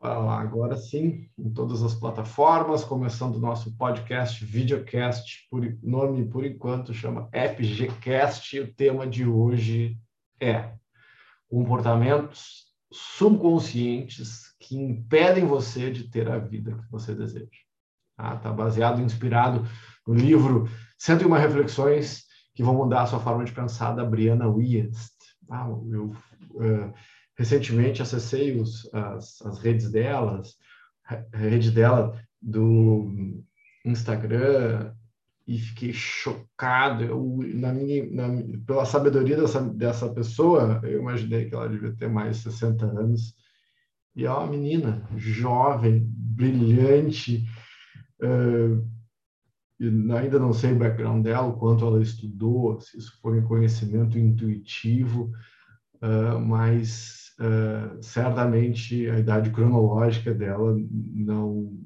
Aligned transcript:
agora 0.00 0.76
sim, 0.76 1.28
em 1.38 1.50
todas 1.50 1.82
as 1.82 1.94
plataformas, 1.94 2.82
começando 2.84 3.36
o 3.36 3.40
nosso 3.40 3.76
podcast, 3.76 4.42
videocast, 4.44 5.46
por 5.50 5.62
nome 5.82 6.26
por 6.26 6.44
enquanto 6.44 6.94
chama 6.94 7.28
FGCast. 7.32 8.60
O 8.60 8.74
tema 8.74 9.06
de 9.06 9.26
hoje 9.26 9.98
é 10.40 10.72
comportamentos 11.48 12.70
subconscientes 12.90 14.54
que 14.58 14.76
impedem 14.76 15.46
você 15.46 15.90
de 15.90 16.08
ter 16.08 16.30
a 16.30 16.38
vida 16.38 16.72
que 16.72 16.90
você 16.90 17.14
deseja. 17.14 17.50
Está 18.10 18.36
tá 18.36 18.52
baseado, 18.52 19.00
inspirado 19.02 19.66
no 20.06 20.14
livro 20.14 20.68
101 20.98 21.32
Reflexões 21.34 22.24
que 22.54 22.62
vão 22.62 22.74
mudar 22.74 23.02
a 23.02 23.06
sua 23.06 23.20
forma 23.20 23.44
de 23.44 23.52
pensar, 23.52 23.92
da 23.92 24.04
Brianna 24.04 24.48
Wiest. 24.48 25.14
Ah, 25.50 25.68
eu 25.90 26.06
uh, 26.52 26.92
recentemente 27.40 28.02
acessei 28.02 28.60
os, 28.60 28.86
as, 28.92 29.40
as 29.40 29.58
redes 29.60 29.90
delas, 29.90 30.56
a 31.08 31.38
rede 31.38 31.70
dela 31.70 32.20
do 32.40 33.42
Instagram 33.82 34.92
e 35.46 35.58
fiquei 35.58 35.90
chocado. 35.90 37.02
Eu, 37.02 37.38
na 37.54 37.72
minha, 37.72 38.04
na, 38.10 38.28
pela 38.66 38.84
sabedoria 38.84 39.38
dessa, 39.38 39.58
dessa 39.62 40.12
pessoa, 40.12 40.82
eu 40.82 41.00
imaginei 41.00 41.48
que 41.48 41.54
ela 41.54 41.66
devia 41.66 41.96
ter 41.96 42.10
mais 42.10 42.36
de 42.36 42.42
60 42.42 42.84
anos. 42.84 43.34
E 44.14 44.26
é 44.26 44.30
uma 44.30 44.46
menina 44.46 45.08
jovem, 45.16 46.04
brilhante, 46.06 47.46
uh, 48.22 48.86
ainda 50.14 50.38
não 50.38 50.52
sei 50.52 50.72
o 50.72 50.78
background 50.78 51.24
dela, 51.24 51.46
o 51.46 51.56
quanto 51.56 51.86
ela 51.86 52.02
estudou, 52.02 52.78
se 52.82 52.98
isso 52.98 53.18
foi 53.22 53.40
um 53.40 53.46
conhecimento 53.46 54.18
intuitivo, 54.18 55.32
uh, 56.02 56.38
mas 56.38 57.19
uh, 57.40 58.02
certamente 58.02 59.08
a 59.08 59.18
idade 59.18 59.50
cronológica 59.50 60.32
dela 60.34 60.76
não 60.88 61.76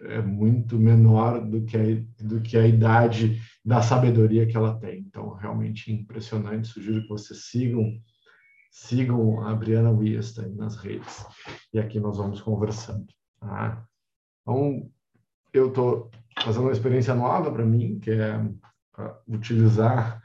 é 0.00 0.20
muito 0.20 0.78
menor 0.78 1.40
do 1.40 1.62
que 1.62 1.76
a, 1.76 2.24
do 2.24 2.40
que 2.40 2.56
a 2.56 2.66
idade 2.66 3.40
da 3.64 3.82
sabedoria 3.82 4.46
que 4.46 4.56
ela 4.56 4.78
tem. 4.78 5.00
Então, 5.00 5.34
realmente 5.34 5.92
impressionante. 5.92 6.68
Sugiro 6.68 7.02
que 7.02 7.08
vocês 7.08 7.44
sigam 7.46 8.00
sigam 8.72 9.46
a 9.46 9.54
Briana 9.54 9.90
Wiesta 9.90 10.48
nas 10.48 10.76
redes. 10.76 11.24
E 11.74 11.78
aqui 11.78 12.00
nós 12.00 12.16
vamos 12.16 12.40
conversando. 12.40 13.06
Tá? 13.38 13.84
Então, 14.40 14.90
eu 15.52 15.68
estou 15.68 16.10
fazendo 16.42 16.62
uma 16.62 16.72
experiência 16.72 17.14
nova 17.14 17.52
para 17.52 17.66
mim, 17.66 17.98
que 18.00 18.10
é 18.10 18.40
utilizar 19.28 20.22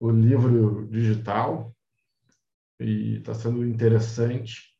o 0.00 0.10
livro 0.10 0.88
digital 0.88 1.74
e 2.80 3.18
está 3.18 3.34
sendo 3.34 3.64
interessante. 3.64 4.70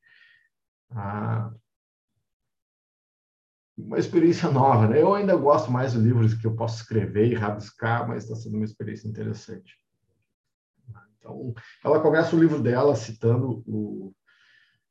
Ah, 0.91 1.53
uma 3.77 3.99
experiência 3.99 4.51
nova, 4.51 4.89
né? 4.89 5.01
Eu 5.01 5.15
ainda 5.15 5.37
gosto 5.37 5.71
mais 5.71 5.93
de 5.93 5.99
livros 5.99 6.35
que 6.35 6.47
eu 6.47 6.55
posso 6.55 6.83
escrever 6.83 7.31
e 7.31 7.35
rabiscar, 7.35 8.07
mas 8.09 8.25
está 8.25 8.35
sendo 8.35 8.57
uma 8.57 8.65
experiência 8.65 9.09
interessante. 9.09 9.79
Então, 11.19 11.55
ela 11.85 12.01
começa 12.01 12.35
o 12.35 12.39
livro 12.39 12.63
dela 12.63 12.97
citando 12.97 13.63
o, 13.67 14.13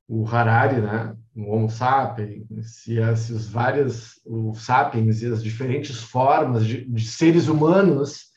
o 0.08 0.28
Harari, 0.28 0.82
né? 0.82 1.16
O 1.36 1.52
Homo 1.52 1.70
sapiens, 1.70 2.88
e 2.88 3.00
esses 3.00 3.48
várias, 3.48 4.20
o 4.26 4.54
sapiens 4.54 5.22
e 5.22 5.28
as 5.28 5.44
diferentes 5.44 6.02
formas 6.02 6.66
de, 6.66 6.86
de 6.86 7.06
seres 7.06 7.48
humanos 7.48 8.30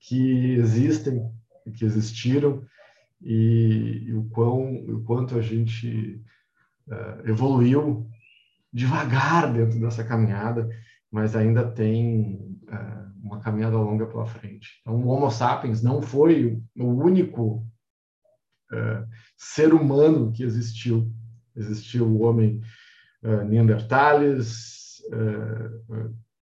que 0.00 0.54
existem, 0.54 1.30
que 1.76 1.84
existiram, 1.84 2.64
e, 3.20 4.04
e 4.06 4.14
o, 4.14 4.24
quão, 4.30 4.76
o 4.84 5.02
quanto 5.04 5.38
a 5.38 5.42
gente 5.42 6.22
uh, 6.86 7.28
evoluiu 7.28 8.08
devagar 8.72 9.52
dentro 9.52 9.80
dessa 9.80 10.04
caminhada, 10.04 10.68
mas 11.10 11.34
ainda 11.34 11.70
tem 11.70 12.58
uh, 12.64 13.08
uma 13.22 13.40
caminhada 13.40 13.76
longa 13.76 14.06
pela 14.06 14.26
frente. 14.26 14.80
Então, 14.80 14.94
o 14.96 15.08
Homo 15.08 15.30
sapiens 15.30 15.82
não 15.82 16.00
foi 16.02 16.62
o 16.76 16.86
único 16.86 17.66
uh, 18.72 19.06
ser 19.36 19.72
humano 19.74 20.32
que 20.32 20.42
existiu. 20.42 21.12
Existiu 21.56 22.06
o 22.06 22.22
homem 22.22 22.60
uh, 23.24 23.44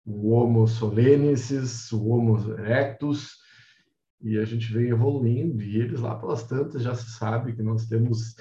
o 0.04 0.30
Homo 0.30 0.66
solensis, 0.66 1.92
o 1.92 2.08
Homo 2.08 2.52
erectus, 2.54 3.41
e 4.22 4.38
a 4.38 4.44
gente 4.44 4.72
vem 4.72 4.88
evoluindo, 4.88 5.62
e 5.62 5.76
eles 5.80 6.00
lá 6.00 6.14
pelas 6.14 6.44
tantas 6.44 6.82
já 6.82 6.94
se 6.94 7.10
sabe 7.10 7.54
que 7.54 7.62
nós 7.62 7.86
temos 7.86 8.36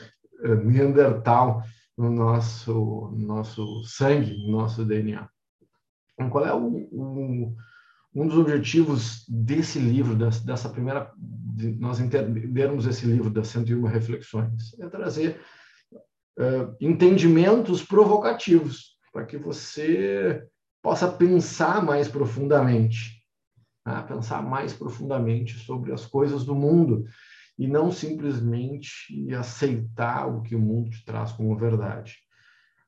Neandertal 0.64 1.64
no 1.98 2.10
nosso, 2.10 3.12
nosso 3.16 3.84
sangue, 3.84 4.36
no 4.46 4.52
nosso 4.52 4.84
DNA. 4.84 5.28
Então, 6.14 6.30
qual 6.30 6.46
é 6.46 6.54
o, 6.54 6.88
o, 6.92 7.56
um 8.14 8.28
dos 8.28 8.38
objetivos 8.38 9.26
desse 9.28 9.80
livro, 9.80 10.16
dessa, 10.16 10.44
dessa 10.46 10.70
primeira, 10.70 11.12
de 11.18 11.72
nós 11.74 12.00
entendermos 12.00 12.86
esse 12.86 13.06
livro 13.06 13.30
das 13.30 13.48
101 13.48 13.84
reflexões? 13.86 14.78
É 14.80 14.88
trazer 14.88 15.40
uh, 15.92 16.76
entendimentos 16.80 17.84
provocativos, 17.84 18.98
para 19.14 19.26
que 19.26 19.38
você 19.38 20.44
possa 20.82 21.08
pensar 21.12 21.84
mais 21.84 22.08
profundamente, 22.08 23.21
né? 23.86 24.04
pensar 24.08 24.42
mais 24.42 24.74
profundamente 24.74 25.58
sobre 25.60 25.92
as 25.92 26.06
coisas 26.06 26.44
do 26.44 26.56
mundo, 26.56 27.06
e 27.58 27.68
não 27.68 27.92
simplesmente 27.92 29.14
aceitar 29.36 30.28
o 30.28 30.42
que 30.42 30.56
o 30.56 30.60
mundo 30.60 30.90
te 30.90 31.06
traz 31.06 31.32
como 31.32 31.56
verdade. 31.56 32.16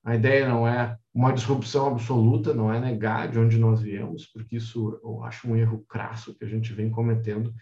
A 0.03 0.15
ideia 0.15 0.47
não 0.47 0.67
é 0.67 0.97
uma 1.13 1.31
disrupção 1.31 1.87
absoluta, 1.87 2.53
não 2.53 2.73
é 2.73 2.79
negar 2.79 3.29
de 3.29 3.39
onde 3.39 3.57
nós 3.57 3.81
viemos, 3.81 4.25
porque 4.25 4.57
isso 4.57 4.99
eu 5.03 5.23
acho 5.23 5.47
um 5.47 5.55
erro 5.55 5.85
crasso 5.87 6.35
que 6.35 6.43
a 6.43 6.47
gente 6.47 6.73
vem 6.73 6.89
cometendo, 6.89 7.53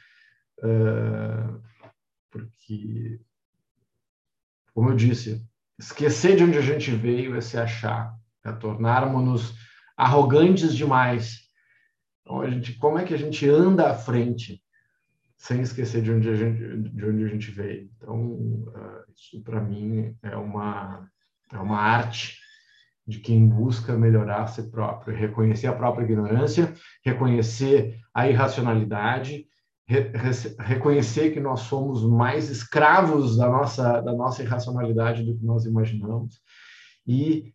porque, 2.31 3.19
como 4.73 4.89
eu 4.89 4.95
disse, 4.95 5.45
esquecer 5.77 6.35
de 6.37 6.43
onde 6.43 6.57
a 6.57 6.61
gente 6.61 6.91
veio 6.91 7.35
é 7.35 7.41
se 7.41 7.57
achar, 7.57 8.15
é 8.43 8.51
tornarmos-nos 8.51 9.53
arrogantes 9.97 10.75
demais. 10.75 11.50
Então, 12.31 12.41
a 12.41 12.49
gente, 12.49 12.73
como 12.77 12.97
é 12.97 13.03
que 13.03 13.13
a 13.13 13.17
gente 13.17 13.47
anda 13.49 13.91
à 13.91 13.93
frente? 13.93 14.61
sem 15.41 15.59
esquecer 15.61 16.03
de 16.03 16.11
onde 16.11 16.29
a 16.29 16.35
gente, 16.35 16.91
de 16.91 17.03
onde 17.03 17.23
a 17.23 17.27
gente 17.27 17.49
veio. 17.49 17.89
Então, 17.97 18.15
uh, 18.21 19.11
isso 19.11 19.41
para 19.41 19.59
mim 19.59 20.15
é 20.21 20.35
uma, 20.35 21.09
é 21.51 21.57
uma 21.57 21.79
arte 21.79 22.37
de 23.07 23.19
quem 23.19 23.47
busca 23.47 23.97
melhorar 23.97 24.43
a 24.43 24.47
si 24.47 24.61
próprio, 24.69 25.17
reconhecer 25.17 25.65
a 25.65 25.73
própria 25.73 26.03
ignorância, 26.03 26.71
reconhecer 27.03 27.99
a 28.13 28.29
irracionalidade, 28.29 29.47
re, 29.87 30.11
re, 30.13 30.31
reconhecer 30.59 31.31
que 31.31 31.39
nós 31.39 31.61
somos 31.61 32.03
mais 32.03 32.47
escravos 32.51 33.35
da 33.35 33.49
nossa, 33.49 33.99
da 33.99 34.13
nossa 34.13 34.43
irracionalidade 34.43 35.23
do 35.23 35.35
que 35.35 35.43
nós 35.43 35.65
imaginamos 35.65 36.39
e 37.07 37.51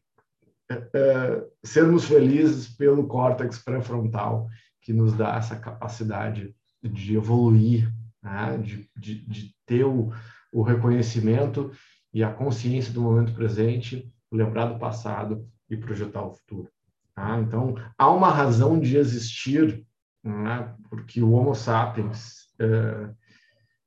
uh, 0.72 1.48
sermos 1.62 2.04
felizes 2.04 2.66
pelo 2.66 3.06
córtex 3.06 3.60
pré-frontal 3.60 4.48
que 4.86 4.92
nos 4.92 5.14
dá 5.14 5.34
essa 5.34 5.56
capacidade 5.56 6.54
de 6.80 7.16
evoluir, 7.16 7.92
né? 8.22 8.56
de, 8.58 8.88
de, 8.96 9.26
de, 9.26 9.54
ter 9.66 9.84
o, 9.84 10.12
o 10.52 10.62
reconhecimento 10.62 11.72
e 12.14 12.22
a 12.22 12.32
consciência 12.32 12.92
do 12.92 13.00
momento 13.00 13.34
presente, 13.34 14.08
lembrar 14.30 14.66
do 14.66 14.78
passado 14.78 15.44
e 15.68 15.76
projetar 15.76 16.22
o 16.22 16.30
futuro. 16.30 16.70
Tá? 17.16 17.40
Então, 17.40 17.74
há 17.98 18.08
uma 18.08 18.30
razão 18.30 18.78
de 18.78 18.96
existir, 18.96 19.84
né? 20.22 20.72
porque 20.88 21.20
o 21.20 21.32
Homo 21.32 21.52
sapiens 21.52 22.46
é, 22.60 23.10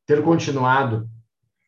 ter 0.05 0.21
continuado 0.21 1.09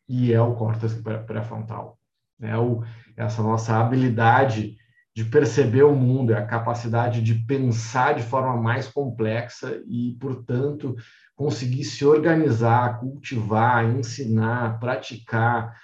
e 0.10 0.34
é 0.34 0.42
o 0.42 0.56
córtex 0.56 0.94
pré-frontal. 1.26 1.98
É 2.42 2.58
o, 2.58 2.84
essa 3.16 3.42
nossa 3.42 3.80
habilidade 3.80 4.76
de 5.22 5.30
perceber 5.30 5.84
o 5.84 5.96
mundo, 5.96 6.34
é 6.34 6.38
a 6.38 6.46
capacidade 6.46 7.22
de 7.22 7.36
pensar 7.36 8.16
de 8.16 8.24
forma 8.24 8.60
mais 8.60 8.88
complexa 8.88 9.80
e, 9.88 10.18
portanto, 10.20 10.96
conseguir 11.36 11.84
se 11.84 12.04
organizar, 12.04 13.00
cultivar, 13.00 13.86
ensinar, 13.86 14.80
praticar, 14.80 15.76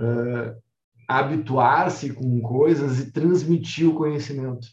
uh, 0.00 0.56
habituar-se 1.06 2.12
com 2.14 2.40
coisas 2.40 2.98
e 2.98 3.12
transmitir 3.12 3.86
o 3.86 3.94
conhecimento. 3.94 4.66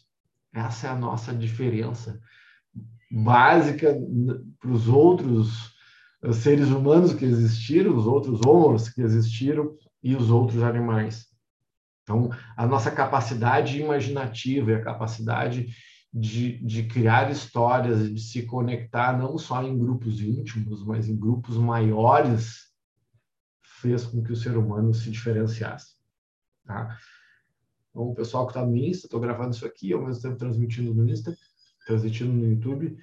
Essa 0.54 0.86
é 0.86 0.90
a 0.90 0.96
nossa 0.96 1.34
diferença 1.34 2.18
básica 3.10 3.94
para 4.58 4.70
os 4.70 4.88
outros 4.88 5.74
seres 6.32 6.68
humanos 6.68 7.12
que 7.12 7.26
existiram, 7.26 7.94
os 7.94 8.06
outros 8.06 8.40
homos 8.46 8.88
que 8.88 9.02
existiram 9.02 9.74
e 10.02 10.16
os 10.16 10.30
outros 10.30 10.62
animais. 10.62 11.33
Então, 12.04 12.30
a 12.56 12.66
nossa 12.66 12.90
capacidade 12.90 13.80
imaginativa 13.80 14.70
e 14.70 14.74
a 14.74 14.84
capacidade 14.84 15.74
de, 16.12 16.58
de 16.64 16.84
criar 16.84 17.30
histórias, 17.30 18.12
de 18.12 18.20
se 18.20 18.42
conectar 18.42 19.18
não 19.18 19.36
só 19.36 19.62
em 19.64 19.76
grupos 19.76 20.20
íntimos, 20.20 20.84
mas 20.84 21.08
em 21.08 21.16
grupos 21.16 21.56
maiores, 21.56 22.72
fez 23.80 24.04
com 24.04 24.22
que 24.22 24.32
o 24.32 24.36
ser 24.36 24.56
humano 24.56 24.94
se 24.94 25.10
diferenciasse. 25.10 25.94
Tá? 26.64 26.96
Então, 27.90 28.02
o 28.10 28.14
pessoal 28.14 28.46
que 28.46 28.52
está 28.52 28.64
no 28.64 28.76
Insta, 28.76 29.06
estou 29.06 29.20
gravando 29.20 29.54
isso 29.54 29.66
aqui, 29.66 29.92
ao 29.92 30.04
mesmo 30.04 30.22
tempo 30.22 30.36
transmitindo 30.36 30.94
no 30.94 31.08
Insta, 31.08 31.36
transmitindo 31.86 32.32
no 32.32 32.46
YouTube. 32.46 32.96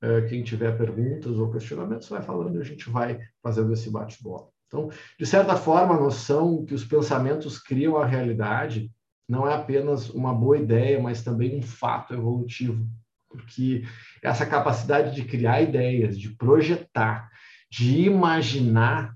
É, 0.00 0.22
quem 0.22 0.42
tiver 0.42 0.76
perguntas 0.76 1.38
ou 1.38 1.50
questionamentos, 1.50 2.08
vai 2.08 2.22
falando 2.22 2.56
e 2.56 2.60
a 2.60 2.64
gente 2.64 2.88
vai 2.90 3.18
fazendo 3.42 3.72
esse 3.72 3.90
bate-bola. 3.90 4.53
Então, 4.74 4.90
de 5.16 5.24
certa 5.24 5.54
forma, 5.54 5.94
a 5.94 6.00
noção 6.00 6.64
que 6.64 6.74
os 6.74 6.84
pensamentos 6.84 7.60
criam 7.60 7.96
a 7.96 8.04
realidade 8.04 8.90
não 9.28 9.48
é 9.48 9.54
apenas 9.54 10.10
uma 10.10 10.34
boa 10.34 10.58
ideia, 10.58 11.00
mas 11.00 11.22
também 11.22 11.56
um 11.56 11.62
fato 11.62 12.12
evolutivo. 12.12 12.84
Porque 13.28 13.84
essa 14.20 14.44
capacidade 14.44 15.14
de 15.14 15.24
criar 15.24 15.62
ideias, 15.62 16.18
de 16.18 16.30
projetar, 16.30 17.30
de 17.70 18.00
imaginar, 18.00 19.14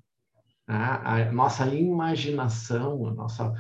a, 0.67 1.17
a 1.17 1.33
nossa 1.33 1.67
imaginação, 1.67 3.07
a 3.07 3.15
nossa 3.15 3.53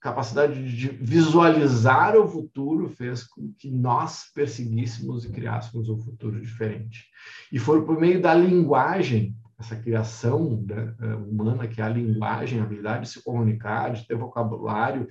capacidade 0.00 0.76
de 0.76 0.88
visualizar 0.88 2.16
o 2.16 2.28
futuro 2.28 2.88
fez 2.88 3.22
com 3.22 3.52
que 3.56 3.70
nós 3.70 4.24
perseguíssemos 4.34 5.24
e 5.24 5.30
criássemos 5.30 5.88
um 5.88 5.96
futuro 5.96 6.40
diferente. 6.40 7.06
E 7.52 7.58
foi 7.58 7.84
por 7.84 7.98
meio 8.00 8.20
da 8.20 8.34
linguagem, 8.34 9.36
essa 9.62 9.76
criação 9.76 10.64
né, 10.66 10.94
humana, 11.28 11.66
que 11.66 11.80
é 11.80 11.84
a 11.84 11.88
linguagem, 11.88 12.60
a 12.60 12.64
habilidade 12.64 13.04
de 13.04 13.10
se 13.10 13.22
comunicar, 13.22 13.92
de 13.92 14.06
ter 14.06 14.16
vocabulário, 14.16 15.06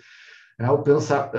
é, 0.59 0.69
o 0.69 0.83
pensar, 0.83 1.31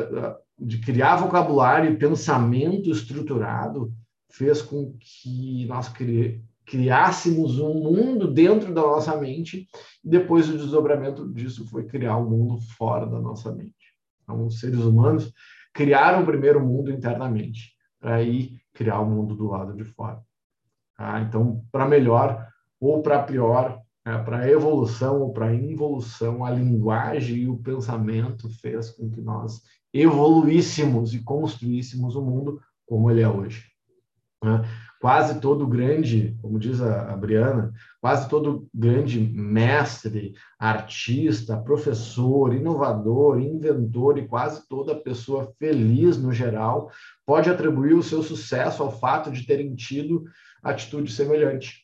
de 0.59 0.79
criar 0.79 1.17
vocabulário 1.17 1.93
e 1.93 1.97
pensamento 1.97 2.91
estruturado, 2.91 3.93
fez 4.31 4.63
com 4.63 4.97
que 4.99 5.67
nós 5.67 5.89
cri 5.89 6.43
criássemos 6.65 7.59
um 7.59 7.75
mundo 7.75 8.33
dentro 8.33 8.73
da 8.73 8.83
nossa 8.83 9.17
mente, 9.17 9.69
e 10.03 10.09
depois 10.09 10.49
o 10.49 10.57
desdobramento 10.57 11.29
disso 11.35 11.67
foi 11.69 11.85
criar 11.85 12.17
um 12.17 12.31
mundo 12.31 12.61
fora 12.79 13.05
da 13.05 13.21
nossa 13.21 13.53
mente. 13.53 13.75
Então, 14.23 14.47
os 14.47 14.61
seres 14.61 14.79
humanos 14.79 15.33
criaram 15.75 16.23
o 16.23 16.27
primeiro 16.27 16.65
mundo 16.65 16.91
internamente, 16.91 17.73
para 18.01 18.15
aí 18.15 18.57
criar 18.73 19.01
o 19.01 19.11
mundo 19.11 19.35
do 19.35 19.49
lado 19.49 19.75
de 19.75 19.83
fora. 19.85 20.23
Tá? 20.97 21.21
Então, 21.21 21.65
para 21.73 21.87
melhor 21.87 22.47
ou 22.83 23.01
para 23.01 23.23
pior, 23.23 23.81
é, 24.05 24.19
para 24.19 24.51
evolução 24.51 25.21
ou 25.21 25.33
para 25.33 25.55
involução, 25.55 26.45
a 26.45 26.51
linguagem 26.51 27.37
e 27.37 27.49
o 27.49 27.57
pensamento 27.57 28.49
fez 28.61 28.91
com 28.91 29.09
que 29.09 29.21
nós 29.21 29.63
evoluíssemos 29.95 31.15
e 31.15 31.23
construíssemos 31.23 32.17
o 32.17 32.23
mundo 32.23 32.61
como 32.87 33.11
ele 33.11 33.23
é 33.23 33.29
hoje. 33.29 33.65
Né? 34.43 34.63
quase 35.03 35.41
todo 35.41 35.67
grande, 35.67 36.39
como 36.41 36.61
diz 36.61 36.81
a, 36.81 37.13
a 37.13 37.17
Briana, 37.17 37.75
quase 38.01 38.29
todo 38.29 38.69
grande 38.73 39.19
mestre, 39.19 40.33
artista, 40.57 41.57
professor, 41.57 42.55
inovador, 42.55 43.41
inventor 43.41 44.17
e 44.17 44.29
quase 44.29 44.69
toda 44.69 44.95
pessoa 44.95 45.53
feliz 45.59 46.17
no 46.17 46.33
geral 46.33 46.89
pode 47.27 47.51
atribuir 47.51 47.95
o 47.95 48.03
seu 48.03 48.23
sucesso 48.23 48.81
ao 48.81 48.97
fato 48.97 49.33
de 49.33 49.45
terem 49.45 49.75
tido 49.75 50.23
atitude 50.63 51.11
semelhante. 51.11 51.82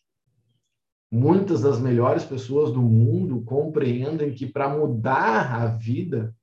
Muitas 1.10 1.62
das 1.62 1.80
melhores 1.80 2.24
pessoas 2.24 2.70
do 2.70 2.82
mundo 2.82 3.42
compreendem 3.42 4.34
que 4.34 4.46
para 4.46 4.68
mudar 4.68 5.62
a 5.62 5.66
vida 5.66 6.34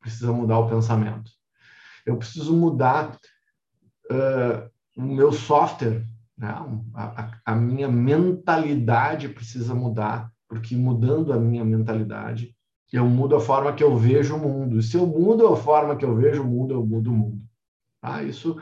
precisa 0.00 0.32
mudar 0.32 0.58
o 0.60 0.68
pensamento. 0.68 1.30
Eu 2.06 2.16
preciso 2.16 2.56
mudar 2.56 3.18
uh, 4.10 4.70
o 4.96 5.02
meu 5.02 5.32
software, 5.32 6.04
né? 6.38 6.48
a, 6.94 7.32
a, 7.44 7.54
minha 7.54 7.88
mentalidade 7.88 9.28
precisa 9.28 9.74
mudar, 9.74 10.32
porque 10.48 10.76
mudando 10.76 11.32
a 11.32 11.38
minha 11.38 11.64
mentalidade, 11.64 12.54
eu 12.92 13.06
mudo 13.06 13.36
a 13.36 13.40
forma 13.40 13.72
que 13.72 13.84
eu 13.84 13.96
vejo 13.96 14.36
o 14.36 14.38
mundo. 14.38 14.82
Se 14.82 14.96
eu 14.96 15.06
mudo 15.06 15.46
a 15.46 15.56
forma 15.56 15.96
que 15.96 16.04
eu 16.04 16.16
vejo 16.16 16.42
o 16.42 16.46
mundo, 16.46 16.74
eu 16.74 16.84
mudo 16.84 17.10
o 17.10 17.14
mundo. 17.14 17.42
Ah, 18.02 18.22
isso 18.22 18.60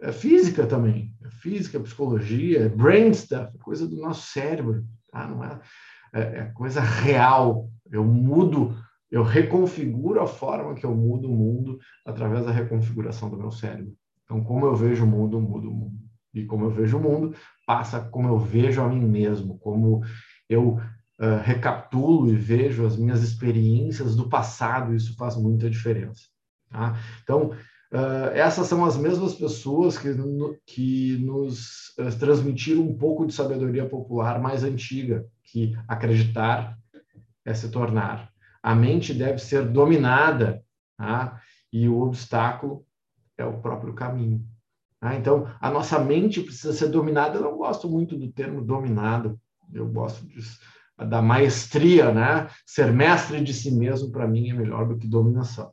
é 0.00 0.12
física 0.12 0.66
também. 0.66 1.15
Física, 1.30 1.80
psicologia, 1.80 2.68
brain 2.68 3.12
stuff, 3.12 3.54
é 3.54 3.58
coisa 3.58 3.86
do 3.86 3.96
nosso 3.96 4.30
cérebro. 4.32 4.84
Tá? 5.10 5.26
Não 5.26 5.44
é, 5.44 5.60
é, 6.12 6.20
é 6.20 6.44
coisa 6.54 6.80
real. 6.80 7.70
Eu 7.90 8.04
mudo, 8.04 8.76
eu 9.10 9.22
reconfiguro 9.22 10.20
a 10.20 10.26
forma 10.26 10.74
que 10.74 10.84
eu 10.84 10.94
mudo 10.94 11.30
o 11.30 11.36
mundo 11.36 11.78
através 12.04 12.44
da 12.44 12.52
reconfiguração 12.52 13.30
do 13.30 13.36
meu 13.36 13.50
cérebro. 13.50 13.94
Então, 14.24 14.42
como 14.42 14.66
eu 14.66 14.74
vejo 14.74 15.04
o 15.04 15.06
mundo, 15.06 15.40
muda 15.40 15.68
o 15.68 15.74
mundo. 15.74 15.96
E 16.34 16.44
como 16.44 16.64
eu 16.66 16.70
vejo 16.70 16.98
o 16.98 17.00
mundo, 17.00 17.34
passa 17.66 18.00
como 18.00 18.28
eu 18.28 18.38
vejo 18.38 18.82
a 18.82 18.88
mim 18.88 19.06
mesmo, 19.06 19.58
como 19.58 20.02
eu 20.48 20.80
uh, 21.18 21.40
recapitulo 21.42 22.30
e 22.30 22.36
vejo 22.36 22.84
as 22.84 22.96
minhas 22.96 23.22
experiências 23.22 24.14
do 24.14 24.28
passado, 24.28 24.94
isso 24.94 25.16
faz 25.16 25.36
muita 25.36 25.70
diferença. 25.70 26.22
Tá? 26.70 26.98
Então, 27.22 27.52
uh, 27.92 28.30
essas 28.34 28.66
são 28.66 28.84
as 28.84 28.96
mesmas 28.96 29.34
pessoas 29.34 29.98
que, 29.98 30.08
que 30.66 31.16
nos 31.18 31.88
uh, 31.98 32.18
transmitiram 32.18 32.82
um 32.82 32.96
pouco 32.96 33.26
de 33.26 33.34
sabedoria 33.34 33.86
popular 33.86 34.40
mais 34.40 34.64
antiga, 34.64 35.26
que 35.42 35.76
acreditar 35.88 36.78
é 37.44 37.54
se 37.54 37.70
tornar. 37.70 38.30
A 38.62 38.74
mente 38.74 39.14
deve 39.14 39.38
ser 39.38 39.64
dominada, 39.68 40.62
tá? 40.96 41.40
e 41.72 41.88
o 41.88 42.00
obstáculo 42.00 42.84
é 43.36 43.44
o 43.44 43.60
próprio 43.60 43.94
caminho. 43.94 44.44
Ah, 45.00 45.14
então, 45.14 45.46
a 45.60 45.70
nossa 45.70 45.98
mente 45.98 46.42
precisa 46.42 46.72
ser 46.72 46.88
dominada. 46.88 47.36
Eu 47.36 47.42
não 47.42 47.56
gosto 47.56 47.88
muito 47.88 48.16
do 48.16 48.32
termo 48.32 48.64
dominado, 48.64 49.38
eu 49.72 49.86
gosto 49.86 50.26
de, 50.26 50.40
da 51.08 51.20
maestria, 51.20 52.12
né? 52.12 52.48
Ser 52.64 52.92
mestre 52.92 53.42
de 53.42 53.52
si 53.52 53.70
mesmo, 53.70 54.10
para 54.10 54.26
mim, 54.26 54.50
é 54.50 54.54
melhor 54.54 54.88
do 54.88 54.96
que 54.96 55.06
dominação. 55.06 55.70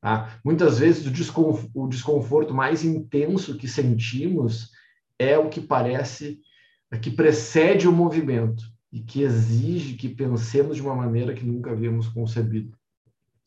Tá? 0.00 0.38
Muitas 0.44 0.78
vezes, 0.78 1.06
o, 1.06 1.10
desconf 1.10 1.68
o 1.74 1.88
desconforto 1.88 2.54
mais 2.54 2.84
intenso 2.84 3.56
que 3.56 3.66
sentimos 3.66 4.70
é 5.18 5.36
o 5.36 5.48
que 5.48 5.60
parece, 5.60 6.40
é 6.90 6.98
que 6.98 7.10
precede 7.10 7.88
o 7.88 7.92
movimento 7.92 8.62
e 8.92 9.00
que 9.00 9.22
exige 9.22 9.96
que 9.96 10.08
pensemos 10.08 10.76
de 10.76 10.82
uma 10.82 10.94
maneira 10.94 11.34
que 11.34 11.44
nunca 11.44 11.72
havíamos 11.72 12.08
concebido. 12.08 12.76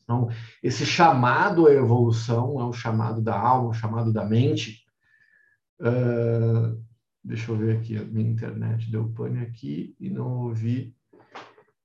Então, 0.04 0.28
esse 0.62 0.84
chamado 0.84 1.66
à 1.66 1.72
evolução 1.72 2.60
é 2.60 2.64
o 2.64 2.72
chamado 2.72 3.22
da 3.22 3.38
alma, 3.38 3.70
o 3.70 3.74
chamado 3.74 4.12
da 4.12 4.24
mente. 4.24 4.84
Uh, 5.80 6.80
deixa 7.24 7.50
eu 7.50 7.56
ver 7.56 7.78
aqui, 7.78 7.96
a 7.96 8.04
minha 8.04 8.30
internet 8.30 8.90
deu 8.90 9.08
pane 9.10 9.40
aqui 9.40 9.96
e 9.98 10.10
não 10.10 10.44
ouvi 10.44 10.94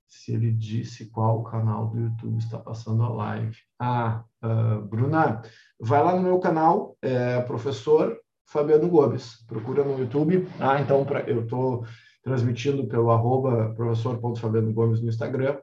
se 0.06 0.32
ele 0.32 0.52
disse 0.52 1.06
qual 1.06 1.42
canal 1.42 1.88
do 1.88 2.00
YouTube 2.00 2.38
está 2.38 2.58
passando 2.58 3.02
a 3.02 3.08
live. 3.08 3.56
Ah, 3.78 4.24
uh, 4.42 4.82
Bruna, 4.82 5.42
vai 5.80 6.02
lá 6.02 6.16
no 6.16 6.22
meu 6.22 6.38
canal, 6.40 6.96
é, 7.00 7.40
professor 7.42 8.18
Fabiano 8.46 8.88
Gomes, 8.88 9.44
procura 9.46 9.84
no 9.84 9.98
YouTube. 9.98 10.48
Ah, 10.58 10.80
então 10.80 11.04
pra, 11.04 11.20
eu 11.20 11.44
estou 11.44 11.84
transmitindo 12.22 12.86
pelo 12.86 13.10
arroba 13.10 13.72
professor.fabiano 13.74 14.72
Gomes 14.72 15.00
no 15.00 15.08
Instagram, 15.08 15.58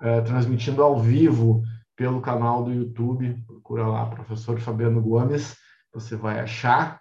é, 0.00 0.20
transmitindo 0.22 0.82
ao 0.82 0.98
vivo 0.98 1.62
pelo 1.94 2.20
canal 2.20 2.64
do 2.64 2.72
YouTube, 2.72 3.42
procura 3.46 3.86
lá, 3.86 4.06
professor 4.06 4.60
Fabiano 4.60 5.00
Gomes, 5.00 5.56
você 5.92 6.14
vai 6.14 6.40
achar. 6.40 7.00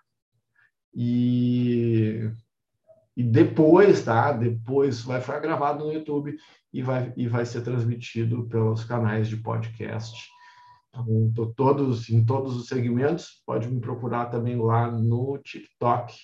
E, 0.94 2.32
e 3.18 3.22
depois, 3.24 4.04
tá? 4.04 4.32
Depois 4.32 5.02
vai 5.02 5.20
ficar 5.20 5.40
gravado 5.40 5.84
no 5.84 5.92
YouTube 5.92 6.38
e 6.72 6.82
vai, 6.82 7.14
e 7.18 7.28
vai 7.28 7.46
ser 7.46 7.62
transmitido 7.62 8.48
pelos 8.48 8.86
canais 8.86 9.28
de 9.28 9.36
podcast. 9.36 10.35
Então, 11.08 11.52
todos, 11.54 12.10
em 12.10 12.26
todos 12.26 12.56
os 12.56 12.68
segmentos, 12.68 13.42
pode 13.46 13.68
me 13.68 13.80
procurar 13.80 14.28
também 14.28 14.58
lá 14.58 14.90
no 14.90 15.38
TikTok, 15.40 16.16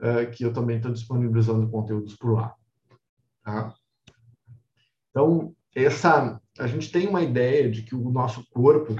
uh, 0.00 0.30
que 0.30 0.44
eu 0.44 0.52
também 0.52 0.76
estou 0.76 0.92
disponibilizando 0.92 1.68
conteúdos 1.68 2.16
por 2.16 2.34
lá. 2.34 2.54
Tá? 3.44 3.74
Então, 5.10 5.54
essa 5.74 6.40
a 6.58 6.66
gente 6.66 6.90
tem 6.90 7.06
uma 7.06 7.22
ideia 7.22 7.70
de 7.70 7.82
que 7.82 7.94
o 7.94 8.10
nosso 8.10 8.44
corpo, 8.50 8.96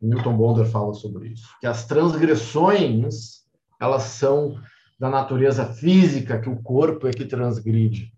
Newton 0.00 0.36
Bonder 0.36 0.66
fala 0.66 0.94
sobre 0.94 1.28
isso, 1.28 1.48
que 1.60 1.66
as 1.66 1.86
transgressões 1.86 3.42
elas 3.80 4.02
são 4.04 4.60
da 4.98 5.10
natureza 5.10 5.66
física, 5.66 6.40
que 6.40 6.48
o 6.48 6.62
corpo 6.62 7.08
é 7.08 7.10
que 7.10 7.24
transgride. 7.24 8.12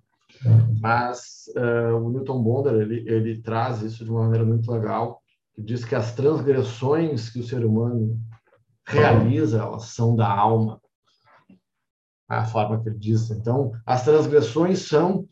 Mas 0.81 1.45
uh, 1.57 1.97
o 1.97 2.11
Newton 2.11 2.43
Bonder 2.43 2.75
ele, 2.75 3.09
ele 3.09 3.41
traz 3.41 3.81
isso 3.81 4.05
de 4.05 4.11
uma 4.11 4.25
maneira 4.25 4.45
muito 4.45 4.71
legal, 4.71 5.23
que 5.55 5.63
diz 5.63 5.85
que 5.85 5.95
as 5.95 6.15
transgressões 6.15 7.31
que 7.31 7.41
o 7.41 7.45
ser 7.45 7.65
humano 7.65 8.21
realiza, 8.87 9.61
elas 9.61 9.85
são 9.85 10.15
da 10.15 10.29
alma. 10.29 10.81
A 12.29 12.45
forma 12.45 12.83
que 12.83 12.89
ele 12.89 12.99
diz. 12.99 13.31
Então, 13.31 13.73
as 13.87 14.05
transgressões 14.05 14.81
são 14.81 15.27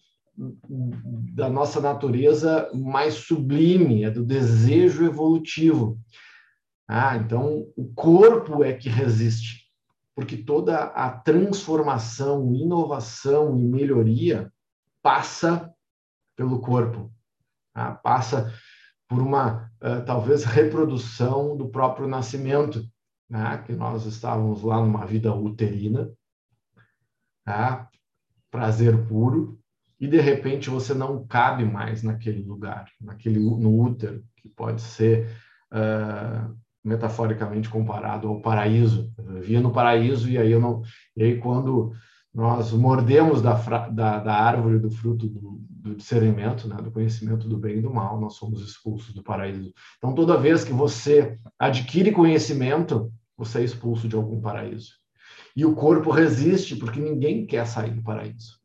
da 1.34 1.48
nossa 1.48 1.80
natureza 1.80 2.70
mais 2.74 3.14
sublime, 3.14 4.04
é 4.04 4.10
do 4.10 4.24
desejo 4.24 5.04
evolutivo. 5.04 5.98
Ah, 6.88 7.16
então 7.16 7.66
o 7.76 7.92
corpo 7.94 8.64
é 8.64 8.72
que 8.72 8.88
resiste, 8.88 9.70
porque 10.14 10.36
toda 10.36 10.84
a 10.84 11.10
transformação, 11.10 12.52
inovação 12.54 13.58
e 13.58 13.62
melhoria 13.62 14.52
passa 15.02 15.72
pelo 16.36 16.60
corpo, 16.60 17.12
ah, 17.74 17.92
passa 17.92 18.52
por 19.12 19.20
uma 19.20 19.70
uh, 19.82 20.02
talvez 20.06 20.42
reprodução 20.42 21.54
do 21.54 21.68
próprio 21.68 22.08
nascimento, 22.08 22.82
né? 23.28 23.62
que 23.66 23.74
nós 23.74 24.06
estávamos 24.06 24.62
lá 24.62 24.80
numa 24.80 25.04
vida 25.04 25.34
uterina, 25.34 26.10
tá? 27.44 27.90
prazer 28.50 29.06
puro, 29.06 29.58
e 30.00 30.08
de 30.08 30.18
repente 30.18 30.70
você 30.70 30.94
não 30.94 31.26
cabe 31.26 31.62
mais 31.62 32.02
naquele 32.02 32.42
lugar, 32.42 32.86
naquele 32.98 33.38
no 33.38 33.82
útero, 33.82 34.24
que 34.34 34.48
pode 34.48 34.80
ser 34.80 35.28
uh, 35.70 36.56
metaforicamente 36.82 37.68
comparado 37.68 38.28
ao 38.28 38.40
paraíso. 38.40 39.12
Eu 39.18 39.24
vivia 39.34 39.60
no 39.60 39.72
paraíso 39.72 40.30
e 40.30 40.38
aí 40.38 40.50
eu 40.50 40.60
não, 40.60 40.80
e 41.14 41.22
aí 41.22 41.38
quando 41.38 41.92
nós 42.34 42.72
mordemos 42.72 43.42
da, 43.42 43.52
da, 43.90 44.20
da 44.20 44.34
árvore 44.34 44.78
do 44.78 44.90
fruto 44.90 45.28
do, 45.28 45.60
do 45.82 45.96
discernimento, 45.96 46.68
né, 46.68 46.76
do 46.76 46.92
conhecimento 46.92 47.48
do 47.48 47.58
bem 47.58 47.78
e 47.78 47.82
do 47.82 47.92
mal, 47.92 48.20
nós 48.20 48.34
somos 48.34 48.62
expulsos 48.62 49.12
do 49.12 49.22
paraíso. 49.22 49.74
Então, 49.98 50.14
toda 50.14 50.38
vez 50.38 50.62
que 50.62 50.72
você 50.72 51.40
adquire 51.58 52.12
conhecimento, 52.12 53.12
você 53.36 53.60
é 53.60 53.64
expulso 53.64 54.08
de 54.08 54.14
algum 54.14 54.40
paraíso. 54.40 54.92
E 55.56 55.66
o 55.66 55.74
corpo 55.74 56.10
resiste, 56.10 56.76
porque 56.76 57.00
ninguém 57.00 57.44
quer 57.44 57.66
sair 57.66 57.90
do 57.90 58.02
paraíso. 58.02 58.60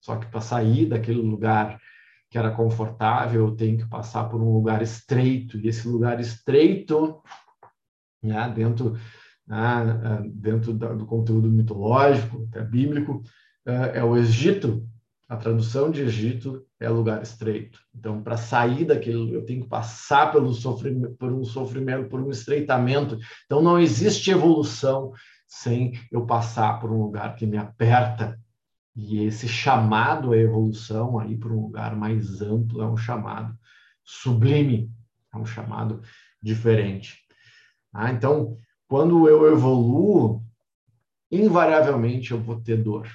Só 0.00 0.16
que 0.16 0.26
para 0.26 0.40
sair 0.40 0.86
daquele 0.86 1.22
lugar 1.22 1.80
que 2.28 2.36
era 2.36 2.50
confortável, 2.50 3.46
eu 3.46 3.54
tenho 3.54 3.78
que 3.78 3.88
passar 3.88 4.24
por 4.24 4.40
um 4.40 4.52
lugar 4.52 4.82
estreito. 4.82 5.56
E 5.56 5.68
esse 5.68 5.86
lugar 5.86 6.18
estreito, 6.18 7.22
né, 8.20 8.52
dentro 8.52 8.96
né, 9.46 10.24
dentro 10.34 10.72
do 10.74 11.06
conteúdo 11.06 11.48
mitológico, 11.48 12.44
até 12.48 12.64
bíblico, 12.64 13.22
é, 13.64 13.98
é 13.98 14.04
o 14.04 14.16
Egito. 14.16 14.84
A 15.28 15.36
tradução 15.36 15.90
de 15.90 16.02
Egito 16.02 16.64
é 16.78 16.88
lugar 16.88 17.20
estreito. 17.20 17.80
Então, 17.92 18.22
para 18.22 18.36
sair 18.36 18.84
daquilo, 18.84 19.34
eu 19.34 19.44
tenho 19.44 19.62
que 19.62 19.68
passar 19.68 20.30
pelo 20.30 20.54
sofrimento, 20.54 21.16
por 21.16 21.32
um 21.32 21.44
sofrimento, 21.44 22.08
por 22.08 22.20
um 22.20 22.30
estreitamento. 22.30 23.18
Então, 23.44 23.60
não 23.60 23.78
existe 23.78 24.30
evolução 24.30 25.12
sem 25.48 25.98
eu 26.12 26.24
passar 26.26 26.78
por 26.78 26.92
um 26.92 27.02
lugar 27.02 27.34
que 27.34 27.44
me 27.44 27.56
aperta. 27.56 28.38
E 28.94 29.24
esse 29.24 29.48
chamado 29.48 30.32
à 30.32 30.36
evolução 30.36 31.18
aí 31.18 31.36
para 31.36 31.52
um 31.52 31.62
lugar 31.62 31.96
mais 31.96 32.40
amplo 32.40 32.80
é 32.80 32.86
um 32.86 32.96
chamado 32.96 33.52
sublime, 34.04 34.90
é 35.34 35.36
um 35.36 35.44
chamado 35.44 36.02
diferente. 36.40 37.18
Ah, 37.92 38.12
então, 38.12 38.56
quando 38.86 39.28
eu 39.28 39.52
evoluo, 39.52 40.44
invariavelmente 41.30 42.30
eu 42.30 42.40
vou 42.40 42.60
ter 42.60 42.76
dor. 42.76 43.08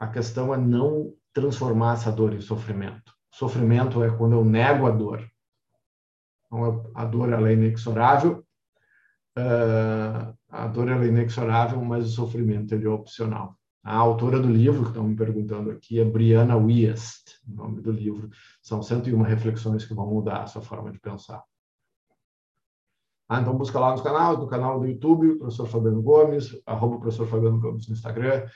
A 0.00 0.06
questão 0.06 0.54
é 0.54 0.56
não 0.56 1.12
transformar 1.32 1.94
essa 1.94 2.12
dor 2.12 2.32
em 2.34 2.40
sofrimento. 2.40 3.12
Sofrimento 3.32 4.02
é 4.02 4.10
quando 4.10 4.34
eu 4.34 4.44
nego 4.44 4.86
a 4.86 4.90
dor. 4.90 5.28
Então, 6.46 6.90
a 6.94 7.04
dor 7.04 7.32
ela 7.32 7.48
é 7.48 7.52
inexorável, 7.52 8.44
uh, 9.38 10.34
a 10.48 10.66
dor 10.66 10.88
ela 10.88 11.04
é 11.04 11.08
inexorável, 11.08 11.80
mas 11.84 12.06
o 12.06 12.10
sofrimento 12.10 12.74
ele 12.74 12.86
é 12.86 12.90
opcional. 12.90 13.56
A 13.84 13.96
autora 13.96 14.40
do 14.40 14.48
livro, 14.48 14.82
que 14.82 14.88
estão 14.88 15.04
me 15.04 15.16
perguntando 15.16 15.70
aqui, 15.70 16.00
é 16.00 16.04
Brianna 16.04 16.56
Wiest, 16.56 17.38
o 17.46 17.54
nome 17.54 17.80
do 17.80 17.92
livro. 17.92 18.28
São 18.62 18.82
101 18.82 19.20
reflexões 19.22 19.84
que 19.84 19.94
vão 19.94 20.06
mudar 20.06 20.42
a 20.42 20.46
sua 20.46 20.62
forma 20.62 20.90
de 20.90 20.98
pensar. 20.98 21.42
Ah, 23.28 23.40
então 23.40 23.56
busca 23.56 23.78
lá 23.78 23.94
no 23.94 24.02
canal, 24.02 24.38
no 24.38 24.46
canal 24.46 24.80
do 24.80 24.86
YouTube, 24.86 25.36
professor 25.36 25.66
Fabiano 25.66 26.00
Gomes, 26.00 26.60
arroba 26.64 26.98
professor 26.98 27.26
Fabiano 27.26 27.60
Gomes 27.60 27.86
no 27.86 27.94
Instagram 27.94 28.48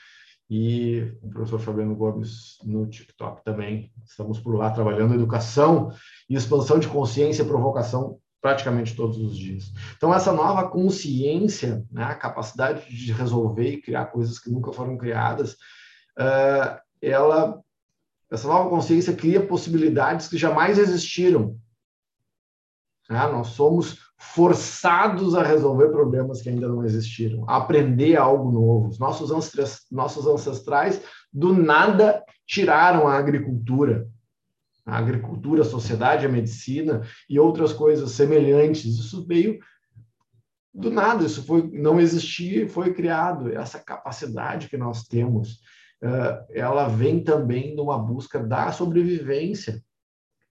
e 0.54 1.11
o 1.23 1.30
professor 1.30 1.59
Fabiano 1.59 1.97
Gomes 1.97 2.59
no 2.62 2.87
TikTok 2.87 3.42
também. 3.42 3.90
Estamos 4.04 4.38
por 4.38 4.54
lá 4.54 4.71
trabalhando 4.71 5.14
educação 5.14 5.90
e 6.28 6.35
expansão 6.35 6.78
de 6.78 6.88
consciência 6.88 7.42
e 7.42 7.47
provocação 7.47 8.18
praticamente 8.38 8.94
todos 8.94 9.16
os 9.16 9.35
dias. 9.35 9.73
Então, 9.97 10.12
essa 10.12 10.30
nova 10.30 10.68
consciência, 10.68 11.82
né, 11.90 12.04
a 12.04 12.14
capacidade 12.14 12.87
de 12.94 13.12
resolver 13.14 13.66
e 13.66 13.80
criar 13.80 14.04
coisas 14.06 14.38
que 14.38 14.50
nunca 14.50 14.75
foram 14.75 14.99
criadas, 14.99 15.52
uh, 16.18 16.78
ela, 17.00 17.59
essa 18.30 18.47
nova 18.47 18.68
consciência 18.68 19.16
cria 19.16 19.47
possibilidades 19.47 20.28
que 20.28 20.37
jamais 20.37 20.76
existiram. 20.76 21.59
Né? 23.09 23.26
Nós 23.28 23.49
somos 23.49 24.12
forçados 24.31 25.35
a 25.35 25.43
resolver 25.43 25.88
problemas 25.88 26.41
que 26.41 26.49
ainda 26.49 26.69
não 26.69 26.85
existiram, 26.85 27.45
a 27.50 27.57
aprender 27.57 28.17
algo 28.17 28.50
novo. 28.52 28.88
Os 28.88 28.99
nossos 28.99 29.31
ancestrais, 29.33 29.81
nossos 29.91 30.26
ancestrais, 30.26 31.02
do 31.31 31.52
nada, 31.52 32.25
tiraram 32.47 33.09
a 33.09 33.19
agricultura. 33.19 34.09
A 34.87 34.97
agricultura, 34.97 35.62
a 35.62 35.67
sociedade, 35.67 36.25
a 36.25 36.31
medicina 36.31 37.02
e 37.29 37.38
outras 37.38 37.73
coisas 37.73 38.12
semelhantes. 38.12 38.85
Isso 38.85 39.26
veio 39.26 39.59
do 40.73 40.91
nada, 40.91 41.26
isso 41.26 41.45
foi, 41.45 41.69
não 41.71 42.00
existia 42.00 42.69
foi 42.69 42.95
criado. 42.95 43.52
Essa 43.52 43.81
capacidade 43.81 44.69
que 44.69 44.76
nós 44.76 45.02
temos, 45.02 45.61
uh, 46.02 46.47
ela 46.50 46.88
vem 46.88 47.23
também 47.23 47.75
de 47.75 47.81
uma 47.81 47.99
busca 47.99 48.38
da 48.38 48.73
sobrevivência. 48.73 49.83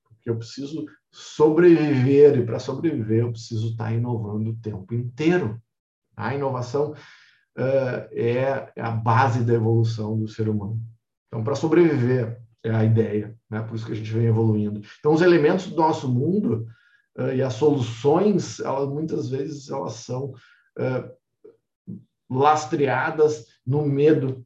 Porque 0.08 0.30
eu 0.30 0.38
preciso 0.38 0.86
sobreviver, 1.12 2.38
e 2.38 2.46
para 2.46 2.60
sobreviver 2.60 3.22
eu 3.22 3.32
preciso 3.32 3.72
estar 3.72 3.86
tá 3.86 3.94
inovando 3.94 4.52
o 4.52 4.56
tempo 4.56 4.94
inteiro. 4.94 5.62
A 6.16 6.34
inovação 6.34 6.92
uh, 6.92 8.08
é 8.12 8.72
a 8.78 8.92
base 8.92 9.44
da 9.44 9.54
evolução 9.54 10.18
do 10.18 10.28
ser 10.28 10.48
humano. 10.48 10.82
Então, 11.28 11.44
para 11.44 11.56
sobreviver 11.56 12.42
é 12.64 12.70
a 12.70 12.84
ideia, 12.84 13.36
né? 13.50 13.62
por 13.62 13.76
isso 13.76 13.86
que 13.86 13.92
a 13.92 13.96
gente 13.96 14.12
vem 14.12 14.26
evoluindo. 14.26 14.82
Então, 15.00 15.14
os 15.14 15.22
elementos 15.22 15.68
do 15.68 15.76
nosso 15.76 16.08
mundo 16.08 16.68
uh, 17.18 17.34
e 17.34 17.42
as 17.42 17.54
soluções, 17.54 18.60
elas 18.60 18.88
muitas 18.88 19.30
vezes 19.30 19.70
elas 19.70 19.94
são 19.94 20.34
uh, 20.78 22.02
lastreadas 22.30 23.48
no 23.66 23.86
medo 23.86 24.46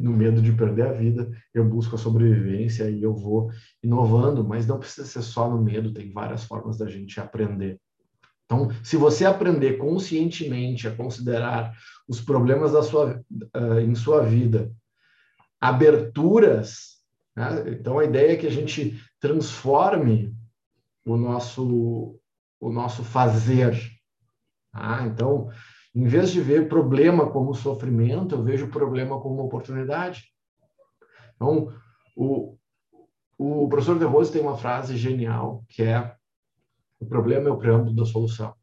no 0.00 0.12
medo 0.12 0.40
de 0.40 0.52
perder 0.52 0.86
a 0.86 0.92
vida, 0.92 1.30
eu 1.52 1.64
busco 1.64 1.94
a 1.94 1.98
sobrevivência 1.98 2.90
e 2.90 3.02
eu 3.02 3.14
vou 3.14 3.50
inovando, 3.82 4.42
mas 4.42 4.66
não 4.66 4.78
precisa 4.78 5.06
ser 5.06 5.22
só 5.22 5.48
no 5.48 5.62
medo, 5.62 5.92
tem 5.92 6.10
várias 6.12 6.44
formas 6.44 6.78
da 6.78 6.88
gente 6.88 7.20
aprender. 7.20 7.78
Então, 8.46 8.68
se 8.82 8.96
você 8.96 9.24
aprender 9.24 9.74
conscientemente 9.74 10.88
a 10.88 10.96
considerar 10.96 11.72
os 12.08 12.20
problemas 12.20 12.72
da 12.72 12.82
sua, 12.82 13.22
uh, 13.56 13.78
em 13.78 13.94
sua 13.94 14.22
vida, 14.22 14.72
aberturas, 15.60 16.98
né? 17.36 17.70
então 17.78 17.98
a 17.98 18.04
ideia 18.04 18.32
é 18.32 18.36
que 18.36 18.46
a 18.46 18.50
gente 18.50 19.00
transforme 19.20 20.34
o 21.06 21.16
nosso, 21.16 22.18
o 22.58 22.72
nosso 22.72 23.04
fazer. 23.04 23.78
Tá? 24.72 25.06
Então, 25.06 25.48
em 25.94 26.04
vez 26.04 26.30
de 26.30 26.40
ver 26.40 26.68
problema 26.68 27.30
como 27.30 27.54
sofrimento, 27.54 28.34
eu 28.34 28.42
vejo 28.42 28.68
problema 28.68 29.20
como 29.20 29.42
oportunidade. 29.42 30.24
Então, 31.34 31.72
o, 32.16 32.56
o 33.38 33.68
professor 33.68 33.98
De 33.98 34.04
Rose 34.04 34.30
tem 34.30 34.42
uma 34.42 34.56
frase 34.56 34.96
genial, 34.96 35.64
que 35.68 35.82
é 35.82 36.14
o 37.00 37.06
problema 37.06 37.48
é 37.48 37.52
o 37.52 37.56
preâmbulo 37.56 37.96
da 37.96 38.04
solução. 38.04 38.54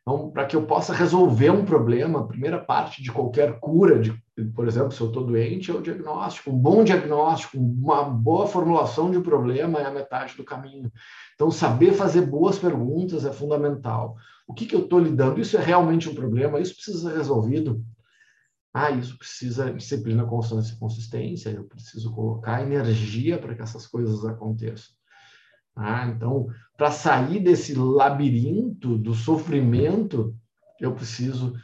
Então, 0.00 0.30
para 0.30 0.46
que 0.46 0.54
eu 0.54 0.64
possa 0.64 0.94
resolver 0.94 1.50
um 1.50 1.64
problema, 1.64 2.20
a 2.20 2.26
primeira 2.26 2.64
parte 2.64 3.02
de 3.02 3.10
qualquer 3.10 3.58
cura, 3.58 3.98
de, 3.98 4.12
por 4.54 4.68
exemplo, 4.68 4.92
se 4.92 5.00
eu 5.00 5.08
estou 5.08 5.26
doente, 5.26 5.72
é 5.72 5.74
o 5.74 5.82
diagnóstico. 5.82 6.52
Um 6.52 6.56
bom 6.56 6.84
diagnóstico, 6.84 7.58
uma 7.58 8.04
boa 8.04 8.46
formulação 8.46 9.10
de 9.10 9.18
problema 9.18 9.80
é 9.80 9.84
a 9.84 9.90
metade 9.90 10.36
do 10.36 10.44
caminho. 10.44 10.92
Então, 11.34 11.50
saber 11.50 11.92
fazer 11.92 12.20
boas 12.22 12.56
perguntas 12.56 13.24
é 13.24 13.32
fundamental. 13.32 14.14
O 14.46 14.54
que, 14.54 14.66
que 14.66 14.74
eu 14.74 14.84
estou 14.84 14.98
lidando? 14.98 15.40
Isso 15.40 15.56
é 15.56 15.60
realmente 15.60 16.08
um 16.08 16.14
problema? 16.14 16.60
Isso 16.60 16.74
precisa 16.74 17.10
ser 17.10 17.16
resolvido? 17.16 17.84
Ah, 18.72 18.90
isso 18.90 19.18
precisa 19.18 19.72
disciplina, 19.72 20.26
constância 20.26 20.74
e 20.74 20.78
consistência. 20.78 21.50
Eu 21.50 21.64
preciso 21.64 22.12
colocar 22.14 22.62
energia 22.62 23.38
para 23.38 23.54
que 23.54 23.62
essas 23.62 23.86
coisas 23.86 24.24
aconteçam. 24.24 24.94
Ah, 25.74 26.06
então, 26.06 26.46
para 26.76 26.90
sair 26.90 27.40
desse 27.40 27.74
labirinto 27.74 28.96
do 28.96 29.14
sofrimento, 29.14 30.34
eu 30.80 30.94
preciso 30.94 31.54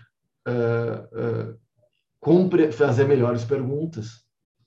uh, 0.49 1.57
uh, 1.59 2.73
fazer 2.73 3.07
melhores 3.07 3.45
perguntas. 3.45 4.22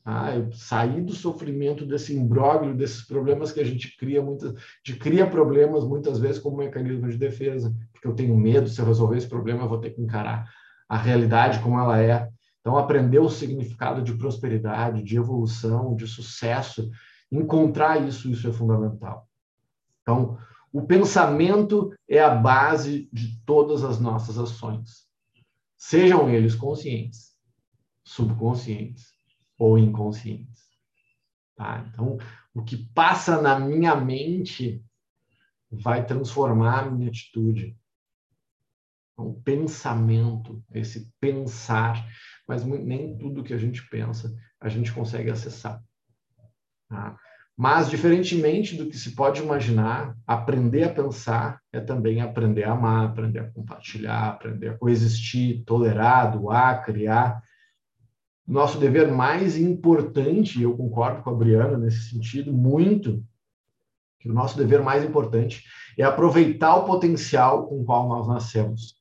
Ah, 0.07 0.35
eu 0.35 0.51
sair 0.51 1.01
do 1.01 1.13
sofrimento, 1.13 1.83
desse 1.83 2.15
imbróglio, 2.15 2.77
desses 2.77 3.01
problemas 3.01 3.51
que 3.51 3.59
a 3.59 3.63
gente 3.63 3.97
cria, 3.97 4.21
muitas, 4.21 4.53
de 4.83 4.95
cria 4.97 5.25
problemas 5.25 5.83
muitas 5.83 6.19
vezes 6.19 6.39
como 6.39 6.57
mecanismo 6.57 7.09
de 7.09 7.17
defesa, 7.17 7.75
porque 7.91 8.07
eu 8.07 8.13
tenho 8.13 8.37
medo, 8.37 8.69
se 8.69 8.79
eu 8.79 8.85
resolver 8.85 9.17
esse 9.17 9.27
problema, 9.27 9.63
eu 9.63 9.67
vou 9.67 9.79
ter 9.79 9.89
que 9.89 10.01
encarar 10.01 10.47
a 10.87 10.95
realidade 10.95 11.59
como 11.59 11.79
ela 11.79 11.99
é. 11.99 12.29
Então, 12.61 12.77
aprender 12.77 13.17
o 13.17 13.31
significado 13.31 14.03
de 14.03 14.13
prosperidade, 14.13 15.01
de 15.01 15.17
evolução, 15.17 15.95
de 15.95 16.05
sucesso, 16.05 16.91
encontrar 17.31 18.07
isso, 18.07 18.29
isso 18.29 18.47
é 18.47 18.53
fundamental. 18.53 19.27
Então, 20.03 20.37
o 20.71 20.83
pensamento 20.83 21.91
é 22.07 22.19
a 22.19 22.29
base 22.29 23.09
de 23.11 23.39
todas 23.43 23.83
as 23.83 23.99
nossas 23.99 24.37
ações, 24.37 25.07
sejam 25.75 26.29
eles 26.29 26.53
conscientes, 26.53 27.33
subconscientes 28.03 29.14
ou 29.57 29.77
inconscientes. 29.77 30.63
Tá? 31.55 31.85
Então, 31.87 32.17
o 32.53 32.63
que 32.63 32.77
passa 32.93 33.41
na 33.41 33.59
minha 33.59 33.95
mente 33.95 34.83
vai 35.71 36.05
transformar 36.05 36.85
a 36.85 36.91
minha 36.91 37.09
atitude. 37.09 37.77
O 39.17 39.23
então, 39.23 39.41
pensamento, 39.43 40.63
esse 40.73 41.11
pensar, 41.19 42.05
mas 42.47 42.63
nem 42.65 43.17
tudo 43.17 43.43
que 43.43 43.53
a 43.53 43.57
gente 43.57 43.87
pensa 43.89 44.35
a 44.59 44.69
gente 44.69 44.91
consegue 44.91 45.29
acessar. 45.29 45.81
Tá? 46.89 47.17
Mas, 47.57 47.89
diferentemente 47.89 48.75
do 48.75 48.87
que 48.87 48.97
se 48.97 49.15
pode 49.15 49.41
imaginar, 49.41 50.17
aprender 50.27 50.83
a 50.83 50.93
pensar 50.93 51.61
é 51.71 51.79
também 51.79 52.19
aprender 52.19 52.65
a 52.65 52.73
amar, 52.73 53.05
aprender 53.05 53.39
a 53.39 53.51
compartilhar, 53.51 54.27
aprender 54.27 54.69
a 54.69 54.77
coexistir, 54.77 55.63
tolerar, 55.65 56.33
doar, 56.33 56.83
criar. 56.83 57.41
Nosso 58.47 58.77
dever 58.77 59.11
mais 59.11 59.57
importante, 59.57 60.61
eu 60.61 60.77
concordo 60.77 61.23
com 61.23 61.31
a 61.31 61.33
Briana 61.33 61.77
nesse 61.77 62.09
sentido, 62.09 62.53
muito, 62.53 63.23
que 64.19 64.29
o 64.29 64.33
nosso 64.33 64.57
dever 64.57 64.81
mais 64.83 65.03
importante 65.03 65.63
é 65.97 66.03
aproveitar 66.03 66.75
o 66.75 66.85
potencial 66.85 67.67
com 67.67 67.81
o 67.81 67.85
qual 67.85 68.07
nós 68.07 68.27
nascemos, 68.27 68.95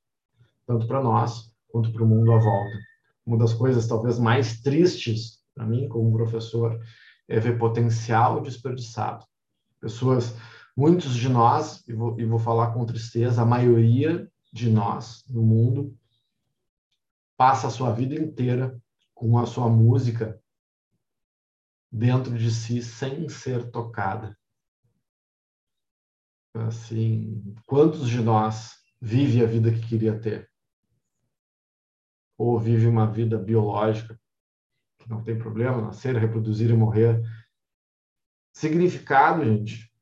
tanto 0.66 0.86
para 0.86 1.02
nós 1.02 1.52
quanto 1.68 1.92
para 1.92 2.02
o 2.02 2.06
mundo 2.06 2.32
à 2.32 2.38
volta. 2.38 2.78
Uma 3.26 3.38
das 3.38 3.52
coisas 3.52 3.86
talvez 3.86 4.18
mais 4.18 4.60
tristes 4.60 5.44
para 5.54 5.66
mim, 5.66 5.88
como 5.88 6.12
professor, 6.12 6.78
é 7.28 7.38
ver 7.38 7.58
potencial 7.58 8.40
desperdiçado. 8.40 9.24
Pessoas, 9.80 10.34
muitos 10.76 11.14
de 11.14 11.28
nós, 11.28 11.86
e 11.86 11.92
vou, 11.92 12.18
e 12.18 12.24
vou 12.24 12.38
falar 12.38 12.72
com 12.72 12.84
tristeza, 12.84 13.42
a 13.42 13.46
maioria 13.46 14.28
de 14.52 14.68
nós 14.68 15.24
no 15.28 15.42
mundo 15.42 15.94
passa 17.36 17.66
a 17.66 17.70
sua 17.70 17.92
vida 17.92 18.14
inteira 18.14 18.80
com 19.14 19.38
a 19.38 19.46
sua 19.46 19.68
música 19.68 20.42
dentro 21.90 22.36
de 22.36 22.50
si 22.50 22.82
sem 22.82 23.28
ser 23.28 23.70
tocada. 23.70 24.36
Assim, 26.54 27.54
quantos 27.66 28.08
de 28.08 28.20
nós 28.20 28.76
vive 29.00 29.42
a 29.42 29.46
vida 29.46 29.72
que 29.72 29.86
queria 29.86 30.18
ter? 30.18 30.50
Ou 32.36 32.58
vive 32.58 32.86
uma 32.86 33.10
vida 33.10 33.38
biológica 33.38 34.18
que 34.98 35.08
não 35.08 35.22
tem 35.22 35.38
problema, 35.38 35.82
nascer, 35.82 36.16
reproduzir 36.16 36.70
e 36.70 36.76
morrer. 36.76 37.22
Significado, 38.52 39.44
gente. 39.44 39.92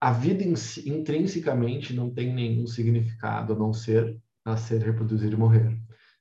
A 0.00 0.12
vida 0.12 0.44
intrinsecamente 0.44 1.94
não 1.94 2.12
tem 2.12 2.32
nenhum 2.32 2.66
significado 2.66 3.54
a 3.54 3.56
não 3.56 3.72
ser 3.72 4.20
nascer, 4.44 4.82
reproduzir 4.82 5.32
e 5.32 5.36
morrer. 5.36 5.76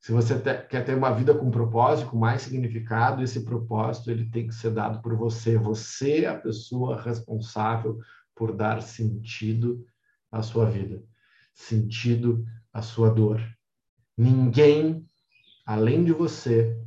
Se 0.06 0.12
você 0.12 0.40
quer 0.70 0.86
ter 0.86 0.96
uma 0.96 1.10
vida 1.10 1.34
com 1.34 1.50
propósito, 1.50 2.12
com 2.12 2.18
mais 2.20 2.44
significado, 2.44 3.24
esse 3.24 3.44
propósito 3.44 4.12
ele 4.12 4.30
tem 4.30 4.48
que 4.48 4.54
ser 4.54 4.70
dado 4.70 5.02
por 5.02 5.16
você. 5.16 5.58
Você 5.58 6.26
é 6.26 6.28
a 6.28 6.40
pessoa 6.40 7.02
responsável 7.02 7.98
por 8.36 8.56
dar 8.56 8.84
sentido 8.84 9.84
à 10.32 10.44
sua 10.44 10.70
vida, 10.70 11.04
sentido 11.56 12.46
à 12.72 12.84
sua 12.84 13.10
dor. 13.10 13.42
Ninguém 14.16 15.10
além 15.66 16.04
de 16.04 16.12
você 16.12 16.80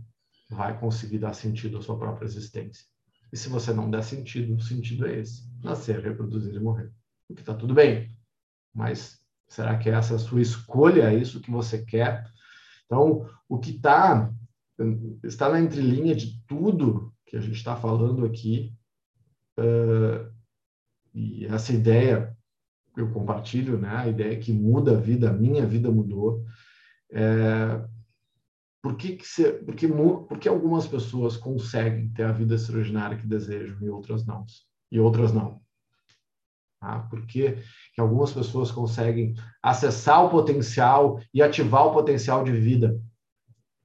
vai 0.49 0.79
conseguir 0.79 1.19
dar 1.19 1.35
sentido 1.35 1.79
à 1.79 1.83
sua 1.83 1.99
própria 1.99 2.25
existência. 2.25 2.87
E 3.33 3.37
se 3.37 3.49
você 3.49 3.73
não 3.73 3.91
der 3.91 4.05
sentido, 4.05 4.55
o 4.55 4.61
sentido 4.61 5.09
é 5.09 5.19
esse: 5.19 5.43
nascer, 5.61 5.99
reproduzir 5.99 6.55
e 6.55 6.61
morrer. 6.61 6.93
O 7.29 7.35
que 7.35 7.43
está 7.43 7.53
tudo 7.53 7.75
bem. 7.75 8.17
Mas 8.73 9.21
será 9.49 9.77
que 9.77 9.91
essa 9.91 10.13
é 10.13 10.17
a 10.17 10.21
sua 10.21 10.41
escolha? 10.41 11.11
É 11.11 11.17
isso 11.17 11.41
que 11.41 11.51
você 11.51 11.85
quer? 11.85 12.25
Então, 12.89 13.29
o 13.47 13.59
que 13.59 13.75
tá, 13.79 14.33
está 15.23 15.51
na 15.51 15.61
entrelinha 15.61 16.15
de 16.15 16.43
tudo 16.47 17.13
que 17.27 17.37
a 17.37 17.41
gente 17.41 17.57
está 17.57 17.77
falando 17.77 18.25
aqui, 18.25 18.75
uh, 19.59 20.33
e 21.15 21.45
essa 21.47 21.73
ideia 21.73 22.35
eu 22.97 23.13
compartilho, 23.13 23.79
né? 23.79 23.95
a 23.95 24.09
ideia 24.09 24.39
que 24.39 24.53
muda 24.53 24.97
a 24.97 25.01
vida, 25.01 25.31
a 25.31 25.33
minha 25.33 25.65
vida 25.67 25.91
mudou, 25.91 26.45
é, 27.13 27.85
por 28.83 28.97
que, 28.97 29.17
que 29.17 29.27
se, 29.27 29.53
porque, 29.65 29.87
porque 30.29 30.49
algumas 30.49 30.87
pessoas 30.87 31.37
conseguem 31.37 32.09
ter 32.11 32.25
a 32.25 32.33
vida 32.33 32.55
extraordinária 32.55 33.17
que 33.19 33.27
desejam 33.27 33.79
e 33.83 33.89
outras 33.89 34.25
não? 34.27 34.45
E 34.91 34.99
outras 34.99 35.33
não. 35.33 35.61
Ah, 36.81 37.01
por 37.01 37.27
que, 37.27 37.57
que 37.95 38.01
algumas 38.01 38.33
pessoas 38.33 38.71
conseguem 38.71 39.35
acessar 39.63 40.25
o 40.25 40.31
potencial 40.31 41.21
e 41.35 41.43
ativar 41.43 41.87
o 41.87 41.93
potencial 41.93 42.45
de 42.45 42.53
vida 42.53 43.01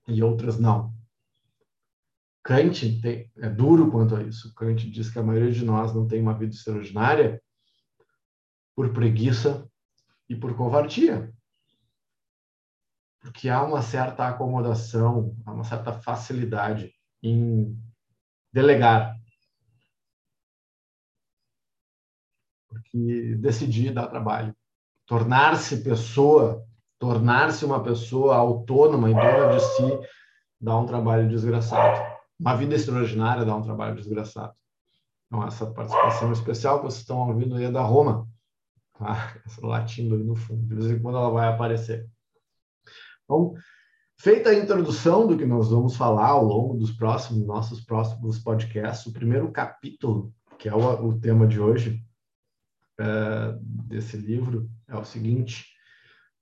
e 0.08 0.22
outras 0.22 0.60
não? 0.60 0.94
Kant 2.44 3.02
tem, 3.02 3.32
é 3.38 3.50
duro 3.50 3.90
quanto 3.90 4.16
a 4.16 4.22
isso. 4.22 4.54
Kant 4.54 4.90
diz 4.90 5.10
que 5.10 5.18
a 5.18 5.24
maioria 5.24 5.52
de 5.52 5.64
nós 5.64 5.94
não 5.94 6.08
tem 6.08 6.22
uma 6.22 6.38
vida 6.38 6.54
extraordinária 6.54 7.42
por 8.76 8.92
preguiça 8.92 9.68
e 10.30 10.36
por 10.36 10.56
covardia 10.56 11.34
porque 13.24 13.48
há 13.48 13.64
uma 13.64 13.82
certa 13.82 14.28
acomodação, 14.28 15.34
há 15.46 15.54
uma 15.54 15.64
certa 15.64 15.94
facilidade 15.94 16.94
em 17.24 17.74
delegar. 18.52 19.18
Porque 22.94 23.36
decidir 23.36 23.92
dá 23.92 24.06
trabalho. 24.06 24.56
Tornar-se 25.08 25.84
pessoa, 25.84 26.64
tornar-se 27.00 27.66
uma 27.66 27.82
pessoa 27.84 28.36
autônoma 28.36 29.10
em 29.10 29.16
torno 29.16 29.52
de 29.52 29.60
si, 29.60 30.00
dá 30.62 30.78
um 30.78 30.86
trabalho 30.86 31.28
desgraçado. 31.28 32.14
Uma 32.40 32.56
vida 32.56 32.76
extraordinária 32.76 33.44
dá 33.44 33.56
um 33.56 33.64
trabalho 33.64 33.96
desgraçado. 33.96 34.54
Então, 35.26 35.46
essa 35.46 35.66
participação 35.66 36.32
especial 36.32 36.78
que 36.78 36.86
vocês 36.86 37.02
estão 37.02 37.28
ouvindo 37.28 37.56
aí 37.56 37.66
é 37.66 37.72
da 37.72 37.82
Roma. 37.82 38.28
Tá? 38.98 39.36
Essa 39.44 39.66
latindo 39.66 40.16
aí 40.16 40.24
no 40.24 40.36
fundo. 40.36 40.64
De 40.68 40.76
vez 40.76 40.92
em 40.92 41.02
quando 41.02 41.18
ela 41.18 41.32
vai 41.32 41.48
aparecer. 41.48 42.08
Então, 43.24 43.56
feita 44.20 44.52
a 44.52 44.56
introdução 44.56 45.26
do 45.26 45.36
que 45.36 45.46
nós 45.46 45.72
vamos 45.72 45.98
falar 45.98 46.28
ao 46.28 46.46
longo 46.46 46.76
dos 46.76 46.92
próximos 46.92 47.44
nossos 47.46 47.82
próximos 47.82 48.38
podcasts, 48.38 49.08
o 49.08 49.14
primeiro 49.14 49.52
capítulo, 49.52 50.32
que 50.60 50.70
é 50.70 50.76
o, 50.76 51.08
o 51.08 51.20
tema 51.20 51.48
de 51.48 51.60
hoje 51.60 52.04
é, 53.00 53.56
desse 53.60 54.18
livro, 54.18 54.70
é 54.88 54.96
o 54.96 55.04
seguinte: 55.04 55.66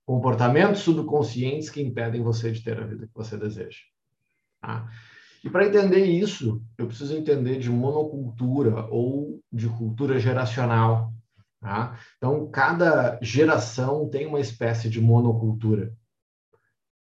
comportamentos 0.04 0.80
subconscientes 0.80 1.70
que 1.70 1.82
impedem 1.82 2.22
você 2.22 2.50
de 2.52 2.62
ter 2.62 2.78
a 2.78 2.86
vida 2.86 3.06
que 3.06 3.14
você 3.14 3.36
deseja. 3.36 3.80
Tá? 4.60 4.88
E 5.44 5.50
para 5.50 5.66
entender 5.66 6.04
isso, 6.04 6.62
eu 6.78 6.86
preciso 6.86 7.16
entender 7.16 7.58
de 7.58 7.68
monocultura 7.68 8.86
ou 8.86 9.40
de 9.52 9.68
cultura 9.68 10.18
geracional. 10.18 11.12
Tá? 11.60 11.98
Então, 12.16 12.48
cada 12.50 13.18
geração 13.20 14.08
tem 14.08 14.26
uma 14.26 14.40
espécie 14.40 14.88
de 14.88 15.00
monocultura 15.00 15.92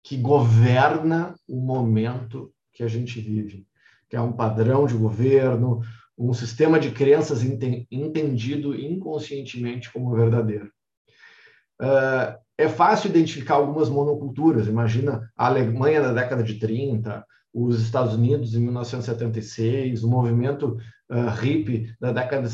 que 0.04 0.18
governa 0.18 1.36
o 1.48 1.60
momento 1.62 2.52
que 2.74 2.84
a 2.84 2.88
gente 2.88 3.20
vive, 3.22 3.68
que 4.10 4.16
é 4.16 4.22
um 4.22 4.34
padrão 4.34 4.88
de 4.88 4.96
governo, 4.96 5.82
um 6.30 6.34
sistema 6.34 6.80
de 6.80 6.92
crenças 6.92 7.44
entendido 7.44 8.76
inconscientemente 8.80 9.92
como 9.92 10.16
verdadeiro. 10.16 10.72
Uh, 11.82 12.38
é 12.58 12.70
fácil 12.70 13.10
identificar 13.10 13.56
algumas 13.56 13.90
monoculturas. 13.90 14.68
Imagina 14.68 15.32
a 15.36 15.48
Alemanha 15.48 16.02
da 16.02 16.14
década 16.14 16.44
de 16.44 16.60
30, 16.60 17.26
os 17.52 17.82
Estados 17.82 18.14
Unidos 18.14 18.54
em 18.54 18.60
1976, 18.60 20.04
o 20.04 20.10
movimento 20.10 20.78
uh, 21.10 21.30
hippie 21.42 21.94
da 22.00 22.12
década 22.12 22.48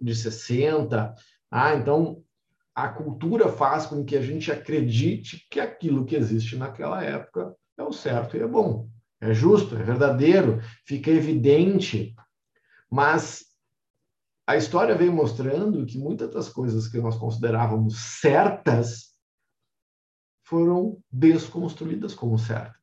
de 0.00 0.14
60. 0.14 1.14
Ah, 1.50 1.74
então, 1.74 2.22
a 2.74 2.88
cultura 2.88 3.48
faz 3.48 3.86
com 3.86 4.04
que 4.04 4.14
a 4.14 4.20
gente 4.20 4.52
acredite 4.52 5.46
que 5.50 5.58
aquilo 5.58 6.04
que 6.04 6.14
existe 6.14 6.54
naquela 6.54 7.02
época 7.02 7.54
é 7.78 7.82
o 7.82 7.92
certo 7.92 8.36
e 8.36 8.40
é 8.40 8.46
bom, 8.46 8.88
é 9.22 9.32
justo, 9.32 9.74
é 9.74 9.82
verdadeiro, 9.82 10.60
fica 10.84 11.10
evidente. 11.10 12.14
Mas 12.90 13.44
a 14.46 14.56
história 14.56 14.94
vem 14.94 15.10
mostrando 15.10 15.84
que 15.86 15.98
muitas 15.98 16.30
das 16.30 16.48
coisas 16.48 16.88
que 16.88 16.98
nós 16.98 17.16
considerávamos 17.16 17.96
certas 18.20 19.14
foram 20.44 20.98
desconstruídas 21.10 22.14
como 22.14 22.38
certas. 22.38 22.76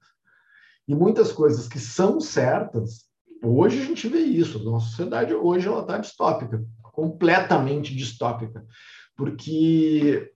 E 0.88 0.94
muitas 0.94 1.32
coisas 1.32 1.68
que 1.68 1.80
são 1.80 2.20
certas, 2.20 3.06
hoje 3.42 3.82
a 3.82 3.86
gente 3.86 4.08
vê 4.10 4.20
isso, 4.20 4.62
nossa 4.64 4.88
sociedade 4.88 5.34
hoje 5.34 5.68
ela 5.68 5.82
está 5.82 5.98
distópica, 5.98 6.62
completamente 6.82 7.96
distópica 7.96 8.66
porque 9.16 10.32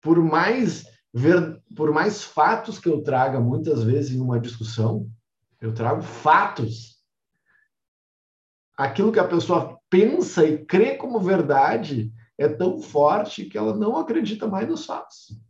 por 0.00 0.22
mais 0.22 0.84
ver, 1.12 1.60
por 1.74 1.92
mais 1.92 2.22
fatos 2.22 2.78
que 2.78 2.88
eu 2.88 3.02
traga 3.02 3.40
muitas 3.40 3.82
vezes 3.82 4.12
em 4.12 4.20
uma 4.20 4.38
discussão, 4.38 5.10
eu 5.60 5.72
trago 5.72 6.02
fatos. 6.02 6.95
Aquilo 8.76 9.12
que 9.12 9.18
a 9.18 9.26
pessoa 9.26 9.78
pensa 9.88 10.44
e 10.46 10.64
crê 10.64 10.96
como 10.96 11.20
verdade 11.20 12.12
é 12.38 12.48
tão 12.48 12.78
forte 12.78 13.46
que 13.46 13.56
ela 13.56 13.74
não 13.74 13.96
acredita 13.96 14.46
mais 14.46 14.68
nos 14.68 14.84
fatos. 14.84 15.40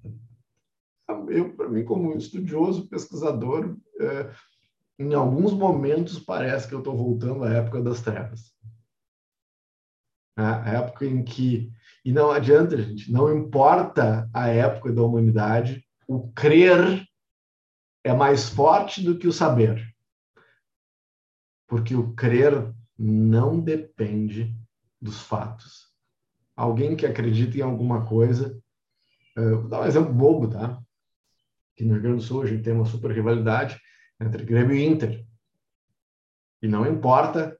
Eu, 1.28 1.56
para 1.56 1.68
mim, 1.68 1.84
como 1.84 2.16
estudioso, 2.16 2.88
pesquisador, 2.88 3.76
é, 4.00 4.30
em 4.98 5.12
alguns 5.14 5.52
momentos 5.52 6.18
parece 6.18 6.68
que 6.68 6.74
eu 6.74 6.78
estou 6.78 6.96
voltando 6.96 7.44
à 7.44 7.50
época 7.50 7.82
das 7.82 8.00
trevas. 8.00 8.54
a 10.36 10.68
época 10.70 11.06
em 11.06 11.24
que 11.24 11.72
e 12.06 12.12
não 12.12 12.30
adianta, 12.30 12.80
gente, 12.80 13.10
não 13.10 13.36
importa 13.36 14.30
a 14.32 14.46
época 14.46 14.92
da 14.92 15.02
humanidade, 15.02 15.84
o 16.06 16.30
crer 16.30 17.04
é 18.04 18.14
mais 18.14 18.48
forte 18.48 19.02
do 19.02 19.18
que 19.18 19.26
o 19.26 19.32
saber. 19.32 19.84
Porque 21.66 21.96
o 21.96 22.14
crer 22.14 22.72
não 22.98 23.60
depende 23.60 24.54
dos 25.00 25.20
fatos. 25.20 25.86
Alguém 26.54 26.96
que 26.96 27.06
acredita 27.06 27.58
em 27.58 27.62
alguma 27.62 28.06
coisa, 28.06 28.60
uh, 29.36 29.60
vou 29.60 29.68
dar 29.68 29.82
um 29.82 29.86
exemplo 29.86 30.12
bobo, 30.12 30.48
tá? 30.48 30.80
Que 31.76 31.84
no 31.84 31.94
Rio 31.94 32.02
Grande 32.02 32.18
do 32.18 32.22
Sul 32.22 32.42
a 32.42 32.46
gente 32.46 32.62
tem 32.62 32.72
uma 32.72 32.86
super 32.86 33.10
rivalidade 33.10 33.78
entre 34.20 34.44
Grêmio 34.44 34.74
e 34.74 34.84
Inter. 34.84 35.26
E 36.62 36.68
não 36.68 36.86
importa 36.86 37.58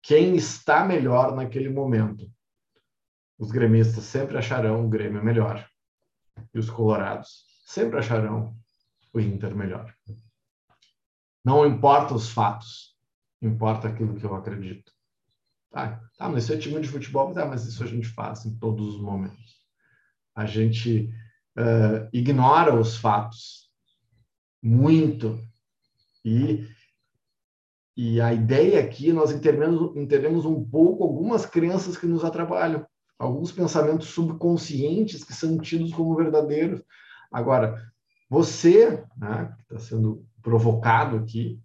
quem 0.00 0.36
está 0.36 0.84
melhor 0.84 1.34
naquele 1.34 1.68
momento 1.68 2.30
os 3.38 3.52
gremistas 3.52 4.04
sempre 4.04 4.36
acharão 4.36 4.84
o 4.84 4.88
Grêmio 4.88 5.22
melhor. 5.22 5.66
E 6.52 6.58
os 6.58 6.68
colorados 6.68 7.44
sempre 7.64 7.98
acharão 7.98 8.56
o 9.12 9.20
Inter 9.20 9.54
melhor. 9.54 9.94
Não 11.44 11.64
importa 11.64 12.14
os 12.14 12.30
fatos, 12.30 12.97
importa 13.40 13.88
aquilo 13.88 14.14
que 14.16 14.24
eu 14.24 14.34
acredito. 14.34 14.92
Tá, 15.70 16.00
tá 16.16 16.28
mas 16.28 16.44
isso 16.44 16.52
é 16.52 16.58
time 16.58 16.80
de 16.80 16.88
futebol, 16.88 17.32
tá, 17.32 17.44
mas 17.46 17.66
isso 17.66 17.82
a 17.82 17.86
gente 17.86 18.08
faz 18.08 18.44
em 18.44 18.58
todos 18.58 18.94
os 18.94 19.00
momentos. 19.00 19.58
A 20.34 20.46
gente 20.46 21.10
uh, 21.56 22.08
ignora 22.12 22.74
os 22.74 22.96
fatos 22.96 23.70
muito 24.62 25.38
e 26.24 26.66
e 28.00 28.20
a 28.20 28.32
ideia 28.32 28.78
aqui 28.80 29.12
nós 29.12 29.32
entendemos, 29.32 29.96
entendemos 29.96 30.44
um 30.44 30.64
pouco 30.64 31.02
algumas 31.02 31.44
crenças 31.44 31.98
que 31.98 32.06
nos 32.06 32.24
atrapalham 32.24 32.86
alguns 33.18 33.50
pensamentos 33.50 34.08
subconscientes 34.08 35.24
que 35.24 35.32
são 35.32 35.58
tidos 35.58 35.92
como 35.92 36.14
verdadeiros. 36.14 36.80
Agora, 37.32 37.90
você, 38.30 39.04
né, 39.16 39.52
que 39.56 39.62
está 39.74 39.78
sendo 39.78 40.24
provocado 40.40 41.16
aqui, 41.16 41.60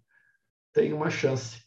tem 0.72 0.92
uma 0.92 1.08
chance. 1.08 1.63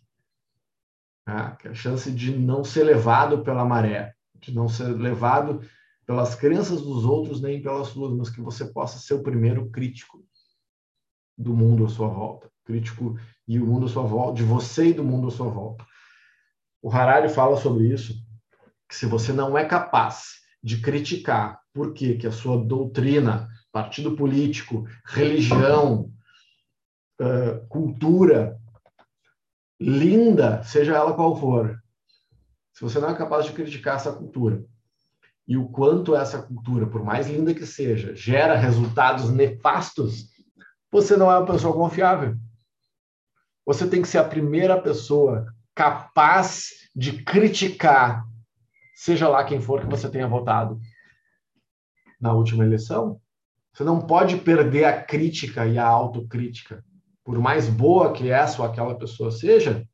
Né, 1.28 1.58
a 1.66 1.74
chance 1.74 2.10
de 2.10 2.36
não 2.38 2.64
ser 2.64 2.84
levado 2.84 3.44
pela 3.44 3.66
maré, 3.66 4.14
de 4.40 4.56
não 4.56 4.70
ser 4.70 4.86
levado 4.86 5.62
pelas 6.06 6.34
crenças 6.36 6.82
dos 6.82 7.04
outros 7.04 7.42
nem 7.42 7.62
pelas 7.62 7.90
suas, 7.90 8.14
mas 8.14 8.30
que 8.30 8.40
você 8.40 8.66
possa 8.66 8.98
ser 8.98 9.16
o 9.16 9.22
primeiro 9.22 9.70
crítico 9.70 10.24
do 11.38 11.54
mundo 11.54 11.86
à 11.86 11.90
sua 11.90 12.08
volta, 12.08 12.50
crítico 12.64 13.20
e 13.46 13.60
o 13.60 13.66
mundo 13.66 13.88
à 13.88 13.90
sua 13.90 14.04
volta, 14.04 14.36
de 14.36 14.44
você 14.44 14.88
e 14.88 14.94
do 14.94 15.04
mundo 15.04 15.28
à 15.28 15.32
sua 15.32 15.50
volta. 15.50 15.86
O 16.82 16.90
Harari 16.90 17.28
fala 17.28 17.58
sobre 17.58 17.92
isso 17.94 18.26
que 18.88 18.96
se 18.96 19.06
você 19.06 19.34
não 19.34 19.58
é 19.58 19.66
capaz 19.66 20.36
de 20.64 20.80
criticar 20.80 21.60
por 21.74 21.94
que 21.94 22.16
que 22.16 22.26
a 22.26 22.32
sua 22.32 22.58
doutrina, 22.58 23.50
partido 23.70 24.16
político, 24.16 24.88
religião, 25.06 26.10
cultura, 27.68 28.58
linda, 29.80 30.64
seja 30.64 30.96
ela 30.96 31.14
qual 31.14 31.40
for, 31.40 31.82
se 32.74 32.82
você 32.82 33.00
não 33.00 33.10
é 33.10 33.16
capaz 33.16 33.46
de 33.46 33.54
criticar 33.54 33.96
essa 33.96 34.12
cultura 34.12 34.64
e 35.48 35.58
o 35.58 35.68
quanto 35.70 36.16
essa 36.16 36.42
cultura, 36.42 36.88
por 36.88 37.04
mais 37.04 37.28
linda 37.28 37.54
que 37.54 37.66
seja, 37.66 38.16
gera 38.16 38.56
resultados 38.56 39.30
nefastos, 39.30 40.30
você 40.92 41.16
não 41.16 41.32
é 41.32 41.38
uma 41.38 41.46
pessoa 41.46 41.74
confiável. 41.74 42.36
Você 43.66 43.88
tem 43.88 44.02
que 44.02 44.08
ser 44.08 44.18
a 44.18 44.24
primeira 44.24 44.82
pessoa 44.82 45.46
capaz 45.74 46.90
de 46.96 47.24
criticar 47.24 48.28
seja 48.98 49.30
lá 49.30 49.44
quem 49.44 49.62
for 49.62 49.82
que 49.82 49.86
você 49.86 50.10
tenha 50.10 50.28
votado 50.28 50.82
na 52.20 52.34
última 52.34 52.66
eleição, 52.66 53.22
você 53.72 53.84
não 53.84 54.02
pode 54.02 54.38
perder 54.38 54.86
a 54.86 55.04
crítica 55.04 55.68
e 55.68 55.78
a 55.78 55.86
autocrítica. 55.86 56.84
Por 57.28 57.38
mais 57.40 57.68
boa 57.68 58.14
que 58.14 58.32
essa 58.32 58.62
ou 58.62 58.68
aquela 58.68 58.98
pessoa 58.98 59.30
seja, 59.30 59.86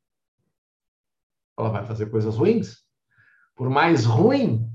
ela 1.58 1.68
vai 1.68 1.84
fazer 1.84 2.06
coisas 2.06 2.36
ruins. 2.36 2.84
Por 3.56 3.68
mais 3.68 4.04
ruim 4.04 4.70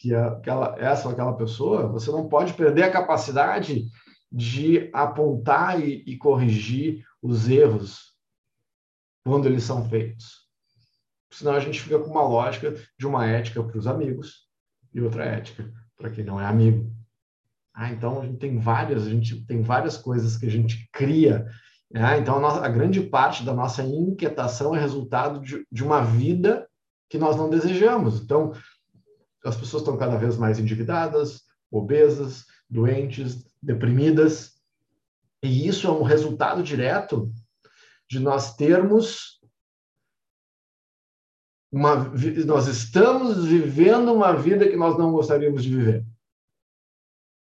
que 0.00 0.14
aquela, 0.14 0.74
essa 0.78 1.06
ou 1.06 1.12
aquela 1.12 1.36
pessoa, 1.36 1.86
você 1.86 2.10
não 2.10 2.26
pode 2.26 2.54
perder 2.54 2.84
a 2.84 2.90
capacidade 2.90 3.84
de 4.32 4.90
apontar 4.94 5.78
e, 5.78 6.02
e 6.06 6.16
corrigir 6.16 7.04
os 7.20 7.48
erros 7.48 8.16
quando 9.22 9.46
eles 9.46 9.62
são 9.62 9.88
feitos 9.88 10.42
senão 11.32 11.54
a 11.54 11.60
gente 11.60 11.80
fica 11.80 11.98
com 11.98 12.10
uma 12.10 12.22
lógica 12.22 12.74
de 12.98 13.06
uma 13.06 13.26
ética 13.26 13.62
para 13.62 13.78
os 13.78 13.86
amigos 13.86 14.46
e 14.92 15.00
outra 15.00 15.24
ética 15.24 15.72
para 15.96 16.10
quem 16.10 16.24
não 16.24 16.40
é 16.40 16.46
amigo. 16.46 16.91
Ah, 17.74 17.90
então 17.90 18.20
a 18.20 18.26
gente 18.26 18.38
tem 18.38 18.58
várias, 18.58 19.06
a 19.06 19.10
gente 19.10 19.44
tem 19.46 19.62
várias 19.62 19.96
coisas 19.96 20.36
que 20.36 20.46
a 20.46 20.50
gente 20.50 20.88
cria. 20.92 21.46
Né? 21.90 22.18
Então 22.18 22.36
a, 22.36 22.40
nossa, 22.40 22.64
a 22.64 22.68
grande 22.68 23.00
parte 23.00 23.44
da 23.44 23.54
nossa 23.54 23.82
inquietação 23.82 24.74
é 24.74 24.80
resultado 24.80 25.40
de, 25.40 25.66
de 25.70 25.82
uma 25.82 26.02
vida 26.02 26.68
que 27.08 27.18
nós 27.18 27.36
não 27.36 27.48
desejamos. 27.48 28.22
Então 28.22 28.52
as 29.44 29.56
pessoas 29.56 29.82
estão 29.82 29.96
cada 29.96 30.16
vez 30.16 30.36
mais 30.36 30.58
endividadas, 30.58 31.42
obesas, 31.70 32.44
doentes, 32.68 33.44
deprimidas. 33.62 34.52
E 35.42 35.66
isso 35.66 35.86
é 35.86 35.90
um 35.90 36.02
resultado 36.02 36.62
direto 36.62 37.32
de 38.08 38.20
nós 38.20 38.54
termos 38.54 39.40
uma, 41.72 42.12
nós 42.44 42.66
estamos 42.66 43.46
vivendo 43.46 44.12
uma 44.12 44.34
vida 44.34 44.68
que 44.68 44.76
nós 44.76 44.98
não 44.98 45.10
gostaríamos 45.10 45.64
de 45.64 45.74
viver. 45.74 46.06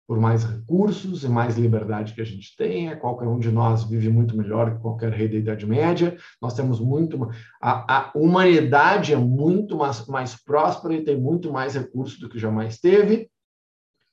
Por 0.08 0.18
mais 0.18 0.42
recursos 0.42 1.22
e 1.22 1.28
mais 1.28 1.58
liberdade 1.58 2.14
que 2.14 2.20
a 2.22 2.24
gente 2.24 2.56
tenha, 2.56 2.96
qualquer 2.96 3.28
um 3.28 3.38
de 3.38 3.52
nós 3.52 3.84
vive 3.84 4.08
muito 4.08 4.34
melhor 4.34 4.74
que 4.74 4.80
qualquer 4.80 5.12
rei 5.12 5.28
da 5.28 5.36
Idade 5.36 5.66
Média. 5.66 6.16
Nós 6.40 6.54
temos 6.54 6.80
muito. 6.80 7.28
A, 7.60 7.98
a 7.98 8.12
humanidade 8.14 9.12
é 9.12 9.18
muito 9.18 9.76
mais, 9.76 10.06
mais 10.06 10.34
próspera 10.34 10.94
e 10.94 11.04
tem 11.04 11.20
muito 11.20 11.52
mais 11.52 11.74
recursos 11.74 12.18
do 12.18 12.26
que 12.26 12.38
jamais 12.38 12.78
teve. 12.78 13.30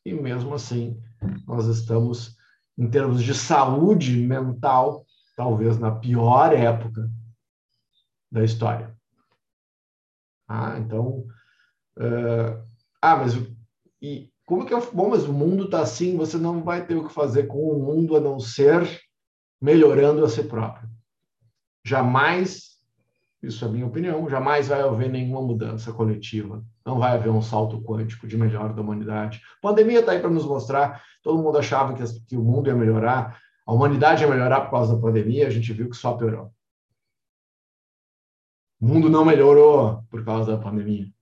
E 0.05 0.13
mesmo 0.13 0.53
assim, 0.53 1.01
nós 1.47 1.65
estamos, 1.65 2.35
em 2.77 2.89
termos 2.89 3.23
de 3.23 3.33
saúde 3.33 4.17
mental, 4.17 5.05
talvez 5.37 5.79
na 5.79 5.91
pior 5.91 6.53
época 6.53 7.09
da 8.29 8.43
história. 8.43 8.93
Ah, 10.45 10.77
então. 10.77 11.25
Uh, 11.97 12.61
ah, 13.01 13.15
mas 13.15 13.33
e 14.01 14.29
como 14.45 14.65
que 14.65 14.73
é 14.73 14.79
bom, 14.91 15.09
mas 15.09 15.25
o 15.25 15.33
mundo 15.33 15.65
está 15.65 15.81
assim, 15.81 16.15
você 16.15 16.37
não 16.37 16.63
vai 16.63 16.85
ter 16.85 16.95
o 16.95 17.07
que 17.07 17.13
fazer 17.13 17.47
com 17.47 17.67
o 17.69 17.79
mundo 17.79 18.15
a 18.15 18.19
não 18.19 18.39
ser 18.39 18.87
melhorando 19.59 20.23
a 20.23 20.29
si 20.29 20.43
próprio. 20.43 20.87
Jamais, 21.83 22.79
isso 23.41 23.65
é 23.65 23.67
minha 23.67 23.87
opinião, 23.87 24.29
jamais 24.29 24.67
vai 24.67 24.81
haver 24.81 25.09
nenhuma 25.09 25.41
mudança 25.41 25.91
coletiva. 25.91 26.63
Não 26.85 26.99
vai 26.99 27.13
haver 27.13 27.31
um 27.31 27.41
salto 27.41 27.81
quântico 27.81 28.27
de 28.27 28.37
melhor 28.37 28.73
da 28.73 28.81
humanidade. 28.81 29.41
A 29.57 29.67
pandemia 29.67 29.99
está 30.01 30.11
aí 30.11 30.19
para 30.19 30.29
nos 30.29 30.45
mostrar. 30.45 31.03
Todo 31.23 31.41
mundo 31.41 31.57
achava 31.57 31.95
que, 31.95 32.03
que 32.27 32.37
o 32.37 32.43
mundo 32.43 32.67
ia 32.67 32.75
melhorar, 32.75 33.39
a 33.65 33.73
humanidade 33.73 34.23
ia 34.23 34.29
melhorar 34.29 34.61
por 34.61 34.71
causa 34.71 34.95
da 34.95 35.01
pandemia, 35.01 35.47
a 35.47 35.49
gente 35.49 35.73
viu 35.73 35.89
que 35.89 35.97
só 35.97 36.13
piorou. 36.13 36.51
O 38.79 38.87
mundo 38.87 39.09
não 39.09 39.25
melhorou 39.25 40.03
por 40.09 40.23
causa 40.23 40.55
da 40.55 40.61
pandemia. 40.61 41.14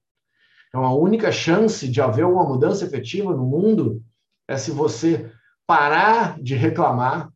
Então, 0.73 0.83
a 0.83 0.91
única 0.91 1.31
chance 1.31 1.87
de 1.87 2.01
haver 2.01 2.25
uma 2.25 2.43
mudança 2.43 2.83
efetiva 2.83 3.31
no 3.31 3.45
mundo 3.45 4.03
é 4.47 4.57
se 4.57 4.71
você 4.71 5.31
parar 5.67 6.41
de 6.41 6.55
reclamar 6.55 7.29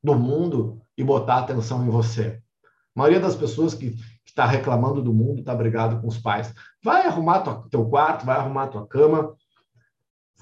do 0.00 0.14
mundo 0.14 0.80
e 0.96 1.02
botar 1.02 1.38
atenção 1.38 1.84
em 1.84 1.90
você. 1.90 2.40
A 2.94 3.00
maioria 3.00 3.18
das 3.18 3.34
pessoas 3.34 3.74
que 3.74 3.96
está 4.24 4.46
reclamando 4.46 5.02
do 5.02 5.12
mundo 5.12 5.40
está 5.40 5.52
brigado 5.52 6.00
com 6.00 6.06
os 6.06 6.18
pais. 6.18 6.54
Vai 6.80 7.06
arrumar 7.06 7.40
tua, 7.40 7.68
teu 7.68 7.84
quarto, 7.88 8.24
vai 8.24 8.36
arrumar 8.36 8.68
tua 8.68 8.86
cama, 8.86 9.34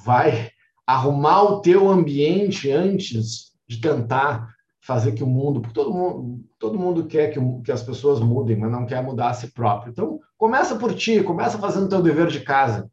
vai 0.05 0.51
arrumar 0.87 1.45
o 1.45 1.61
teu 1.62 1.88
ambiente 1.88 2.71
antes 2.71 3.55
de 3.67 3.81
tentar 3.81 4.55
fazer 4.88 5.12
que 5.12 5.22
o 5.22 5.27
mundo, 5.27 5.61
todo 5.74 5.92
mundo, 5.92 6.42
todo 6.59 6.79
mundo 6.79 7.05
quer 7.05 7.29
que, 7.29 7.38
que 7.62 7.70
as 7.70 7.83
pessoas 7.83 8.20
mudem, 8.20 8.57
mas 8.57 8.72
não 8.72 8.87
quer 8.87 9.03
mudar 9.03 9.29
a 9.29 9.35
si 9.35 9.48
próprio. 9.48 9.90
Então, 9.90 10.18
começa 10.38 10.77
por 10.77 10.94
ti, 10.94 11.22
começa 11.22 11.59
fazendo 11.59 11.90
teu 11.90 12.01
dever 12.01 12.29
de 12.29 12.40
casa. 12.40 12.90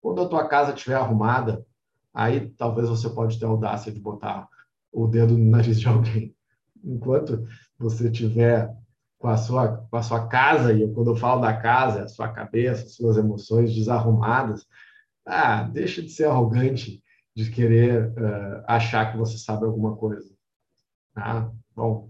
Quando 0.00 0.22
a 0.22 0.28
tua 0.28 0.48
casa 0.48 0.74
estiver 0.74 0.96
arrumada, 0.96 1.64
aí 2.12 2.48
talvez 2.58 2.88
você 2.88 3.08
pode 3.08 3.38
ter 3.38 3.46
a 3.46 3.48
audácia 3.48 3.92
de 3.92 4.00
botar 4.00 4.48
o 4.90 5.06
dedo 5.06 5.38
no 5.38 5.50
nariz 5.52 5.78
de 5.78 5.86
alguém. 5.86 6.34
Enquanto 6.84 7.46
você 7.78 8.10
tiver 8.10 8.68
com 9.20 9.28
a 9.28 9.36
sua, 9.36 9.86
com 9.88 9.96
a 9.96 10.02
sua 10.02 10.26
casa, 10.26 10.72
e 10.72 10.92
quando 10.92 11.12
eu 11.12 11.16
falo 11.16 11.42
da 11.42 11.56
casa, 11.56 12.02
a 12.02 12.08
sua 12.08 12.28
cabeça, 12.28 12.86
as 12.86 12.96
suas 12.96 13.16
emoções 13.16 13.72
desarrumadas, 13.72 14.66
ah, 15.24 15.62
deixa 15.62 16.02
de 16.02 16.08
ser 16.08 16.24
arrogante, 16.24 17.00
de 17.36 17.48
querer 17.52 18.08
uh, 18.08 18.64
achar 18.66 19.12
que 19.12 19.16
você 19.16 19.38
sabe 19.38 19.64
alguma 19.64 19.94
coisa. 19.94 20.31
Ah, 21.14 21.50
bom. 21.74 22.08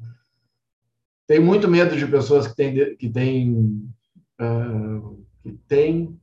Tenho 1.26 1.44
muito 1.44 1.68
medo 1.68 1.96
de 1.96 2.06
pessoas 2.06 2.46
que 2.46 2.54
têm, 2.54 2.96
que 2.96 3.08
têm 3.08 3.92
uh, 4.40 5.26
que 5.42 5.52
tem 5.66 6.20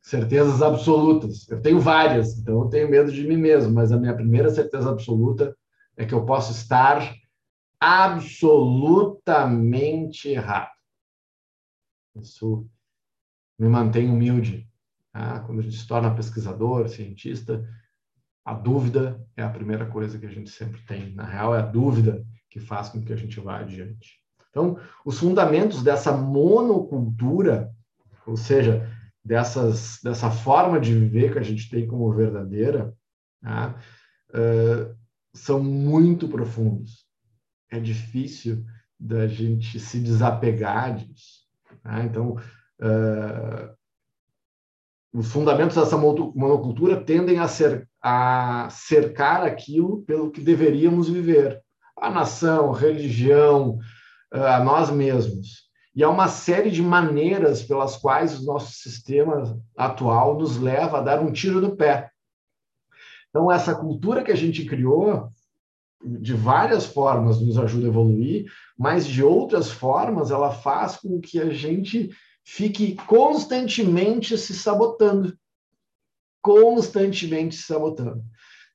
certezas 0.00 0.62
absolutas. 0.62 1.48
Eu 1.48 1.60
tenho 1.60 1.80
várias, 1.80 2.38
então 2.38 2.62
eu 2.62 2.68
tenho 2.68 2.88
medo 2.90 3.12
de 3.12 3.26
mim 3.26 3.36
mesmo, 3.36 3.72
mas 3.72 3.90
a 3.90 3.96
minha 3.96 4.14
primeira 4.14 4.50
certeza 4.50 4.90
absoluta 4.90 5.56
é 5.96 6.04
que 6.04 6.14
eu 6.14 6.24
posso 6.24 6.52
estar 6.52 7.12
absolutamente 7.80 10.28
errado. 10.28 10.70
Isso 12.16 12.64
me 13.58 13.68
mantém 13.68 14.08
humilde. 14.10 14.68
Tá? 15.12 15.40
Quando 15.40 15.58
a 15.60 15.62
gente 15.62 15.76
se 15.76 15.86
torna 15.86 16.14
pesquisador, 16.14 16.88
cientista, 16.88 17.62
a 18.44 18.52
dúvida 18.52 19.24
é 19.36 19.42
a 19.42 19.48
primeira 19.48 19.86
coisa 19.86 20.18
que 20.18 20.26
a 20.26 20.30
gente 20.30 20.50
sempre 20.50 20.80
tem. 20.82 21.14
Na 21.14 21.24
real, 21.24 21.54
é 21.54 21.60
a 21.60 21.66
dúvida 21.66 22.24
que 22.50 22.60
faz 22.60 22.88
com 22.88 23.02
que 23.02 23.12
a 23.12 23.16
gente 23.16 23.40
vá 23.40 23.58
adiante. 23.60 24.20
Então, 24.50 24.78
os 25.04 25.18
fundamentos 25.18 25.82
dessa 25.82 26.12
monocultura, 26.12 27.72
ou 28.26 28.36
seja, 28.36 28.88
dessas, 29.24 29.98
dessa 30.02 30.30
forma 30.30 30.78
de 30.78 30.94
viver 30.94 31.32
que 31.32 31.38
a 31.38 31.42
gente 31.42 31.68
tem 31.68 31.86
como 31.88 32.12
verdadeira, 32.12 32.94
uh, 33.42 34.94
são 35.32 35.62
muito 35.62 36.28
profundos. 36.28 37.06
É 37.70 37.80
difícil 37.80 38.64
da 39.00 39.26
gente 39.26 39.80
se 39.80 39.98
desapegar 39.98 40.96
disso. 40.96 41.44
Tá? 41.82 42.04
Então, 42.04 42.36
uh, 42.80 43.74
os 45.14 45.30
fundamentos 45.30 45.76
dessa 45.76 45.96
monocultura 45.96 47.00
tendem 47.00 47.38
a, 47.38 47.46
ser, 47.46 47.88
a 48.02 48.68
cercar 48.68 49.44
aquilo 49.44 50.02
pelo 50.02 50.32
que 50.32 50.40
deveríamos 50.40 51.08
viver. 51.08 51.62
A 51.96 52.10
nação, 52.10 52.74
a 52.74 52.76
religião, 52.76 53.78
a 54.32 54.58
nós 54.58 54.90
mesmos. 54.90 55.68
E 55.94 56.02
há 56.02 56.10
uma 56.10 56.26
série 56.26 56.68
de 56.68 56.82
maneiras 56.82 57.62
pelas 57.62 57.96
quais 57.96 58.40
o 58.40 58.44
nosso 58.44 58.72
sistema 58.72 59.56
atual 59.76 60.36
nos 60.36 60.58
leva 60.58 60.98
a 60.98 61.02
dar 61.02 61.20
um 61.20 61.30
tiro 61.30 61.60
no 61.60 61.76
pé. 61.76 62.10
Então, 63.30 63.50
essa 63.50 63.72
cultura 63.72 64.24
que 64.24 64.32
a 64.32 64.36
gente 64.36 64.64
criou, 64.64 65.28
de 66.04 66.34
várias 66.34 66.86
formas, 66.86 67.40
nos 67.40 67.56
ajuda 67.56 67.86
a 67.86 67.88
evoluir, 67.88 68.46
mas 68.76 69.06
de 69.06 69.22
outras 69.22 69.70
formas, 69.70 70.32
ela 70.32 70.50
faz 70.50 70.96
com 70.96 71.20
que 71.20 71.38
a 71.38 71.50
gente 71.50 72.10
fique 72.44 72.94
constantemente 73.06 74.36
se 74.36 74.54
sabotando. 74.54 75.36
Constantemente 76.42 77.56
se 77.56 77.62
sabotando. 77.62 78.24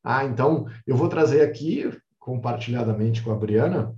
Ah, 0.03 0.25
então, 0.25 0.65
eu 0.87 0.95
vou 0.95 1.07
trazer 1.07 1.41
aqui, 1.41 1.85
compartilhadamente 2.17 3.21
com 3.21 3.31
a 3.31 3.35
Briana, 3.35 3.95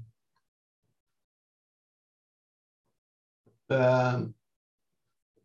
uh, 3.72 4.34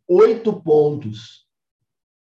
oito 0.08 0.60
pontos 0.62 1.46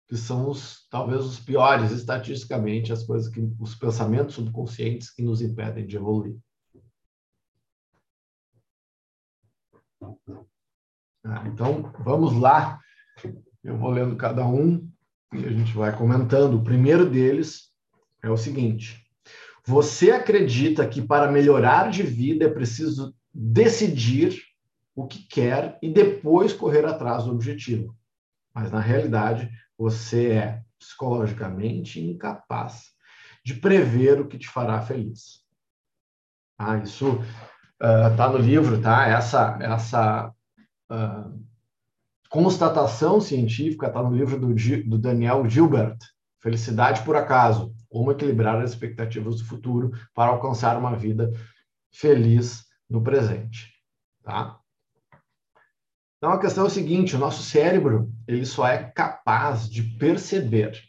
que 0.07 0.15
são 0.15 0.49
os 0.49 0.87
talvez 0.89 1.25
os 1.25 1.39
piores 1.39 1.91
estatisticamente 1.91 2.93
as 2.93 3.03
coisas 3.03 3.31
que 3.31 3.39
os 3.59 3.75
pensamentos 3.75 4.35
subconscientes 4.35 5.09
que 5.09 5.23
nos 5.23 5.41
impedem 5.41 5.85
de 5.85 5.95
evoluir. 5.95 6.37
Ah, 11.25 11.43
então 11.47 11.91
vamos 11.99 12.39
lá. 12.39 12.79
Eu 13.63 13.77
vou 13.77 13.89
lendo 13.89 14.15
cada 14.15 14.45
um 14.45 14.87
e 15.33 15.43
a 15.43 15.49
gente 15.49 15.73
vai 15.73 15.95
comentando. 15.97 16.53
O 16.53 16.63
primeiro 16.63 17.09
deles 17.09 17.71
é 18.21 18.29
o 18.29 18.37
seguinte: 18.37 19.03
você 19.65 20.11
acredita 20.11 20.87
que 20.87 21.01
para 21.01 21.31
melhorar 21.31 21.89
de 21.89 22.03
vida 22.03 22.45
é 22.45 22.49
preciso 22.49 23.15
decidir 23.33 24.39
o 24.95 25.07
que 25.07 25.27
quer 25.27 25.79
e 25.81 25.91
depois 25.91 26.53
correr 26.53 26.85
atrás 26.85 27.23
do 27.23 27.31
objetivo. 27.31 27.97
Mas, 28.53 28.71
na 28.71 28.79
realidade, 28.79 29.49
você 29.77 30.31
é 30.31 30.61
psicologicamente 30.79 31.99
incapaz 31.99 32.93
de 33.43 33.55
prever 33.55 34.21
o 34.21 34.27
que 34.27 34.37
te 34.37 34.47
fará 34.47 34.79
feliz. 34.81 35.43
Ah, 36.57 36.77
isso 36.77 37.19
está 37.81 38.29
uh, 38.29 38.31
no 38.31 38.37
livro, 38.37 38.79
tá? 38.79 39.07
Essa, 39.07 39.57
essa 39.59 40.33
uh, 40.91 41.45
constatação 42.29 43.21
científica 43.21 43.87
está 43.87 44.01
no 44.03 44.15
livro 44.15 44.39
do, 44.39 44.53
do 44.53 44.97
Daniel 44.97 45.47
Gilbert, 45.49 45.97
Felicidade 46.39 47.03
por 47.03 47.15
Acaso, 47.15 47.73
Como 47.89 48.11
Equilibrar 48.11 48.61
as 48.61 48.71
Expectativas 48.71 49.37
do 49.37 49.45
Futuro 49.45 49.91
para 50.13 50.31
Alcançar 50.31 50.77
uma 50.77 50.95
Vida 50.95 51.31
Feliz 51.91 52.65
no 52.89 53.01
Presente. 53.01 53.73
Tá? 54.23 54.59
Então 56.17 56.31
a 56.31 56.39
questão 56.39 56.65
é 56.65 56.67
o 56.67 56.71
seguinte: 56.71 57.15
o 57.15 57.19
nosso 57.19 57.41
cérebro 57.43 58.11
ele 58.27 58.45
só 58.45 58.67
é 58.67 58.83
capaz 58.91 59.69
de 59.69 59.83
perceber 59.97 60.83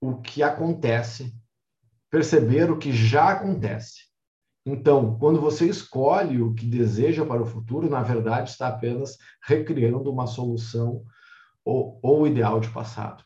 o 0.00 0.20
que 0.20 0.42
acontece, 0.42 1.34
perceber 2.10 2.70
o 2.70 2.78
que 2.78 2.92
já 2.92 3.30
acontece. 3.30 4.07
Então, 4.70 5.18
quando 5.18 5.40
você 5.40 5.66
escolhe 5.66 6.42
o 6.42 6.52
que 6.52 6.66
deseja 6.66 7.24
para 7.24 7.40
o 7.40 7.46
futuro, 7.46 7.88
na 7.88 8.02
verdade 8.02 8.50
está 8.50 8.68
apenas 8.68 9.16
recriando 9.42 10.12
uma 10.12 10.26
solução 10.26 11.02
ou, 11.64 11.98
ou 12.02 12.26
ideal 12.26 12.60
de 12.60 12.68
passado. 12.68 13.24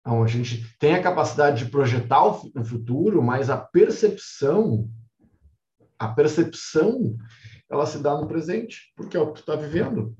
Então, 0.00 0.24
a 0.24 0.26
gente 0.26 0.76
tem 0.80 0.96
a 0.96 1.02
capacidade 1.02 1.64
de 1.64 1.70
projetar 1.70 2.24
o 2.24 2.64
futuro, 2.64 3.22
mas 3.22 3.48
a 3.48 3.56
percepção, 3.56 4.90
a 5.96 6.08
percepção 6.08 7.16
ela 7.70 7.86
se 7.86 7.98
dá 8.00 8.20
no 8.20 8.26
presente, 8.26 8.92
porque 8.96 9.16
é 9.16 9.20
o 9.20 9.32
que 9.32 9.38
está 9.38 9.54
vivendo. 9.54 10.16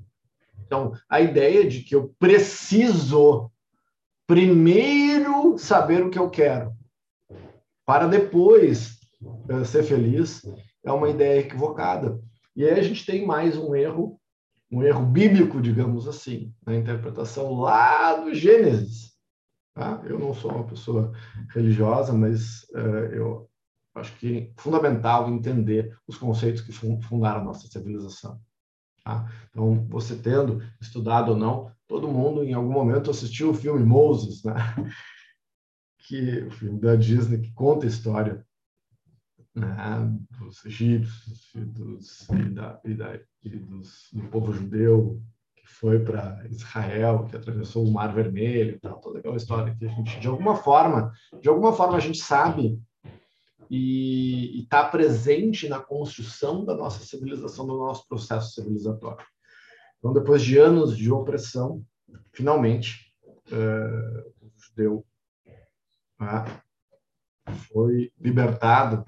Então, 0.65 0.93
a 1.09 1.19
ideia 1.19 1.67
de 1.67 1.81
que 1.81 1.93
eu 1.93 2.15
preciso 2.17 3.51
primeiro 4.25 5.57
saber 5.57 6.05
o 6.05 6.09
que 6.09 6.17
eu 6.17 6.29
quero, 6.29 6.73
para 7.85 8.07
depois 8.07 8.94
ser 9.65 9.83
feliz, 9.83 10.41
é 10.83 10.91
uma 10.91 11.09
ideia 11.09 11.39
equivocada. 11.39 12.21
E 12.55 12.63
aí 12.63 12.79
a 12.79 12.83
gente 12.83 13.05
tem 13.05 13.25
mais 13.25 13.57
um 13.57 13.75
erro, 13.75 14.19
um 14.71 14.83
erro 14.83 15.05
bíblico, 15.05 15.61
digamos 15.61 16.07
assim, 16.07 16.53
na 16.65 16.75
interpretação 16.75 17.53
lá 17.53 18.15
do 18.15 18.33
Gênesis. 18.33 19.13
Tá? 19.73 20.01
Eu 20.05 20.17
não 20.17 20.33
sou 20.33 20.51
uma 20.51 20.65
pessoa 20.65 21.11
religiosa, 21.53 22.13
mas 22.13 22.63
uh, 22.73 23.13
eu 23.13 23.49
acho 23.93 24.15
que 24.17 24.37
é 24.37 24.61
fundamental 24.61 25.29
entender 25.29 25.97
os 26.07 26.17
conceitos 26.17 26.61
que 26.61 26.71
fundaram 26.71 27.41
a 27.41 27.43
nossa 27.43 27.67
civilização. 27.67 28.39
Tá? 29.03 29.29
Então, 29.49 29.85
você 29.89 30.15
tendo 30.15 30.61
estudado 30.81 31.31
ou 31.31 31.37
não, 31.37 31.71
todo 31.87 32.07
mundo 32.07 32.43
em 32.43 32.53
algum 32.53 32.71
momento 32.71 33.11
assistiu 33.11 33.51
o 33.51 33.53
filme 33.53 33.83
Moses, 33.83 34.43
né? 34.43 34.55
que 36.07 36.39
o 36.43 36.51
filme 36.51 36.79
da 36.79 36.95
Disney 36.95 37.41
que 37.41 37.51
conta 37.53 37.85
a 37.85 37.89
história 37.89 38.44
né? 39.55 40.11
dos 40.37 40.65
egípcios 40.65 41.51
e, 41.55 41.59
dos, 41.59 42.29
e, 42.29 42.49
da, 42.49 42.79
e, 42.83 42.93
da, 42.93 43.19
e 43.43 43.49
dos, 43.49 44.09
do 44.13 44.27
povo 44.27 44.53
judeu 44.53 45.21
que 45.55 45.67
foi 45.67 45.99
para 45.99 46.45
Israel, 46.49 47.25
que 47.29 47.37
atravessou 47.37 47.85
o 47.85 47.91
Mar 47.91 48.13
Vermelho, 48.13 48.79
tal, 48.79 48.99
toda 48.99 49.19
aquela 49.19 49.37
história 49.37 49.75
que 49.75 49.85
a 49.85 49.89
gente 49.89 50.19
de 50.19 50.27
alguma 50.27 50.55
forma, 50.55 51.11
de 51.41 51.49
alguma 51.49 51.73
forma 51.73 51.97
a 51.97 52.01
gente 52.01 52.19
sabe 52.19 52.79
e 53.69 54.61
está 54.61 54.87
presente 54.87 55.67
na 55.67 55.79
construção 55.79 56.63
da 56.63 56.75
nossa 56.75 57.03
civilização, 57.03 57.65
do 57.65 57.77
nosso 57.77 58.07
processo 58.07 58.53
civilizatório. 58.53 59.25
Então, 59.97 60.13
depois 60.13 60.43
de 60.43 60.57
anos 60.57 60.95
de 60.95 61.11
opressão, 61.11 61.83
finalmente, 62.31 63.11
uh, 63.51 64.29
o 64.39 64.51
judeu 64.55 65.05
uh, 66.21 67.51
foi 67.73 68.11
libertado. 68.19 69.03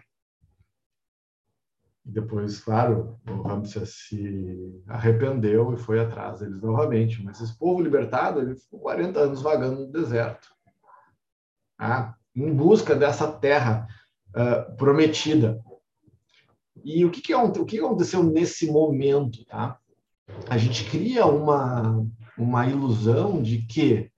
E 2.08 2.12
depois, 2.12 2.60
claro, 2.62 3.20
o 3.30 3.42
Ramses 3.42 4.08
se 4.08 4.82
arrependeu 4.88 5.74
e 5.74 5.78
foi 5.78 6.00
atrás 6.00 6.40
deles 6.40 6.62
novamente. 6.62 7.22
Mas 7.22 7.42
esse 7.42 7.58
povo 7.58 7.82
libertado, 7.82 8.40
ele 8.40 8.56
ficou 8.56 8.80
40 8.80 9.20
anos 9.20 9.42
vagando 9.42 9.82
no 9.82 9.92
deserto, 9.92 10.48
ah, 11.78 12.16
em 12.34 12.54
busca 12.54 12.96
dessa 12.96 13.30
terra 13.30 13.88
uh, 14.30 14.76
prometida. 14.78 15.62
E 16.84 17.04
o 17.04 17.12
que, 17.12 17.22
que, 17.22 17.36
o 17.36 17.66
que 17.66 17.80
aconteceu 17.80 18.24
nesse 18.24 18.72
momento? 18.72 19.44
Tá? 19.46 19.78
A 20.50 20.58
gente 20.58 20.90
cria 20.90 21.26
uma, 21.26 22.08
uma 22.38 22.68
ilusão 22.68 23.42
de 23.42 23.64
que 23.64 24.10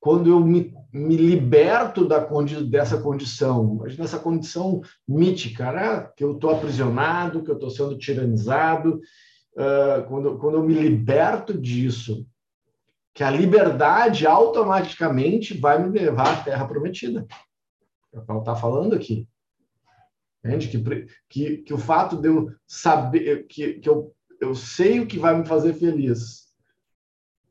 quando 0.00 0.28
eu 0.28 0.40
me, 0.40 0.74
me 0.96 1.16
liberto 1.16 2.06
da 2.06 2.24
condi 2.24 2.64
dessa 2.64 3.00
condição, 3.00 3.76
imagina 3.76 4.04
essa 4.04 4.18
condição 4.18 4.80
mítica, 5.06 5.72
né? 5.72 6.10
que 6.16 6.24
eu 6.24 6.32
estou 6.32 6.50
aprisionado, 6.50 7.42
que 7.42 7.50
eu 7.50 7.54
estou 7.54 7.70
sendo 7.70 7.98
tiranizado, 7.98 9.00
uh, 9.54 10.06
quando, 10.08 10.38
quando 10.38 10.56
eu 10.56 10.62
me 10.62 10.74
liberto 10.74 11.56
disso, 11.56 12.26
que 13.14 13.24
a 13.24 13.30
liberdade 13.30 14.26
automaticamente 14.26 15.56
vai 15.58 15.82
me 15.82 15.98
levar 15.98 16.28
à 16.28 16.42
terra 16.42 16.66
prometida. 16.66 17.26
É 18.12 18.18
o 18.18 18.24
que 18.24 18.32
está 18.32 18.54
falando 18.54 18.94
aqui. 18.94 19.28
Entende? 20.44 20.68
Que, 20.68 21.06
que, 21.28 21.56
que 21.58 21.74
o 21.74 21.78
fato 21.78 22.16
de 22.16 22.28
eu 22.28 22.50
saber, 22.66 23.46
que, 23.46 23.74
que 23.74 23.88
eu 23.88 24.14
eu 24.40 24.54
sei 24.54 25.00
o 25.00 25.06
que 25.06 25.18
vai 25.18 25.36
me 25.36 25.46
fazer 25.46 25.74
feliz. 25.74 26.46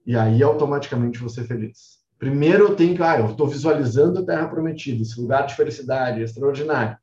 E 0.05 0.15
aí 0.15 0.41
automaticamente 0.43 1.19
vou 1.19 1.29
ser 1.29 1.45
feliz. 1.45 1.94
Primeiro 2.25 2.69
eu 2.69 2.75
tenho 2.75 2.95
que, 2.95 3.03
ah, 3.03 3.19
eu 3.19 3.29
estou 3.29 3.47
visualizando 3.47 4.19
a 4.19 4.25
Terra 4.25 4.47
Prometida, 4.47 4.99
esse 4.99 5.21
lugar 5.21 5.45
de 5.45 5.53
felicidade 5.53 6.23
extraordinário. 6.23 6.97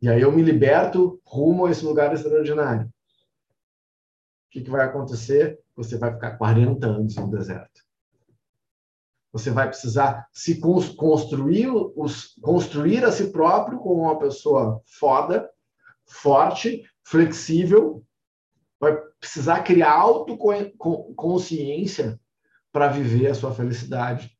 E 0.00 0.08
aí 0.08 0.22
eu 0.22 0.32
me 0.32 0.40
liberto 0.40 1.20
rumo 1.26 1.66
a 1.66 1.70
esse 1.70 1.84
lugar 1.84 2.10
extraordinário. 2.14 2.86
O 2.86 2.90
que, 4.50 4.62
que 4.62 4.70
vai 4.70 4.86
acontecer? 4.86 5.60
Você 5.76 5.98
vai 5.98 6.10
ficar 6.10 6.38
40 6.38 6.86
anos 6.86 7.16
no 7.16 7.30
deserto. 7.30 7.82
Você 9.30 9.50
vai 9.50 9.68
precisar 9.68 10.26
se 10.32 10.58
construir, 10.58 11.68
os, 11.68 12.34
construir 12.40 13.04
a 13.04 13.12
si 13.12 13.30
próprio 13.30 13.78
como 13.78 14.04
uma 14.04 14.18
pessoa 14.18 14.80
foda, 14.86 15.50
forte, 16.06 16.82
flexível. 17.04 18.02
Vai 18.80 18.96
precisar 19.20 19.60
criar 19.60 19.92
autoconsciência 19.92 22.18
para 22.72 22.88
viver 22.88 23.28
a 23.28 23.34
sua 23.34 23.54
felicidade. 23.54 24.36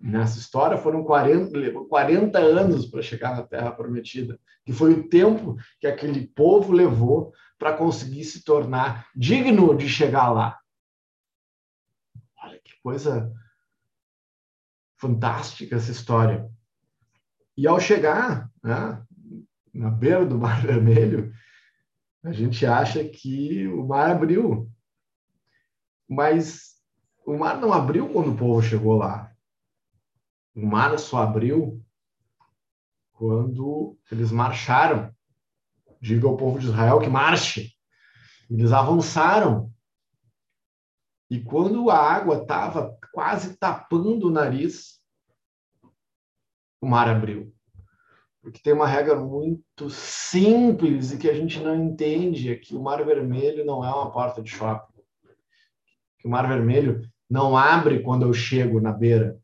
Nessa 0.00 0.38
história 0.38 0.78
foram 0.78 1.04
40, 1.04 1.50
40 1.86 2.38
anos 2.38 2.86
para 2.86 3.02
chegar 3.02 3.36
na 3.36 3.42
Terra 3.42 3.72
Prometida, 3.72 4.40
que 4.64 4.72
foi 4.72 4.94
o 4.94 5.08
tempo 5.08 5.56
que 5.78 5.86
aquele 5.86 6.26
povo 6.28 6.72
levou 6.72 7.32
para 7.58 7.76
conseguir 7.76 8.24
se 8.24 8.42
tornar 8.42 9.06
digno 9.14 9.76
de 9.76 9.88
chegar 9.88 10.30
lá. 10.30 10.58
Olha 12.42 12.58
que 12.64 12.72
coisa 12.82 13.30
fantástica 14.96 15.76
essa 15.76 15.90
história. 15.90 16.48
E 17.56 17.66
ao 17.66 17.78
chegar 17.78 18.50
né, 18.62 19.02
na 19.74 19.90
beira 19.90 20.24
do 20.24 20.38
Mar 20.38 20.62
Vermelho, 20.62 21.32
a 22.22 22.32
gente 22.32 22.64
acha 22.64 23.02
que 23.04 23.66
o 23.68 23.86
mar 23.86 24.10
abriu. 24.10 24.70
Mas 26.08 26.69
o 27.30 27.38
mar 27.38 27.60
não 27.60 27.72
abriu 27.72 28.12
quando 28.12 28.32
o 28.32 28.36
povo 28.36 28.60
chegou 28.60 28.96
lá. 28.96 29.32
O 30.54 30.66
mar 30.66 30.98
só 30.98 31.18
abriu 31.18 31.80
quando 33.12 33.96
eles 34.10 34.32
marcharam. 34.32 35.14
Diga 36.00 36.26
ao 36.26 36.36
povo 36.36 36.58
de 36.58 36.66
Israel 36.66 36.98
que 36.98 37.08
marche. 37.08 37.72
Eles 38.50 38.72
avançaram. 38.72 39.72
E 41.30 41.40
quando 41.40 41.88
a 41.88 41.96
água 41.96 42.42
estava 42.42 42.98
quase 43.12 43.56
tapando 43.56 44.26
o 44.26 44.32
nariz, 44.32 45.00
o 46.80 46.86
mar 46.86 47.08
abriu. 47.08 47.54
Porque 48.42 48.60
tem 48.60 48.72
uma 48.72 48.88
regra 48.88 49.16
muito 49.16 49.88
simples 49.88 51.12
e 51.12 51.18
que 51.18 51.30
a 51.30 51.34
gente 51.34 51.60
não 51.60 51.76
entende, 51.76 52.50
é 52.50 52.56
que 52.56 52.74
o 52.74 52.82
Mar 52.82 53.04
Vermelho 53.04 53.64
não 53.64 53.84
é 53.84 53.94
uma 53.94 54.10
porta 54.10 54.42
de 54.42 54.50
shopping. 54.50 55.00
Que 56.18 56.26
o 56.26 56.30
Mar 56.30 56.48
Vermelho 56.48 57.08
não 57.30 57.56
abre 57.56 58.00
quando 58.00 58.26
eu 58.26 58.32
chego 58.32 58.80
na 58.80 58.92
beira. 58.92 59.38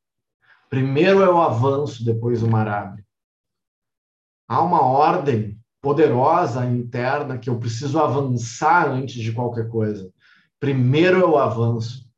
Primeiro 0.69 1.21
o 1.21 1.41
avanço, 1.41 2.05
depois 2.05 2.43
o 2.43 2.49
mar 2.49 2.67
abre. 2.67 3.07
Há 4.49 4.61
uma 4.63 4.83
ordem 4.83 5.59
poderosa 5.81 6.67
interna 6.67 7.39
que 7.39 7.49
eu 7.49 7.59
preciso 7.59 8.01
avançar 8.01 8.89
antes 8.89 9.15
de 9.15 9.33
qualquer 9.33 9.69
coisa. 9.69 10.13
Primeiro 10.59 11.31
o 11.31 11.39
avanço, 11.39 12.11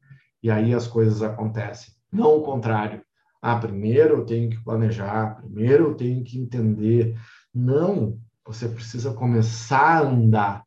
e 0.43 0.51
aí 0.51 0.73
as 0.73 0.87
coisas 0.87 1.23
acontecem. 1.23 1.93
Não 2.11 2.39
o 2.39 2.43
contrário. 2.43 3.03
Ah, 3.43 3.57
primeiro 3.57 4.17
eu 4.17 4.25
tenho 4.25 4.49
que 4.49 4.65
planejar, 4.65 5.37
primeiro 5.37 5.89
eu 5.89 5.95
tenho 5.95 6.25
que 6.25 6.39
entender. 6.39 7.15
Não, 7.55 8.19
você 8.45 8.69
precisa 8.69 9.13
começar 9.13 9.99
a 9.99 10.09
andar. 10.09 10.65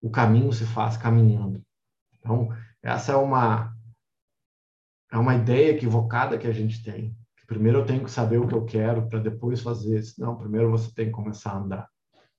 O 0.00 0.08
caminho 0.08 0.52
se 0.52 0.64
faz 0.64 0.96
caminhando. 0.96 1.60
Então, 2.18 2.48
essa 2.82 3.12
é 3.12 3.16
uma 3.16 3.74
é 5.12 5.18
uma 5.18 5.34
ideia 5.34 5.72
equivocada 5.72 6.38
que 6.38 6.46
a 6.46 6.52
gente 6.52 6.82
tem. 6.82 7.16
Primeiro 7.46 7.78
eu 7.78 7.86
tenho 7.86 8.04
que 8.04 8.10
saber 8.10 8.38
o 8.38 8.46
que 8.46 8.54
eu 8.54 8.64
quero 8.64 9.08
para 9.08 9.18
depois 9.18 9.60
fazer. 9.60 10.00
Não, 10.16 10.36
primeiro 10.36 10.70
você 10.70 10.92
tem 10.94 11.06
que 11.06 11.12
começar 11.12 11.50
a 11.50 11.58
andar. 11.58 11.88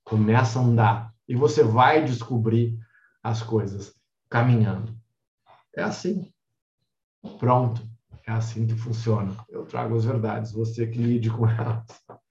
Começa 0.02 0.58
a 0.58 0.62
andar 0.62 1.14
e 1.28 1.36
você 1.36 1.62
vai 1.62 2.02
descobrir 2.02 2.78
as 3.22 3.42
coisas 3.42 3.94
caminhando. 4.30 4.96
É 5.76 5.82
assim. 5.82 6.32
Pronto. 7.38 7.86
É 8.26 8.32
assim 8.32 8.66
que 8.66 8.74
funciona. 8.74 9.36
Eu 9.50 9.66
trago 9.66 9.94
as 9.96 10.04
verdades, 10.04 10.52
você 10.52 10.86
que 10.86 10.98
lide 10.98 11.30
com 11.30 11.46
elas. 11.48 11.84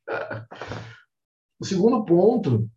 O 1.59 1.65
segundo 1.65 2.03
ponto 2.03 2.67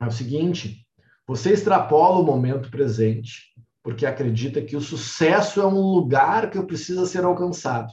é 0.00 0.06
o 0.06 0.10
seguinte: 0.10 0.88
você 1.26 1.52
extrapola 1.52 2.20
o 2.20 2.24
momento 2.24 2.70
presente 2.70 3.53
porque 3.84 4.06
acredita 4.06 4.62
que 4.62 4.74
o 4.74 4.80
sucesso 4.80 5.60
é 5.60 5.66
um 5.66 5.78
lugar 5.78 6.50
que 6.50 6.60
precisa 6.62 7.04
ser 7.04 7.22
alcançado. 7.22 7.92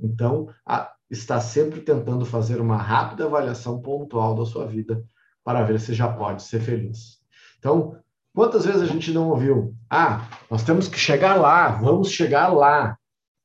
Então, 0.00 0.48
a, 0.66 0.92
está 1.08 1.40
sempre 1.40 1.80
tentando 1.80 2.26
fazer 2.26 2.60
uma 2.60 2.76
rápida 2.76 3.24
avaliação 3.24 3.80
pontual 3.80 4.34
da 4.34 4.44
sua 4.44 4.66
vida 4.66 5.04
para 5.44 5.62
ver 5.62 5.78
se 5.78 5.94
já 5.94 6.12
pode 6.12 6.42
ser 6.42 6.60
feliz. 6.60 7.20
Então, 7.60 7.96
quantas 8.34 8.66
vezes 8.66 8.82
a 8.82 8.86
gente 8.86 9.12
não 9.12 9.30
ouviu? 9.30 9.72
Ah, 9.88 10.28
nós 10.50 10.64
temos 10.64 10.88
que 10.88 10.98
chegar 10.98 11.36
lá, 11.36 11.68
vamos 11.68 12.10
chegar 12.10 12.48
lá. 12.48 12.98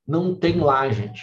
Não 0.07 0.33
tem 0.33 0.59
lá, 0.59 0.89
gente. 0.89 1.21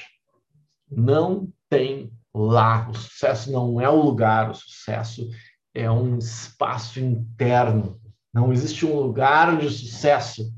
Não 0.89 1.49
tem 1.69 2.13
lá. 2.33 2.89
O 2.89 2.95
sucesso 2.95 3.51
não 3.51 3.81
é 3.81 3.89
o 3.89 4.01
lugar, 4.01 4.49
o 4.51 4.55
sucesso 4.55 5.29
é 5.75 5.91
um 5.91 6.19
espaço 6.19 7.01
interno. 7.01 8.00
Não 8.33 8.53
existe 8.53 8.87
um 8.87 8.95
lugar 8.95 9.59
de 9.59 9.69
sucesso. 9.69 10.53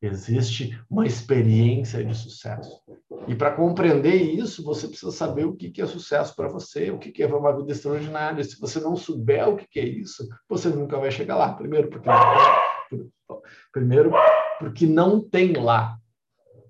Existe 0.00 0.78
uma 0.88 1.06
experiência 1.06 2.04
de 2.04 2.14
sucesso. 2.14 2.82
E 3.26 3.34
para 3.34 3.52
compreender 3.52 4.16
isso, 4.16 4.62
você 4.62 4.86
precisa 4.86 5.10
saber 5.10 5.46
o 5.46 5.54
que 5.56 5.80
é 5.80 5.86
sucesso 5.86 6.36
para 6.36 6.48
você, 6.48 6.90
o 6.90 6.98
que 6.98 7.22
é 7.22 7.26
uma 7.26 7.56
vida 7.56 7.72
extraordinária. 7.72 8.44
Se 8.44 8.60
você 8.60 8.80
não 8.80 8.96
souber 8.96 9.48
o 9.48 9.56
que 9.56 9.80
é 9.80 9.84
isso, 9.84 10.28
você 10.48 10.68
nunca 10.68 10.98
vai 10.98 11.10
chegar 11.10 11.36
lá. 11.36 11.54
Primeiro, 11.54 11.88
porque 11.88 12.08
não, 12.08 13.42
primeiro, 13.72 14.12
porque 14.58 14.86
não 14.86 15.20
tem 15.20 15.54
lá. 15.54 15.96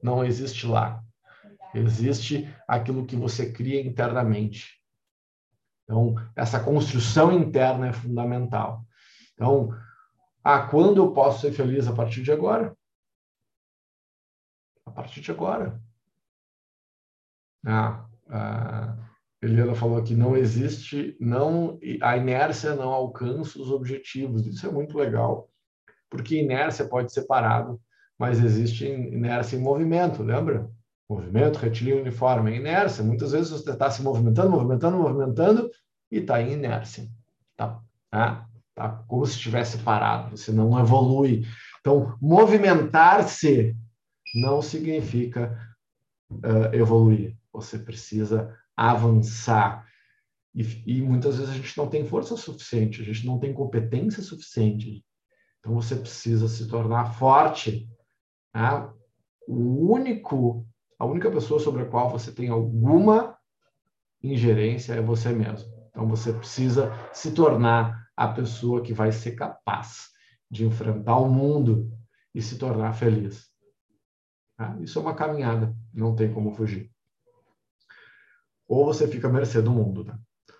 Não 0.00 0.24
existe 0.24 0.66
lá. 0.66 1.02
Existe 1.74 2.48
aquilo 2.68 3.04
que 3.04 3.16
você 3.16 3.50
cria 3.50 3.84
internamente. 3.84 4.80
Então, 5.82 6.14
essa 6.36 6.60
construção 6.60 7.32
interna 7.32 7.88
é 7.88 7.92
fundamental. 7.92 8.84
Então, 9.34 9.70
ah, 10.44 10.66
quando 10.68 10.98
eu 10.98 11.12
posso 11.12 11.40
ser 11.40 11.52
feliz? 11.52 11.88
A 11.88 11.94
partir 11.94 12.22
de 12.22 12.30
agora. 12.30 12.76
A 14.84 14.90
partir 14.90 15.22
de 15.22 15.30
agora. 15.30 15.80
Ah, 17.66 18.06
a 18.30 18.96
Eliana 19.42 19.74
falou 19.74 20.02
que 20.02 20.14
não 20.14 20.36
existe, 20.36 21.16
não 21.18 21.78
a 22.02 22.16
inércia 22.16 22.74
não 22.74 22.90
alcança 22.92 23.58
os 23.58 23.70
objetivos. 23.70 24.46
Isso 24.46 24.66
é 24.66 24.70
muito 24.70 24.98
legal, 24.98 25.50
porque 26.10 26.40
inércia 26.40 26.86
pode 26.86 27.12
ser 27.12 27.26
parado, 27.26 27.80
mas 28.18 28.42
existe 28.42 28.86
inércia 28.86 29.56
em 29.56 29.60
movimento, 29.62 30.22
lembra? 30.22 30.70
Movimento 31.08 31.58
retilíneo 31.58 32.00
uniforme, 32.02 32.52
é 32.52 32.56
inércia. 32.56 33.04
Muitas 33.04 33.32
vezes 33.32 33.50
você 33.50 33.70
está 33.70 33.90
se 33.90 34.02
movimentando, 34.02 34.50
movimentando, 34.50 34.98
movimentando 34.98 35.70
e 36.10 36.18
está 36.18 36.40
em 36.42 36.52
inércia. 36.52 37.08
Tá? 37.56 37.80
Ah, 38.12 38.46
tá? 38.74 39.04
como 39.06 39.24
se 39.24 39.36
estivesse 39.36 39.78
parado, 39.78 40.36
você 40.36 40.50
não 40.50 40.78
evolui. 40.78 41.46
Então, 41.80 42.16
movimentar-se 42.20 43.76
não 44.34 44.60
significa 44.60 45.56
uh, 46.30 46.74
evoluir, 46.74 47.36
você 47.52 47.78
precisa 47.78 48.56
avançar. 48.76 49.86
E, 50.54 50.82
e, 50.86 51.02
muitas 51.02 51.36
vezes 51.38 51.52
a 51.52 51.56
gente 51.56 51.76
não 51.76 51.88
tem 51.88 52.04
força 52.04 52.36
suficiente, 52.36 53.00
a 53.00 53.04
gente 53.04 53.26
não 53.26 53.38
tem 53.38 53.52
competência 53.52 54.22
suficiente. 54.22 55.04
Então, 55.60 55.74
você 55.74 55.96
precisa 55.96 56.48
se 56.48 56.68
tornar 56.68 57.14
forte. 57.14 57.88
Tá? 58.52 58.92
O 59.46 59.92
único, 59.92 60.66
a 60.98 61.04
única 61.04 61.30
pessoa 61.30 61.60
sobre 61.60 61.82
a 61.82 61.86
qual 61.86 62.10
você 62.10 62.32
tem 62.32 62.48
alguma 62.48 63.36
ingerência 64.22 64.94
é 64.94 65.00
você 65.00 65.30
mesmo. 65.30 65.72
Então, 65.90 66.08
você 66.08 66.32
precisa 66.32 66.92
se 67.12 67.32
tornar 67.32 68.03
a 68.16 68.28
pessoa 68.28 68.82
que 68.82 68.92
vai 68.92 69.12
ser 69.12 69.32
capaz 69.32 70.10
de 70.50 70.64
enfrentar 70.64 71.18
o 71.18 71.28
mundo 71.28 71.90
e 72.34 72.40
se 72.40 72.58
tornar 72.58 72.92
feliz. 72.92 73.46
Tá? 74.56 74.76
Isso 74.80 74.98
é 74.98 75.02
uma 75.02 75.14
caminhada, 75.14 75.74
não 75.92 76.14
tem 76.14 76.32
como 76.32 76.52
fugir. 76.52 76.90
Ou 78.68 78.84
você 78.84 79.06
fica 79.08 79.28
à 79.28 79.32
mercê 79.32 79.60
do 79.60 79.70
mundo. 79.70 80.04
Tá? 80.04 80.18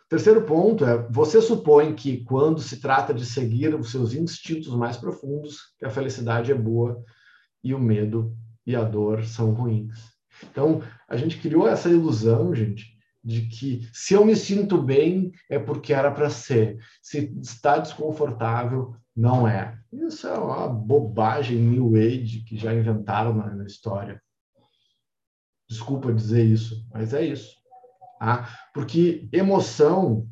Terceiro 0.08 0.42
ponto 0.42 0.84
é: 0.84 1.08
você 1.10 1.40
supõe 1.40 1.94
que 1.94 2.22
quando 2.24 2.60
se 2.60 2.80
trata 2.80 3.14
de 3.14 3.24
seguir 3.24 3.74
os 3.74 3.90
seus 3.90 4.14
instintos 4.14 4.74
mais 4.74 4.96
profundos, 4.96 5.74
que 5.78 5.84
a 5.84 5.90
felicidade 5.90 6.52
é 6.52 6.54
boa 6.54 7.02
e 7.62 7.74
o 7.74 7.78
medo 7.78 8.36
e 8.66 8.76
a 8.76 8.84
dor 8.84 9.24
são 9.24 9.52
ruins. 9.52 10.14
Então, 10.50 10.82
a 11.08 11.16
gente 11.16 11.40
criou 11.40 11.66
essa 11.66 11.88
ilusão, 11.88 12.54
gente, 12.54 12.93
de 13.24 13.42
que 13.42 13.88
se 13.92 14.14
eu 14.14 14.24
me 14.24 14.36
sinto 14.36 14.80
bem 14.80 15.32
é 15.48 15.58
porque 15.58 15.94
era 15.94 16.10
para 16.10 16.28
ser. 16.28 16.78
Se 17.00 17.32
está 17.40 17.78
desconfortável 17.78 18.94
Não 19.16 19.46
é. 19.46 19.78
Isso 19.92 20.26
é 20.26 20.36
uma 20.36 20.68
bobagem 20.68 21.56
New 21.56 21.94
Age 21.94 22.40
que 22.40 22.56
já 22.56 22.74
inventaram 22.74 23.32
na, 23.32 23.46
na 23.54 23.64
história. 23.64 24.20
Desculpa 25.68 26.12
dizer 26.12 26.44
isso, 26.44 26.84
mas 26.92 27.14
é 27.14 27.24
isso. 27.24 27.56
Tá? 28.18 28.48
Porque 28.74 29.28
emoção 29.32 30.28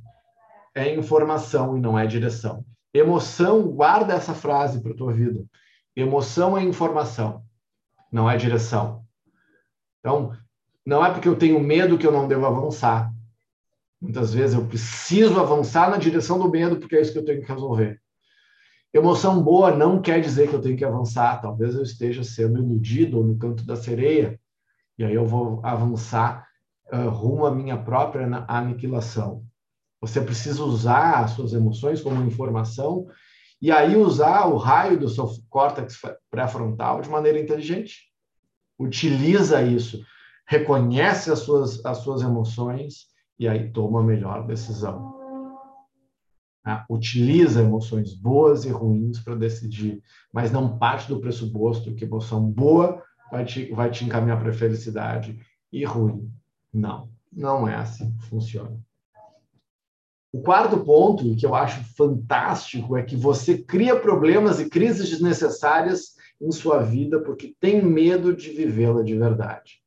é 0.75 0.93
informação 0.95 1.77
e 1.77 1.81
não 1.81 1.99
é 1.99 2.07
direção. 2.07 2.65
Emoção, 2.93 3.69
guarda 3.69 4.15
essa 4.15 4.35
frase 4.35 4.83
para 4.83 4.95
tua 4.95 5.13
vida. 5.13 5.45
Emoção 5.95 6.59
é 6.59 6.63
informação, 6.63 7.45
não 8.11 8.29
é 8.29 8.37
direção. 8.37 9.05
Então, 10.01 10.37
não 10.85 11.05
é 11.05 11.11
porque 11.11 11.29
eu 11.29 11.37
tenho 11.37 11.61
medo 11.61 11.99
que 11.99 12.07
eu 12.07 12.13
não 12.13 12.27
devo 12.27 12.47
avançar. 12.47 13.13
Muitas 14.01 14.35
vezes 14.35 14.57
eu 14.57 14.67
preciso 14.67 15.39
avançar 15.39 15.91
na 15.91 15.97
direção 15.97 16.39
do 16.39 16.51
medo, 16.51 16.77
porque 16.77 16.97
é 16.97 17.01
isso 17.01 17.13
que 17.13 17.19
eu 17.19 17.25
tenho 17.25 17.41
que 17.41 17.53
resolver. 17.53 18.01
Emoção 18.93 19.43
boa 19.43 19.75
não 19.75 20.03
quer 20.03 20.21
dizer 20.21 20.49
que 20.49 20.55
eu 20.55 20.61
tenho 20.61 20.77
que 20.77 20.85
avançar. 20.85 21.41
Talvez 21.41 21.75
eu 21.75 21.83
esteja 21.83 22.25
sendo 22.25 22.59
iludido 22.59 23.19
ou 23.19 23.25
no 23.25 23.39
canto 23.39 23.65
da 23.65 23.77
sereia, 23.77 24.39
e 24.99 25.05
aí 25.05 25.15
eu 25.15 25.25
vou 25.25 25.61
avançar 25.65 26.47
uh, 26.93 27.09
rumo 27.09 27.47
à 27.47 27.55
minha 27.55 27.77
própria 27.79 28.45
aniquilação. 28.49 29.45
Você 30.01 30.21
precisa 30.21 30.63
usar 30.65 31.21
as 31.21 31.31
suas 31.31 31.53
emoções 31.53 32.01
como 32.01 32.25
informação 32.25 33.07
e 33.61 33.71
aí 33.71 33.97
usar 33.97 34.47
o 34.47 34.57
raio 34.57 34.99
do 34.99 35.09
seu 35.09 35.31
córtex 35.49 36.01
pré-frontal 36.29 37.01
de 37.01 37.09
maneira 37.09 37.39
inteligente. 37.39 38.11
Utiliza 38.77 39.63
isso, 39.63 40.05
reconhece 40.47 41.31
as 41.31 41.41
suas, 41.41 41.85
as 41.85 41.99
suas 41.99 42.23
emoções 42.23 43.07
e 43.39 43.49
aí 43.49 43.71
toma 43.73 44.01
a 44.01 44.05
melhor 44.05 44.47
decisão. 44.47 45.21
Ah, 46.65 46.85
utiliza 46.89 47.61
emoções 47.61 48.15
boas 48.15 48.65
e 48.65 48.69
ruins 48.69 49.19
para 49.19 49.35
decidir, 49.35 50.01
mas 50.33 50.53
não 50.53 50.79
parte 50.79 51.09
do 51.09 51.21
pressuposto 51.21 51.95
que 51.95 52.05
emoção 52.05 52.49
boa 52.49 53.03
vai 53.33 53.45
te, 53.45 53.73
vai 53.73 53.91
te 53.91 54.05
encaminhar 54.05 54.39
para 54.39 54.51
a 54.51 54.55
felicidade 54.55 55.41
e 55.73 55.85
ruim. 55.85 56.31
Não, 56.73 57.11
não 57.33 57.67
é 57.67 57.75
assim 57.75 58.17
que 58.17 58.27
funciona. 58.27 58.79
O 60.33 60.41
quarto 60.41 60.79
ponto, 60.79 61.37
que 61.37 61.45
eu 61.45 61.55
acho 61.55 61.85
fantástico, 61.95 62.97
é 62.97 63.03
que 63.03 63.17
você 63.17 63.59
cria 63.59 63.99
problemas 63.99 64.61
e 64.61 64.69
crises 64.69 65.11
desnecessárias 65.11 66.15
em 66.41 66.51
sua 66.51 66.83
vida 66.83 67.21
porque 67.21 67.55
tem 67.61 67.83
medo 67.83 68.35
de 68.35 68.51
vivê-la 68.51 69.03
de 69.03 69.17
verdade. 69.17 69.82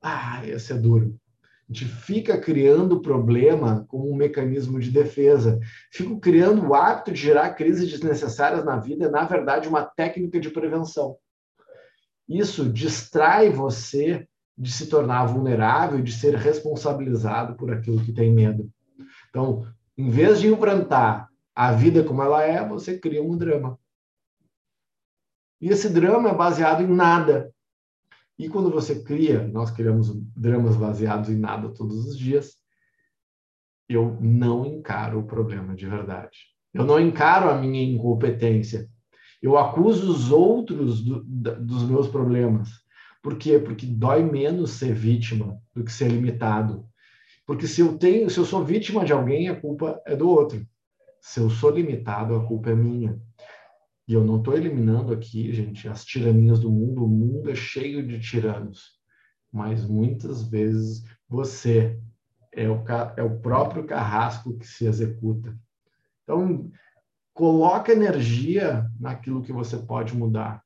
Ah, 0.00 0.42
esse 0.46 0.72
é 0.72 0.76
duro. 0.76 1.18
A 1.68 1.72
gente 1.72 1.84
fica 1.84 2.38
criando 2.40 3.02
problema 3.02 3.84
como 3.88 4.10
um 4.10 4.16
mecanismo 4.16 4.80
de 4.80 4.90
defesa. 4.90 5.60
Fico 5.92 6.18
criando 6.18 6.66
o 6.66 6.74
hábito 6.74 7.12
de 7.12 7.20
gerar 7.20 7.54
crises 7.54 7.90
desnecessárias 7.90 8.64
na 8.64 8.78
vida, 8.78 9.06
é, 9.06 9.10
na 9.10 9.24
verdade, 9.24 9.68
uma 9.68 9.84
técnica 9.84 10.40
de 10.40 10.48
prevenção. 10.48 11.18
Isso 12.26 12.70
distrai 12.70 13.50
você 13.50 14.26
de 14.56 14.72
se 14.72 14.86
tornar 14.86 15.26
vulnerável, 15.26 16.02
de 16.02 16.12
ser 16.12 16.34
responsabilizado 16.34 17.54
por 17.54 17.70
aquilo 17.70 18.02
que 18.02 18.12
tem 18.12 18.32
medo. 18.32 18.70
Então, 19.28 19.66
em 19.96 20.08
vez 20.08 20.40
de 20.40 20.48
enfrentar 20.48 21.28
a 21.54 21.72
vida 21.72 22.02
como 22.02 22.22
ela 22.22 22.42
é, 22.42 22.66
você 22.66 22.98
cria 22.98 23.22
um 23.22 23.36
drama. 23.36 23.78
E 25.60 25.68
esse 25.68 25.88
drama 25.90 26.30
é 26.30 26.34
baseado 26.34 26.82
em 26.82 26.86
nada. 26.86 27.52
E 28.38 28.48
quando 28.48 28.70
você 28.70 29.02
cria, 29.02 29.46
nós 29.48 29.70
criamos 29.70 30.14
dramas 30.36 30.76
baseados 30.76 31.28
em 31.28 31.36
nada 31.36 31.70
todos 31.70 32.06
os 32.06 32.16
dias, 32.16 32.56
eu 33.88 34.16
não 34.20 34.64
encaro 34.64 35.18
o 35.18 35.26
problema 35.26 35.74
de 35.74 35.86
verdade. 35.86 36.38
Eu 36.72 36.84
não 36.84 37.00
encaro 37.00 37.50
a 37.50 37.58
minha 37.58 37.82
incompetência. 37.82 38.88
Eu 39.42 39.56
acuso 39.56 40.10
os 40.10 40.30
outros 40.30 41.02
do, 41.02 41.24
dos 41.24 41.82
meus 41.84 42.06
problemas. 42.08 42.68
Por 43.22 43.36
quê? 43.36 43.58
Porque 43.58 43.86
dói 43.86 44.22
menos 44.22 44.72
ser 44.72 44.92
vítima 44.92 45.60
do 45.74 45.82
que 45.82 45.90
ser 45.90 46.08
limitado. 46.08 46.86
Porque 47.46 47.66
se 47.66 47.80
eu 47.80 47.96
tenho, 47.96 48.28
se 48.28 48.38
eu 48.38 48.44
sou 48.44 48.64
vítima 48.64 49.04
de 49.04 49.12
alguém, 49.12 49.48
a 49.48 49.58
culpa 49.58 50.00
é 50.06 50.14
do 50.14 50.28
outro. 50.28 50.64
Se 51.20 51.40
eu 51.40 51.48
sou 51.50 51.70
limitado, 51.70 52.36
a 52.36 52.46
culpa 52.46 52.70
é 52.70 52.74
minha. 52.74 53.20
E 54.08 54.14
eu 54.14 54.24
não 54.24 54.38
estou 54.38 54.54
eliminando 54.54 55.12
aqui, 55.12 55.52
gente, 55.52 55.86
as 55.86 56.02
tiranias 56.02 56.58
do 56.58 56.70
mundo. 56.70 57.04
O 57.04 57.08
mundo 57.08 57.50
é 57.50 57.54
cheio 57.54 58.04
de 58.06 58.18
tiranos. 58.18 58.98
Mas 59.52 59.84
muitas 59.84 60.42
vezes 60.42 61.04
você 61.28 62.00
é 62.52 62.68
o, 62.68 62.82
é 63.16 63.22
o 63.22 63.38
próprio 63.38 63.84
carrasco 63.84 64.56
que 64.56 64.66
se 64.66 64.86
executa. 64.86 65.54
Então, 66.24 66.70
coloca 67.34 67.92
energia 67.92 68.90
naquilo 68.98 69.42
que 69.42 69.52
você 69.52 69.76
pode 69.76 70.16
mudar, 70.16 70.62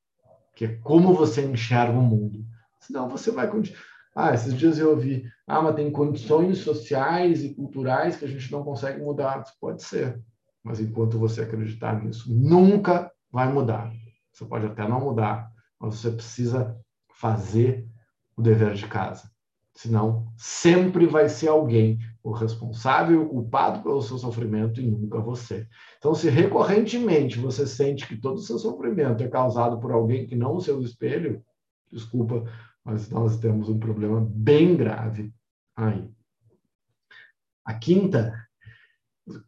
que 0.54 0.64
é 0.64 0.76
como 0.76 1.12
você 1.12 1.44
enxerga 1.44 1.98
o 1.98 2.02
mundo. 2.02 2.46
Senão 2.80 3.08
você 3.08 3.32
vai 3.32 3.50
continuar 3.50 3.82
ah, 4.14 4.34
esses 4.34 4.54
dias 4.54 4.78
eu 4.78 4.90
ouvi, 4.90 5.24
ah, 5.46 5.62
mas 5.62 5.74
tem 5.74 5.90
condições 5.90 6.58
sociais 6.58 7.42
e 7.42 7.54
culturais 7.54 8.16
que 8.16 8.26
a 8.26 8.28
gente 8.28 8.52
não 8.52 8.62
consegue 8.62 9.02
mudar. 9.02 9.42
Pode 9.58 9.82
ser, 9.82 10.20
mas 10.62 10.80
enquanto 10.80 11.18
você 11.18 11.42
acreditar 11.42 12.02
nisso, 12.02 12.32
nunca 12.32 13.10
vai 13.32 13.52
mudar. 13.52 13.92
Você 14.32 14.44
pode 14.44 14.66
até 14.66 14.86
não 14.86 15.00
mudar, 15.00 15.50
mas 15.80 15.96
você 15.96 16.10
precisa 16.10 16.78
fazer 17.14 17.88
o 18.36 18.42
dever 18.42 18.74
de 18.74 18.86
casa. 18.86 19.30
Senão, 19.74 20.30
sempre 20.36 21.06
vai 21.06 21.28
ser 21.28 21.48
alguém 21.48 21.98
o 22.22 22.30
responsável 22.30 23.20
e 23.20 23.24
o 23.24 23.28
culpado 23.28 23.82
pelo 23.82 24.02
seu 24.02 24.18
sofrimento 24.18 24.80
e 24.80 24.86
nunca 24.86 25.18
você. 25.18 25.66
Então, 25.98 26.14
se 26.14 26.28
recorrentemente 26.28 27.38
você 27.38 27.66
sente 27.66 28.06
que 28.06 28.16
todo 28.16 28.36
o 28.36 28.42
seu 28.42 28.58
sofrimento 28.58 29.22
é 29.22 29.28
causado 29.28 29.80
por 29.80 29.90
alguém 29.90 30.26
que 30.26 30.36
não 30.36 30.56
o 30.56 30.60
seu 30.60 30.80
espelho, 30.82 31.42
desculpa 31.90 32.44
mas 32.84 33.08
nós 33.10 33.38
temos 33.38 33.68
um 33.68 33.78
problema 33.78 34.20
bem 34.28 34.76
grave 34.76 35.32
aí. 35.76 36.08
A 37.64 37.74
quinta, 37.74 38.48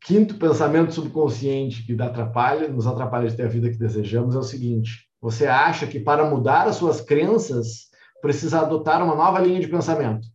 quinto 0.05 0.37
pensamento 0.39 0.93
subconsciente 0.93 1.85
que 1.85 2.01
atrapalha, 2.01 2.69
nos 2.69 2.87
atrapalha 2.87 3.29
de 3.29 3.37
ter 3.37 3.45
a 3.45 3.49
vida 3.49 3.71
que 3.71 3.79
desejamos 3.79 4.35
é 4.35 4.39
o 4.39 4.43
seguinte: 4.43 5.09
você 5.21 5.47
acha 5.47 5.87
que 5.87 5.99
para 5.99 6.29
mudar 6.29 6.67
as 6.67 6.77
suas 6.77 7.01
crenças 7.01 7.89
precisa 8.21 8.61
adotar 8.61 9.03
uma 9.03 9.15
nova 9.15 9.39
linha 9.41 9.61
de 9.61 9.69
pensamento, 9.69 10.27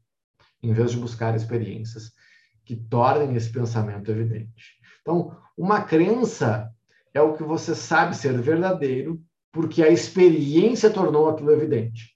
em 0.62 0.74
vez 0.74 0.92
de 0.92 0.98
buscar 0.98 1.36
experiências 1.36 2.12
que 2.66 2.76
tornem 2.76 3.36
esse 3.36 3.52
pensamento 3.52 4.12
evidente. 4.12 4.78
Então, 5.02 5.36
uma 5.58 5.82
crença 5.82 6.70
é 7.14 7.22
o 7.22 7.34
que 7.34 7.44
você 7.44 7.74
sabe 7.74 8.16
ser 8.16 8.40
verdadeiro 8.40 9.20
porque 9.52 9.82
a 9.82 9.90
experiência 9.90 10.92
tornou 10.92 11.28
aquilo 11.28 11.52
evidente. 11.52 12.16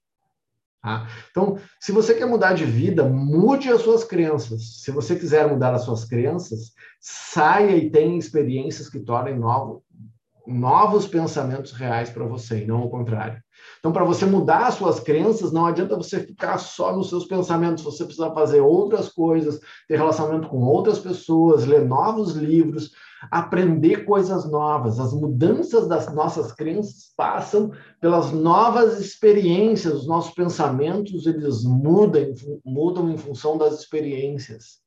Tá? 0.84 1.08
Então, 1.32 1.58
se 1.80 1.94
você 1.94 2.14
quer 2.14 2.26
mudar 2.26 2.54
de 2.54 2.66
vida, 2.66 3.06
mude 3.06 3.72
as 3.72 3.82
suas 3.82 4.04
crenças. 4.04 4.82
Se 4.82 4.92
você 4.92 5.16
quiser 5.16 5.48
mudar 5.48 5.74
as 5.74 5.84
suas 5.84 6.04
crenças, 6.04 6.74
saia 7.00 7.78
e 7.78 7.90
tenha 7.90 8.18
experiências 8.18 8.90
que 8.90 9.00
tornem 9.00 9.40
novo, 9.40 9.82
novos 10.46 11.08
pensamentos 11.08 11.72
reais 11.72 12.10
para 12.10 12.26
você, 12.26 12.64
e 12.64 12.68
não 12.68 12.84
o 12.84 12.90
contrário. 12.90 13.42
Então, 13.80 13.94
para 13.94 14.04
você 14.04 14.26
mudar 14.26 14.68
as 14.68 14.74
suas 14.74 15.00
crenças, 15.00 15.54
não 15.54 15.66
adianta 15.66 15.96
você 15.96 16.20
ficar 16.20 16.58
só 16.58 16.94
nos 16.94 17.08
seus 17.08 17.26
pensamentos, 17.26 17.82
você 17.82 18.04
precisa 18.04 18.34
fazer 18.34 18.60
outras 18.60 19.08
coisas, 19.08 19.62
ter 19.88 19.96
relacionamento 19.96 20.50
com 20.50 20.62
outras 20.64 21.00
pessoas, 21.00 21.66
ler 21.66 21.86
novos 21.86 22.34
livros, 22.34 22.92
aprender 23.30 24.05
coisas 24.05 24.49
novas. 24.49 24.99
As 24.99 25.13
mudanças 25.13 25.88
das 25.88 26.13
nossas 26.13 26.51
crenças 26.51 27.13
passam 27.15 27.71
pelas 27.99 28.32
novas 28.32 28.99
experiências. 28.99 29.93
Os 29.93 30.07
nossos 30.07 30.34
pensamentos 30.34 31.26
eles 31.26 31.63
mudam, 31.63 32.34
mudam 32.65 33.11
em 33.11 33.17
função 33.17 33.57
das 33.57 33.80
experiências. 33.80 34.82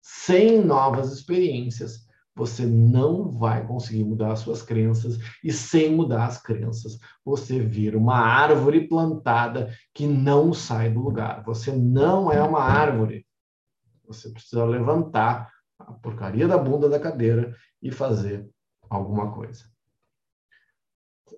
Sem 0.00 0.64
novas 0.64 1.12
experiências, 1.12 2.08
você 2.38 2.64
não 2.64 3.32
vai 3.32 3.66
conseguir 3.66 4.04
mudar 4.04 4.32
as 4.32 4.38
suas 4.38 4.62
crenças 4.62 5.18
e 5.42 5.52
sem 5.52 5.92
mudar 5.92 6.26
as 6.26 6.40
crenças, 6.40 6.96
você 7.24 7.58
vira 7.58 7.98
uma 7.98 8.16
árvore 8.16 8.86
plantada 8.86 9.74
que 9.92 10.06
não 10.06 10.54
sai 10.54 10.88
do 10.88 11.00
lugar. 11.00 11.42
Você 11.44 11.72
não 11.72 12.30
é 12.30 12.40
uma 12.40 12.60
árvore. 12.60 13.26
Você 14.06 14.30
precisa 14.30 14.64
levantar 14.64 15.52
a 15.78 15.92
porcaria 15.92 16.48
da 16.48 16.58
bunda 16.58 16.88
da 16.88 16.98
cadeira 16.98 17.54
e 17.82 17.90
fazer 17.90 18.48
alguma 18.88 19.32
coisa. 19.32 19.64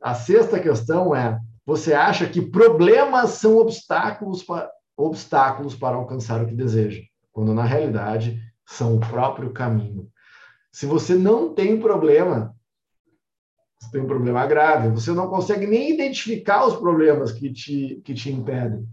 A 0.03 0.15
sexta 0.15 0.59
questão 0.59 1.15
é: 1.15 1.39
você 1.65 1.93
acha 1.93 2.29
que 2.29 2.41
problemas 2.41 3.31
são 3.31 3.57
obstáculos 3.57 4.43
para, 4.43 4.71
obstáculos 4.97 5.75
para 5.75 5.97
alcançar 5.97 6.43
o 6.43 6.47
que 6.47 6.55
deseja, 6.55 7.03
quando 7.33 7.55
na 7.55 7.65
realidade 7.65 8.41
são 8.67 8.97
o 8.97 9.01
próprio 9.01 9.53
caminho. 9.53 10.11
Se 10.73 10.87
você 10.87 11.15
não 11.17 11.53
tem 11.53 11.81
problema, 11.81 12.55
você 13.81 13.91
tem 13.93 14.01
um 14.01 14.07
problema 14.07 14.47
grave, 14.47 14.89
você 14.89 15.11
não 15.13 15.29
consegue 15.29 15.67
nem 15.67 15.93
identificar 15.93 16.67
os 16.67 16.77
problemas 16.77 17.33
que 17.33 17.53
te, 17.53 18.01
que 18.05 18.15
te 18.15 18.31
impedem. 18.31 18.87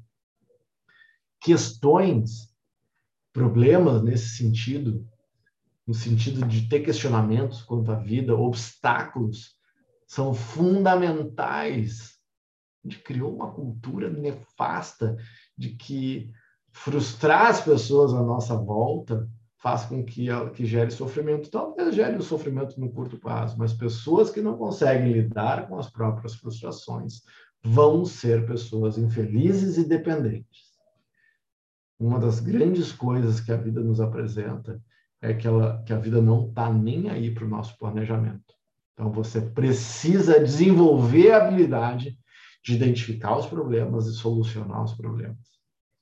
Questões, 1.39 2.51
problemas 3.31 4.01
nesse 4.01 4.29
sentido, 4.37 5.05
no 5.87 5.93
sentido 5.93 6.45
de 6.45 6.67
ter 6.67 6.81
questionamentos 6.81 7.61
quanto 7.61 7.91
à 7.91 7.95
vida, 7.95 8.35
obstáculos, 8.35 9.55
são 10.05 10.33
fundamentais. 10.33 12.17
A 12.83 12.89
gente 12.89 13.01
criou 13.03 13.33
uma 13.33 13.51
cultura 13.51 14.09
nefasta 14.09 15.15
de 15.57 15.69
que 15.69 16.29
frustrar 16.71 17.47
as 17.47 17.61
pessoas 17.61 18.13
à 18.13 18.21
nossa 18.21 18.55
volta 18.55 19.29
faz 19.59 19.85
com 19.85 20.03
que, 20.03 20.27
que 20.53 20.65
gere 20.65 20.91
sofrimento. 20.91 21.49
Talvez 21.49 21.95
gere 21.95 22.17
o 22.17 22.21
sofrimento 22.21 22.79
no 22.79 22.91
curto 22.91 23.17
prazo, 23.17 23.57
mas 23.57 23.73
pessoas 23.73 24.29
que 24.29 24.41
não 24.41 24.57
conseguem 24.57 25.11
lidar 25.11 25.67
com 25.67 25.79
as 25.79 25.89
próprias 25.89 26.35
frustrações 26.35 27.21
vão 27.63 28.05
ser 28.05 28.45
pessoas 28.45 28.97
infelizes 28.97 29.77
e 29.77 29.87
dependentes. 29.87 30.67
Uma 31.99 32.19
das 32.19 32.39
grandes 32.39 32.91
coisas 32.91 33.41
que 33.41 33.51
a 33.51 33.57
vida 33.57 33.81
nos 33.81 33.99
apresenta 33.99 34.81
é 35.21 35.33
que, 35.33 35.47
ela, 35.47 35.83
que 35.83 35.93
a 35.93 35.99
vida 35.99 36.21
não 36.21 36.47
está 36.47 36.71
nem 36.71 37.09
aí 37.09 37.33
para 37.33 37.45
o 37.45 37.49
nosso 37.49 37.77
planejamento. 37.77 38.53
Então, 38.93 39.11
você 39.11 39.41
precisa 39.41 40.39
desenvolver 40.39 41.31
a 41.31 41.45
habilidade 41.45 42.17
de 42.63 42.75
identificar 42.75 43.37
os 43.37 43.45
problemas 43.45 44.07
e 44.07 44.13
solucionar 44.13 44.83
os 44.83 44.93
problemas. 44.93 45.37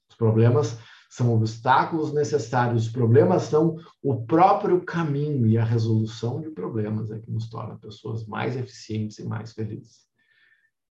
Os 0.09 0.15
problemas 0.15 0.79
são 1.09 1.33
obstáculos 1.33 2.13
necessários, 2.13 2.87
os 2.87 2.91
problemas 2.91 3.43
são 3.43 3.77
o 4.01 4.25
próprio 4.25 4.81
caminho 4.81 5.47
e 5.47 5.57
a 5.57 5.63
resolução 5.63 6.41
de 6.41 6.49
problemas 6.49 7.11
é 7.11 7.19
que 7.19 7.31
nos 7.31 7.49
torna 7.49 7.77
pessoas 7.77 8.25
mais 8.25 8.55
eficientes 8.57 9.19
e 9.19 9.25
mais 9.25 9.53
felizes. 9.53 10.05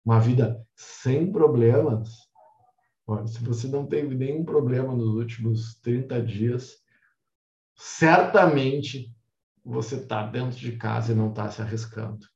Uma 0.05 0.21
vida 0.21 0.65
sem 0.75 1.33
problemas, 1.33 2.09
olha, 3.07 3.27
se 3.27 3.43
você 3.43 3.67
não 3.67 3.87
teve 3.87 4.15
nenhum 4.15 4.45
problema 4.45 4.95
nos 4.95 5.15
últimos 5.15 5.75
30 5.81 6.23
dias, 6.23 6.77
certamente 7.77 9.13
você 9.65 9.97
está 9.97 10.27
dentro 10.27 10.59
de 10.59 10.73
casa 10.73 11.13
e 11.13 11.15
não 11.15 11.31
está 11.31 11.51
se 11.51 11.61
arriscando. 11.61 12.27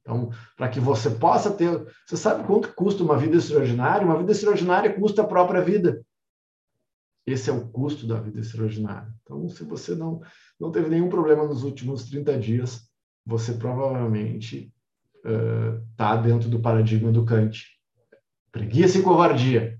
Então, 0.00 0.30
para 0.56 0.68
que 0.68 0.80
você 0.80 1.10
possa 1.10 1.50
ter. 1.52 1.86
Você 2.06 2.16
sabe 2.16 2.44
quanto 2.46 2.74
custa 2.74 3.02
uma 3.02 3.16
vida 3.16 3.36
extraordinária? 3.36 4.06
Uma 4.06 4.18
vida 4.18 4.32
extraordinária 4.32 4.92
custa 4.92 5.22
a 5.22 5.26
própria 5.26 5.62
vida. 5.62 6.04
Esse 7.26 7.50
é 7.50 7.52
o 7.52 7.68
custo 7.68 8.06
da 8.06 8.18
vida 8.18 8.40
extraordinária. 8.40 9.12
Então, 9.22 9.48
se 9.48 9.62
você 9.62 9.94
não, 9.94 10.20
não 10.58 10.72
teve 10.72 10.88
nenhum 10.88 11.08
problema 11.08 11.46
nos 11.46 11.62
últimos 11.62 12.08
30 12.08 12.38
dias, 12.38 12.90
você 13.24 13.52
provavelmente 13.52 14.72
está 15.92 16.18
uh, 16.18 16.22
dentro 16.22 16.48
do 16.48 16.60
paradigma 16.60 17.12
do 17.12 17.24
Kant. 17.24 17.66
Preguiça 18.50 18.98
e 18.98 19.02
covardia. 19.02 19.78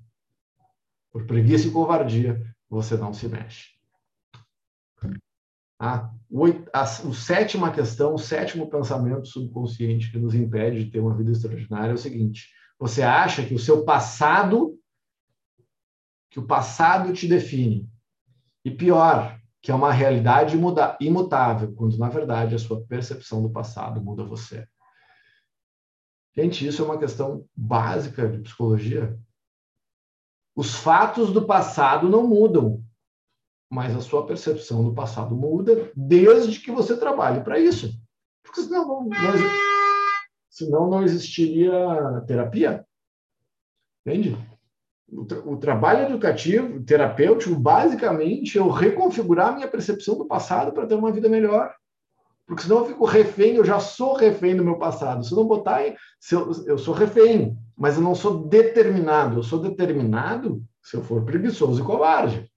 Por 1.11 1.26
preguiça 1.26 1.66
e 1.66 1.72
covardia, 1.72 2.40
você 2.68 2.96
não 2.96 3.12
se 3.12 3.26
mexe. 3.26 3.80
A, 5.81 6.11
a, 6.74 6.83
a 6.83 6.87
sétima 6.87 7.72
questão, 7.72 8.14
o 8.14 8.18
sétimo 8.18 8.68
pensamento 8.68 9.26
subconsciente 9.26 10.12
que 10.12 10.18
nos 10.18 10.35
impede 10.35 10.85
de 10.85 10.91
ter 10.91 11.01
uma 11.01 11.16
vida 11.16 11.33
extraordinária 11.33 11.93
é 11.93 11.95
o 11.95 11.99
seguinte: 11.99 12.51
você 12.78 13.01
acha 13.01 13.43
que 13.43 13.55
o 13.55 13.59
seu 13.59 13.83
passado, 13.83 14.78
que 16.31 16.39
o 16.39 16.47
passado 16.47 17.14
te 17.14 17.26
define. 17.26 17.89
E 18.62 18.70
pior, 18.70 19.41
que 19.62 19.70
é 19.70 19.74
uma 19.74 19.91
realidade 19.91 20.55
muda, 20.55 20.99
imutável, 21.01 21.72
quando 21.74 21.97
na 21.97 22.11
verdade 22.11 22.55
a 22.55 22.59
sua 22.59 22.85
percepção 22.85 23.43
do 23.43 23.51
passado 23.51 24.03
muda 24.03 24.22
você. 24.22 24.68
Gente, 26.37 26.66
isso 26.66 26.83
é 26.83 26.85
uma 26.85 26.99
questão 26.99 27.47
básica 27.57 28.28
de 28.28 28.39
psicologia. 28.41 29.18
Os 30.55 30.74
fatos 30.74 31.33
do 31.33 31.47
passado 31.47 32.07
não 32.07 32.26
mudam, 32.26 32.85
mas 33.71 33.97
a 33.97 34.01
sua 34.01 34.27
percepção 34.27 34.83
do 34.83 34.93
passado 34.93 35.35
muda 35.35 35.93
desde 35.95 36.59
que 36.59 36.73
você 36.73 36.97
trabalhe 36.97 37.41
para 37.43 37.59
isso. 37.59 37.93
Porque 38.43 38.62
senão 38.62 38.87
não, 38.87 39.05
não, 39.05 39.51
senão 40.51 40.91
não 40.91 41.03
existiria 41.05 41.73
terapia. 42.27 42.85
Entende? 44.05 44.37
O, 45.12 45.25
tra 45.25 45.39
o, 45.41 45.57
trabalho 45.57 46.07
educativo, 46.07 46.83
terapêutico, 46.83 47.55
basicamente, 47.55 48.59
é 48.59 48.61
eu 48.61 48.68
reconfigurar 48.68 49.49
a 49.49 49.53
minha 49.53 49.68
percepção 49.68 50.18
do 50.18 50.27
passado 50.27 50.73
para 50.73 50.87
ter 50.87 50.95
uma 50.95 51.12
vida 51.12 51.29
melhor. 51.29 51.73
Porque 52.47 52.64
senão 52.64 52.79
eu 52.79 52.87
fico 52.87 53.05
refém, 53.05 53.55
eu 53.55 53.64
já 53.64 53.79
sou 53.79 54.14
refém 54.14 54.57
do 54.57 54.64
meu 54.64 54.77
passado. 54.77 55.25
Se 55.25 55.33
eu 55.33 55.37
não 55.39 55.47
botar, 55.47 55.85
eu, 55.85 55.97
eu 56.66 56.79
sou 56.79 56.93
refém, 56.93 57.57
mas 57.77 57.97
eu 57.97 58.03
não 58.03 58.14
sou 58.14 58.49
determinado. 58.49 59.39
Eu 59.39 59.43
sou 59.45 59.61
determinado 59.61 60.61
se 60.83 60.97
eu 60.97 61.03
for 61.03 61.25
preguiçoso 61.25 61.81
e 61.81 61.85
covarde. 61.85 62.51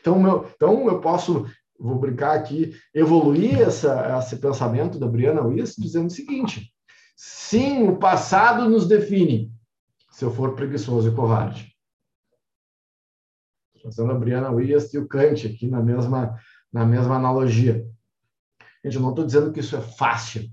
Então, 0.00 0.18
meu, 0.20 0.50
então 0.54 0.86
eu 0.88 1.00
posso, 1.00 1.46
vou 1.78 1.98
brincar 1.98 2.36
aqui, 2.36 2.74
evoluir 2.94 3.60
essa, 3.60 4.18
esse 4.18 4.36
pensamento 4.36 4.98
da 4.98 5.06
Brianna 5.06 5.42
Weiss 5.42 5.74
dizendo 5.76 6.06
o 6.06 6.10
seguinte: 6.10 6.72
sim, 7.16 7.88
o 7.88 7.96
passado 7.96 8.68
nos 8.68 8.86
define, 8.86 9.52
se 10.10 10.24
eu 10.24 10.32
for 10.32 10.54
preguiçoso 10.54 11.08
e 11.08 11.14
covarde. 11.14 11.74
Trazendo 13.80 14.12
a 14.12 14.18
Brianna 14.18 14.50
Weiss 14.50 14.94
e 14.94 14.98
o 14.98 15.06
Kant 15.06 15.46
aqui 15.46 15.66
na 15.66 15.82
mesma, 15.82 16.38
na 16.72 16.86
mesma 16.86 17.16
analogia. 17.16 17.86
Gente, 18.82 18.96
eu 18.96 19.02
não 19.02 19.10
estou 19.10 19.26
dizendo 19.26 19.52
que 19.52 19.60
isso 19.60 19.76
é 19.76 19.80
fácil. 19.80 20.50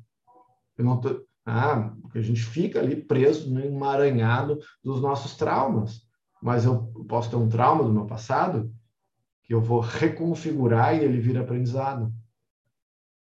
Eu 0.78 0.86
não 0.86 1.00
tô, 1.00 1.26
ah, 1.46 1.94
porque 2.02 2.20
a 2.20 2.22
gente 2.22 2.42
fica 2.42 2.80
ali 2.80 2.96
preso 2.96 3.50
no 3.50 3.60
emaranhado 3.60 4.60
dos 4.84 5.02
nossos 5.02 5.36
traumas. 5.36 6.02
Mas 6.42 6.66
eu 6.66 6.84
posso 7.08 7.30
ter 7.30 7.36
um 7.36 7.50
trauma 7.50 7.84
do 7.84 7.94
meu 7.94 8.06
passado 8.06 8.74
eu 9.52 9.62
vou 9.62 9.80
reconfigurar 9.80 10.96
e 10.96 11.04
ele 11.04 11.20
vira 11.20 11.42
aprendizado. 11.42 12.14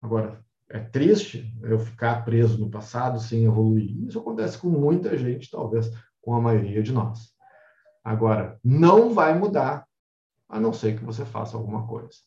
Agora, 0.00 0.44
é 0.68 0.78
triste 0.78 1.52
eu 1.62 1.78
ficar 1.78 2.24
preso 2.24 2.58
no 2.58 2.70
passado 2.70 3.18
sem 3.18 3.44
evoluir. 3.44 4.04
Isso 4.06 4.18
acontece 4.18 4.56
com 4.56 4.68
muita 4.68 5.18
gente, 5.18 5.50
talvez 5.50 5.92
com 6.22 6.34
a 6.34 6.40
maioria 6.40 6.82
de 6.82 6.92
nós. 6.92 7.34
Agora, 8.04 8.58
não 8.62 9.12
vai 9.12 9.36
mudar, 9.36 9.86
a 10.48 10.60
não 10.60 10.72
ser 10.72 10.96
que 10.96 11.04
você 11.04 11.24
faça 11.24 11.56
alguma 11.56 11.86
coisa. 11.86 12.18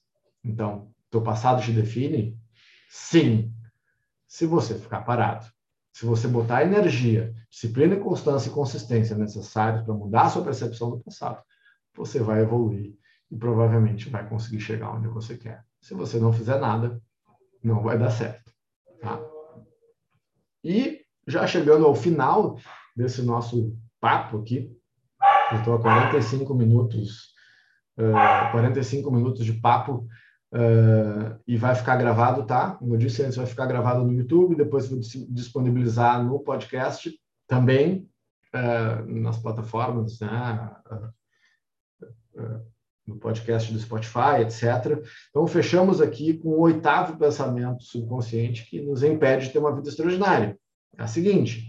Então, 0.43 0.91
teu 1.09 1.21
passado 1.21 1.61
te 1.61 1.71
define? 1.71 2.37
Sim. 2.89 3.53
Se 4.27 4.45
você 4.45 4.77
ficar 4.77 5.01
parado. 5.01 5.45
Se 5.93 6.05
você 6.05 6.27
botar 6.27 6.63
energia, 6.63 7.33
disciplina, 7.49 7.95
constância 7.95 8.49
e 8.49 8.53
consistência 8.53 9.15
necessários 9.15 9.83
para 9.83 9.93
mudar 9.93 10.23
a 10.23 10.29
sua 10.29 10.43
percepção 10.43 10.89
do 10.89 10.99
passado, 10.99 11.41
você 11.95 12.19
vai 12.19 12.41
evoluir 12.41 12.97
e 13.33 13.37
provavelmente 13.37 14.09
vai 14.09 14.29
conseguir 14.29 14.61
chegar 14.61 14.91
onde 14.91 15.07
você 15.07 15.35
quer. 15.35 15.65
Se 15.81 15.95
você 15.95 16.19
não 16.19 16.31
fizer 16.31 16.59
nada, 16.59 17.01
não 17.63 17.81
vai 17.81 17.97
dar 17.97 18.11
certo. 18.11 18.53
Tá? 19.01 19.19
E 20.63 21.01
já 21.25 21.47
chegando 21.47 21.83
ao 21.87 21.95
final 21.95 22.59
desse 22.95 23.23
nosso 23.23 23.75
papo 23.99 24.37
aqui, 24.37 24.71
eu 25.51 25.57
estou 25.57 25.73
a 25.73 25.81
45 25.81 26.53
minutos, 26.53 27.33
uh, 27.97 28.51
45 28.51 29.11
minutos 29.11 29.43
de 29.43 29.53
papo 29.53 30.07
uh, 30.53 31.41
e 31.47 31.57
vai 31.57 31.73
ficar 31.73 31.95
gravado, 31.95 32.45
tá? 32.45 32.75
Como 32.75 32.93
eu 32.93 32.99
disse 32.99 33.23
antes, 33.23 33.37
vai 33.37 33.47
ficar 33.47 33.65
gravado 33.65 34.03
no 34.03 34.13
YouTube, 34.13 34.55
depois 34.55 34.87
vou 34.87 34.99
disponibilizar 34.99 36.23
no 36.23 36.39
podcast 36.39 37.11
também, 37.47 38.07
uh, 38.53 39.11
nas 39.11 39.39
plataformas, 39.39 40.19
né? 40.19 40.71
No 43.05 43.17
podcast 43.17 43.71
do 43.71 43.79
Spotify, 43.79 44.41
etc. 44.41 45.03
Então, 45.29 45.45
fechamos 45.45 46.01
aqui 46.01 46.35
com 46.35 46.49
o 46.49 46.61
oitavo 46.61 47.17
pensamento 47.17 47.83
subconsciente 47.83 48.65
que 48.69 48.81
nos 48.81 49.03
impede 49.03 49.47
de 49.47 49.53
ter 49.53 49.59
uma 49.59 49.75
vida 49.75 49.89
extraordinária. 49.89 50.57
É 50.97 51.03
a 51.03 51.07
seguinte: 51.07 51.67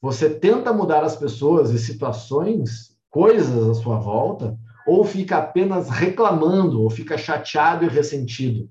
você 0.00 0.30
tenta 0.30 0.72
mudar 0.72 1.04
as 1.04 1.16
pessoas 1.16 1.70
e 1.70 1.78
situações, 1.78 2.96
coisas 3.10 3.68
à 3.68 3.74
sua 3.74 3.98
volta, 3.98 4.58
ou 4.86 5.04
fica 5.04 5.38
apenas 5.38 5.90
reclamando, 5.90 6.82
ou 6.82 6.88
fica 6.88 7.18
chateado 7.18 7.84
e 7.84 7.88
ressentido, 7.88 8.70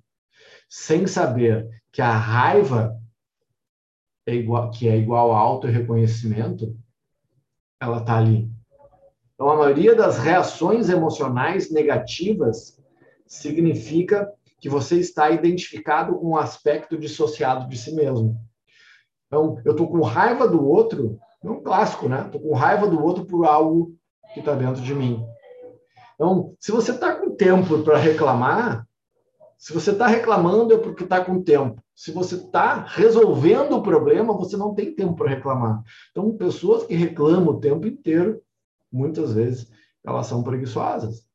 sem 0.67 1.05
saber 1.05 1.67
que 1.91 2.01
a 2.01 2.11
raiva 2.11 2.99
é 4.25 4.35
igual, 4.35 4.71
que 4.71 4.87
é 4.87 4.97
igual 4.97 5.31
a 5.31 5.39
auto-reconhecimento, 5.39 6.75
ela 7.79 7.99
está 7.99 8.17
ali 8.17 8.49
então, 9.39 9.51
a 9.51 9.55
maioria 9.55 9.95
das 9.95 10.17
reações 10.17 10.89
emocionais 10.89 11.71
negativas 11.71 12.77
significa 13.25 14.29
que 14.59 14.67
você 14.67 14.99
está 14.99 15.29
identificado 15.29 16.13
com 16.15 16.31
um 16.31 16.35
aspecto 16.35 16.97
dissociado 16.97 17.69
de 17.69 17.77
si 17.77 17.95
mesmo. 17.95 18.37
Então, 19.27 19.57
eu 19.63 19.71
estou 19.71 19.87
com 19.87 20.01
raiva 20.01 20.45
do 20.45 20.67
outro, 20.67 21.17
é 21.41 21.49
um 21.49 21.63
clássico, 21.63 22.09
né? 22.09 22.23
Estou 22.25 22.41
com 22.41 22.53
raiva 22.53 22.85
do 22.85 23.01
outro 23.01 23.25
por 23.25 23.45
algo 23.45 23.95
que 24.33 24.41
está 24.41 24.53
dentro 24.53 24.81
de 24.81 24.93
mim. 24.93 25.25
Então, 26.15 26.53
se 26.59 26.73
você 26.73 26.91
está 26.91 27.15
com 27.15 27.33
tempo 27.33 27.81
para 27.81 27.97
reclamar, 27.97 28.85
se 29.57 29.71
você 29.71 29.91
está 29.91 30.07
reclamando 30.07 30.73
é 30.73 30.77
porque 30.77 31.05
está 31.05 31.23
com 31.23 31.41
tempo. 31.41 31.81
Se 31.95 32.11
você 32.11 32.35
está 32.35 32.83
resolvendo 32.83 33.71
o 33.77 33.81
problema, 33.81 34.33
você 34.33 34.57
não 34.57 34.75
tem 34.75 34.93
tempo 34.93 35.15
para 35.15 35.29
reclamar. 35.29 35.81
Então, 36.11 36.35
pessoas 36.35 36.83
que 36.83 36.93
reclamam 36.93 37.55
o 37.55 37.59
tempo 37.61 37.87
inteiro 37.87 38.41
muitas 38.91 39.33
vezes 39.33 39.71
elas 40.05 40.27
são 40.27 40.43
preguiçosas. 40.43 41.27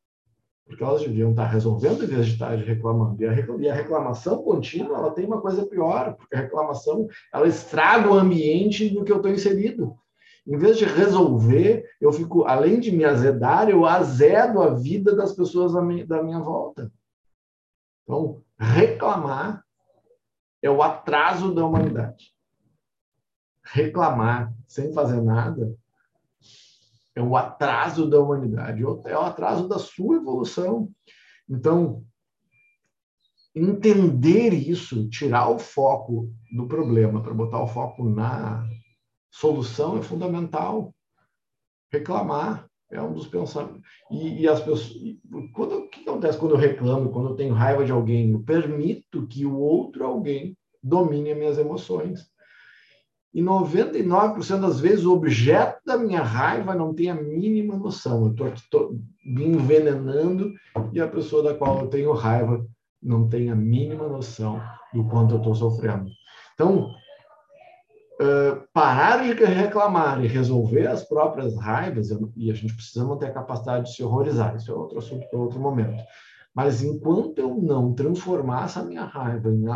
porque 0.66 0.82
elas 0.82 1.02
deviam 1.02 1.30
estar 1.30 1.44
resolvendo 1.44 2.04
em 2.04 2.06
vez 2.06 2.24
de 2.24 2.32
estar 2.32 2.56
reclamando. 2.56 3.22
E 3.22 3.68
a 3.68 3.74
reclamação 3.74 4.42
contínua, 4.42 4.96
ela 4.96 5.10
tem 5.10 5.26
uma 5.26 5.40
coisa 5.40 5.66
pior, 5.66 6.14
porque 6.16 6.34
a 6.34 6.40
reclamação, 6.40 7.06
ela 7.32 7.46
estraga 7.46 8.10
o 8.10 8.14
ambiente 8.14 8.90
no 8.90 9.04
que 9.04 9.12
eu 9.12 9.18
estou 9.18 9.30
inserido. 9.30 9.94
Em 10.46 10.56
vez 10.56 10.78
de 10.78 10.86
resolver, 10.86 11.84
eu 12.00 12.10
fico, 12.12 12.44
além 12.44 12.80
de 12.80 12.90
me 12.90 13.04
azedar, 13.04 13.68
eu 13.68 13.84
azedo 13.84 14.62
a 14.62 14.74
vida 14.74 15.14
das 15.14 15.32
pessoas 15.32 15.72
da 15.72 15.82
minha, 15.82 16.40
volta. 16.40 16.90
Então, 18.02 18.42
reclamar 18.58 19.62
é 20.62 20.70
o 20.70 20.82
atraso 20.82 21.54
da 21.54 21.64
humanidade. 21.64 22.34
Reclamar 23.62 24.50
sem 24.66 24.92
fazer 24.94 25.20
nada 25.22 25.76
é 27.14 27.22
o 27.22 27.36
atraso 27.36 28.08
da 28.08 28.18
humanidade, 28.18 28.82
é 28.82 29.16
o 29.16 29.20
atraso 29.20 29.68
da 29.68 29.78
sua 29.78 30.16
evolução. 30.16 30.90
Então, 31.48 32.04
entender 33.54 34.52
isso, 34.52 35.08
tirar 35.08 35.48
o 35.48 35.58
foco 35.58 36.32
do 36.52 36.66
problema 36.66 37.22
para 37.22 37.32
botar 37.32 37.62
o 37.62 37.68
foco 37.68 38.08
na 38.08 38.66
solução 39.30 39.98
é 39.98 40.02
fundamental. 40.02 40.92
Reclamar 41.92 42.68
é 42.90 43.00
um 43.00 43.12
dos 43.12 43.28
pensamentos. 43.28 43.82
E, 44.10 44.42
e 44.42 44.48
as 44.48 44.60
pessoas. 44.60 44.92
Quando, 45.52 45.78
o 45.78 45.88
que 45.88 46.08
acontece 46.08 46.38
quando 46.38 46.52
eu 46.52 46.58
reclamo, 46.58 47.10
quando 47.10 47.30
eu 47.30 47.36
tenho 47.36 47.54
raiva 47.54 47.84
de 47.84 47.92
alguém? 47.92 48.32
Eu 48.32 48.42
permito 48.42 49.26
que 49.26 49.46
o 49.46 49.56
outro 49.56 50.04
alguém 50.04 50.56
domine 50.82 51.30
as 51.30 51.38
minhas 51.38 51.58
emoções. 51.58 52.28
E 53.34 53.42
99% 53.42 54.60
das 54.60 54.78
vezes 54.78 55.04
o 55.04 55.12
objeto 55.12 55.80
da 55.84 55.98
minha 55.98 56.22
raiva 56.22 56.72
não 56.72 56.94
tem 56.94 57.10
a 57.10 57.14
mínima 57.14 57.76
noção. 57.76 58.32
Eu 58.38 58.46
estou 58.54 58.96
me 59.26 59.44
envenenando 59.44 60.52
e 60.92 61.00
a 61.00 61.08
pessoa 61.08 61.42
da 61.42 61.54
qual 61.54 61.80
eu 61.80 61.88
tenho 61.88 62.12
raiva 62.12 62.64
não 63.02 63.28
tem 63.28 63.50
a 63.50 63.54
mínima 63.56 64.06
noção 64.08 64.62
do 64.92 65.04
quanto 65.08 65.34
eu 65.34 65.38
estou 65.38 65.54
sofrendo. 65.54 66.08
Então, 66.54 66.90
uh, 68.20 68.62
parar 68.72 69.24
de 69.24 69.44
reclamar 69.44 70.24
e 70.24 70.28
resolver 70.28 70.86
as 70.86 71.02
próprias 71.02 71.58
raivas, 71.58 72.10
e 72.36 72.50
a 72.52 72.54
gente 72.54 72.74
precisa 72.74 73.04
manter 73.04 73.26
a 73.26 73.34
capacidade 73.34 73.86
de 73.86 73.96
se 73.96 74.04
horrorizar, 74.04 74.54
isso 74.54 74.70
é 74.70 74.74
outro 74.74 74.98
assunto 74.98 75.28
para 75.28 75.40
outro 75.40 75.58
momento. 75.58 76.02
Mas 76.54 76.82
enquanto 76.82 77.38
eu 77.38 77.52
não 77.56 77.92
transformar 77.92 78.66
essa 78.66 78.84
minha 78.84 79.04
raiva 79.04 79.50
em 79.50 79.66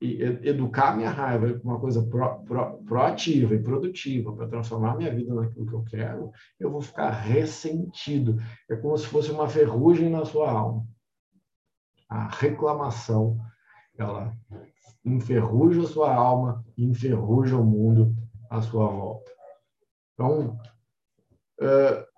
educar 0.00 0.96
minha 0.96 1.10
raiva 1.10 1.58
com 1.58 1.68
uma 1.68 1.80
coisa 1.80 2.02
pro, 2.02 2.40
pro, 2.40 2.78
proativa 2.84 3.54
e 3.54 3.62
produtiva 3.62 4.34
para 4.34 4.48
transformar 4.48 4.96
minha 4.96 5.14
vida 5.14 5.34
naquilo 5.34 5.66
que 5.66 5.72
eu 5.72 5.84
quero, 5.84 6.32
eu 6.58 6.70
vou 6.70 6.80
ficar 6.80 7.10
ressentido. 7.10 8.36
É 8.68 8.76
como 8.76 8.96
se 8.98 9.06
fosse 9.06 9.30
uma 9.30 9.48
ferrugem 9.48 10.10
na 10.10 10.24
sua 10.24 10.50
alma. 10.50 10.86
A 12.08 12.28
reclamação, 12.28 13.38
ela 13.96 14.36
enferruja 15.04 15.82
a 15.82 15.86
sua 15.86 16.14
alma, 16.14 16.64
enferruja 16.76 17.56
o 17.56 17.64
mundo 17.64 18.14
à 18.50 18.60
sua 18.60 18.86
volta. 18.86 19.30
Então, 20.14 20.58
uh, 21.60 22.13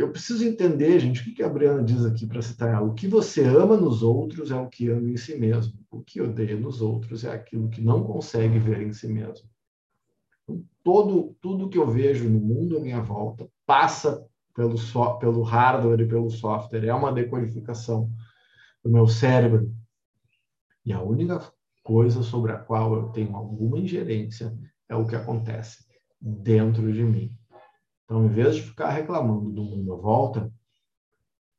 eu 0.00 0.10
preciso 0.10 0.44
entender, 0.44 0.98
gente, 0.98 1.20
o 1.20 1.24
que, 1.24 1.32
que 1.32 1.42
a 1.42 1.48
Briana 1.48 1.82
diz 1.82 2.04
aqui 2.04 2.26
para 2.26 2.40
citar 2.40 2.72
ela. 2.72 2.86
O 2.86 2.94
que 2.94 3.06
você 3.06 3.44
ama 3.44 3.76
nos 3.76 4.02
outros 4.02 4.50
é 4.50 4.56
o 4.56 4.68
que 4.68 4.88
ama 4.88 5.10
em 5.10 5.16
si 5.16 5.36
mesmo. 5.38 5.74
O 5.90 6.00
que 6.00 6.20
odeia 6.20 6.56
nos 6.56 6.80
outros 6.80 7.24
é 7.24 7.32
aquilo 7.32 7.68
que 7.68 7.80
não 7.80 8.02
consegue 8.02 8.58
ver 8.58 8.80
em 8.80 8.92
si 8.92 9.06
mesmo. 9.06 9.46
Então, 10.42 10.64
todo, 10.82 11.36
tudo 11.40 11.68
que 11.68 11.76
eu 11.76 11.86
vejo 11.86 12.28
no 12.28 12.40
mundo 12.40 12.78
à 12.78 12.80
minha 12.80 13.02
volta 13.02 13.48
passa 13.66 14.26
pelo, 14.54 14.78
so, 14.78 15.18
pelo 15.18 15.42
hardware 15.42 16.00
e 16.00 16.08
pelo 16.08 16.30
software. 16.30 16.86
É 16.86 16.94
uma 16.94 17.12
decodificação 17.12 18.10
do 18.82 18.90
meu 18.90 19.06
cérebro. 19.06 19.70
E 20.84 20.92
a 20.92 21.02
única 21.02 21.40
coisa 21.82 22.22
sobre 22.22 22.52
a 22.52 22.58
qual 22.58 22.94
eu 22.94 23.08
tenho 23.08 23.36
alguma 23.36 23.78
ingerência 23.78 24.56
é 24.88 24.96
o 24.96 25.06
que 25.06 25.14
acontece 25.14 25.84
dentro 26.20 26.92
de 26.92 27.02
mim. 27.02 27.36
Então, 28.10 28.24
em 28.24 28.28
vez 28.28 28.56
de 28.56 28.62
ficar 28.62 28.90
reclamando 28.90 29.52
do 29.52 29.62
mundo 29.62 29.92
à 29.92 29.96
volta, 29.96 30.52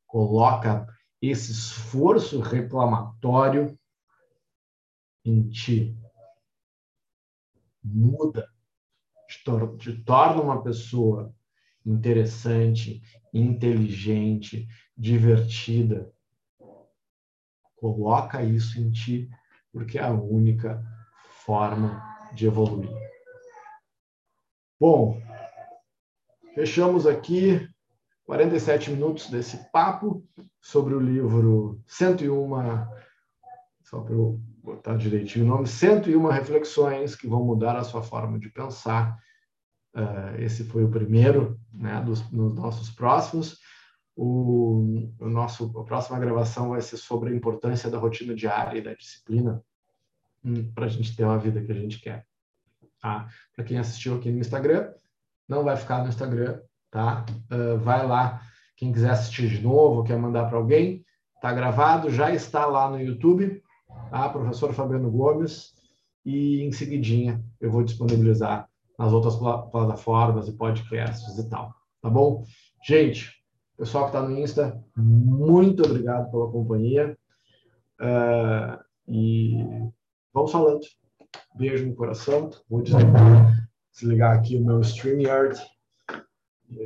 coloca 0.06 0.86
esse 1.18 1.50
esforço 1.50 2.40
reclamatório 2.40 3.74
em 5.24 5.48
ti. 5.48 5.96
Muda, 7.82 8.46
te, 9.26 9.42
tor 9.42 9.78
te 9.78 10.04
torna 10.04 10.42
uma 10.42 10.62
pessoa 10.62 11.34
interessante, 11.86 13.00
inteligente, 13.32 14.68
divertida. 14.94 16.12
Coloca 17.76 18.42
isso 18.42 18.78
em 18.78 18.90
ti, 18.90 19.30
porque 19.72 19.98
é 19.98 20.02
a 20.02 20.12
única 20.12 20.84
forma 21.46 22.02
de 22.34 22.46
evoluir. 22.46 22.92
Bom, 24.78 25.21
Fechamos 26.54 27.06
aqui 27.06 27.66
47 28.26 28.90
minutos 28.90 29.30
desse 29.30 29.56
papo 29.70 30.22
sobre 30.60 30.94
o 30.94 31.00
livro 31.00 31.80
101, 31.86 32.50
só 33.82 34.00
para 34.00 34.14
eu 34.14 34.38
botar 34.62 34.96
direitinho 34.96 35.46
o 35.46 35.48
nome, 35.48 35.66
101 35.66 36.26
reflexões 36.26 37.16
que 37.16 37.26
vão 37.26 37.42
mudar 37.42 37.76
a 37.76 37.84
sua 37.84 38.02
forma 38.02 38.38
de 38.38 38.50
pensar. 38.50 39.18
Uh, 39.94 40.40
esse 40.40 40.64
foi 40.64 40.84
o 40.84 40.90
primeiro, 40.90 41.58
né, 41.72 42.02
dos, 42.02 42.30
nos 42.30 42.54
nossos 42.54 42.90
próximos. 42.90 43.58
O, 44.14 45.08
o, 45.18 45.28
nosso, 45.28 45.72
a 45.78 45.84
próxima 45.84 46.18
gravação 46.18 46.70
vai 46.70 46.82
ser 46.82 46.98
sobre 46.98 47.30
a 47.30 47.34
importância 47.34 47.88
da 47.88 47.98
rotina 47.98 48.34
diária 48.34 48.78
e 48.78 48.82
da 48.82 48.92
disciplina 48.92 49.64
hum, 50.44 50.70
para 50.74 50.84
a 50.84 50.88
gente 50.88 51.16
ter 51.16 51.24
uma 51.24 51.38
vida 51.38 51.62
que 51.64 51.72
a 51.72 51.74
gente 51.74 51.98
quer. 51.98 52.26
Tá? 53.00 53.26
Para 53.56 53.64
quem 53.64 53.78
assistiu 53.78 54.16
aqui 54.16 54.30
no 54.30 54.38
Instagram, 54.38 54.92
não 55.52 55.62
vai 55.62 55.76
ficar 55.76 56.02
no 56.02 56.08
Instagram, 56.08 56.60
tá? 56.90 57.24
Uh, 57.52 57.78
vai 57.78 58.06
lá, 58.06 58.42
quem 58.76 58.90
quiser 58.90 59.10
assistir 59.10 59.48
de 59.48 59.60
novo, 59.60 60.02
quer 60.02 60.16
mandar 60.16 60.48
para 60.48 60.56
alguém, 60.56 61.04
tá 61.40 61.52
gravado, 61.52 62.10
já 62.10 62.32
está 62.34 62.64
lá 62.64 62.90
no 62.90 63.00
YouTube, 63.00 63.62
tá? 64.10 64.28
Professor 64.30 64.72
Fabiano 64.72 65.10
Gomes, 65.10 65.74
e 66.24 66.62
em 66.62 66.72
seguidinha 66.72 67.44
eu 67.60 67.70
vou 67.70 67.84
disponibilizar 67.84 68.68
nas 68.98 69.12
outras 69.12 69.36
pl 69.36 69.70
plataformas 69.70 70.48
e 70.48 70.52
podcasts 70.52 71.38
e 71.38 71.48
tal, 71.48 71.74
tá 72.00 72.08
bom? 72.08 72.44
Gente, 72.84 73.30
pessoal 73.76 74.04
que 74.04 74.16
está 74.16 74.22
no 74.26 74.38
Insta, 74.38 74.82
muito 74.96 75.84
obrigado 75.84 76.30
pela 76.30 76.50
companhia. 76.50 77.16
Uh, 78.00 78.82
e 79.08 79.56
vamos 80.32 80.50
falando. 80.50 80.80
Beijo 81.54 81.86
no 81.86 81.94
coração. 81.94 82.50
Vou 82.68 82.82
desligar 82.82 83.61
desligar 83.92 84.36
aqui 84.36 84.56
o 84.56 84.64
meu 84.64 84.82
StreamYard 84.82 85.60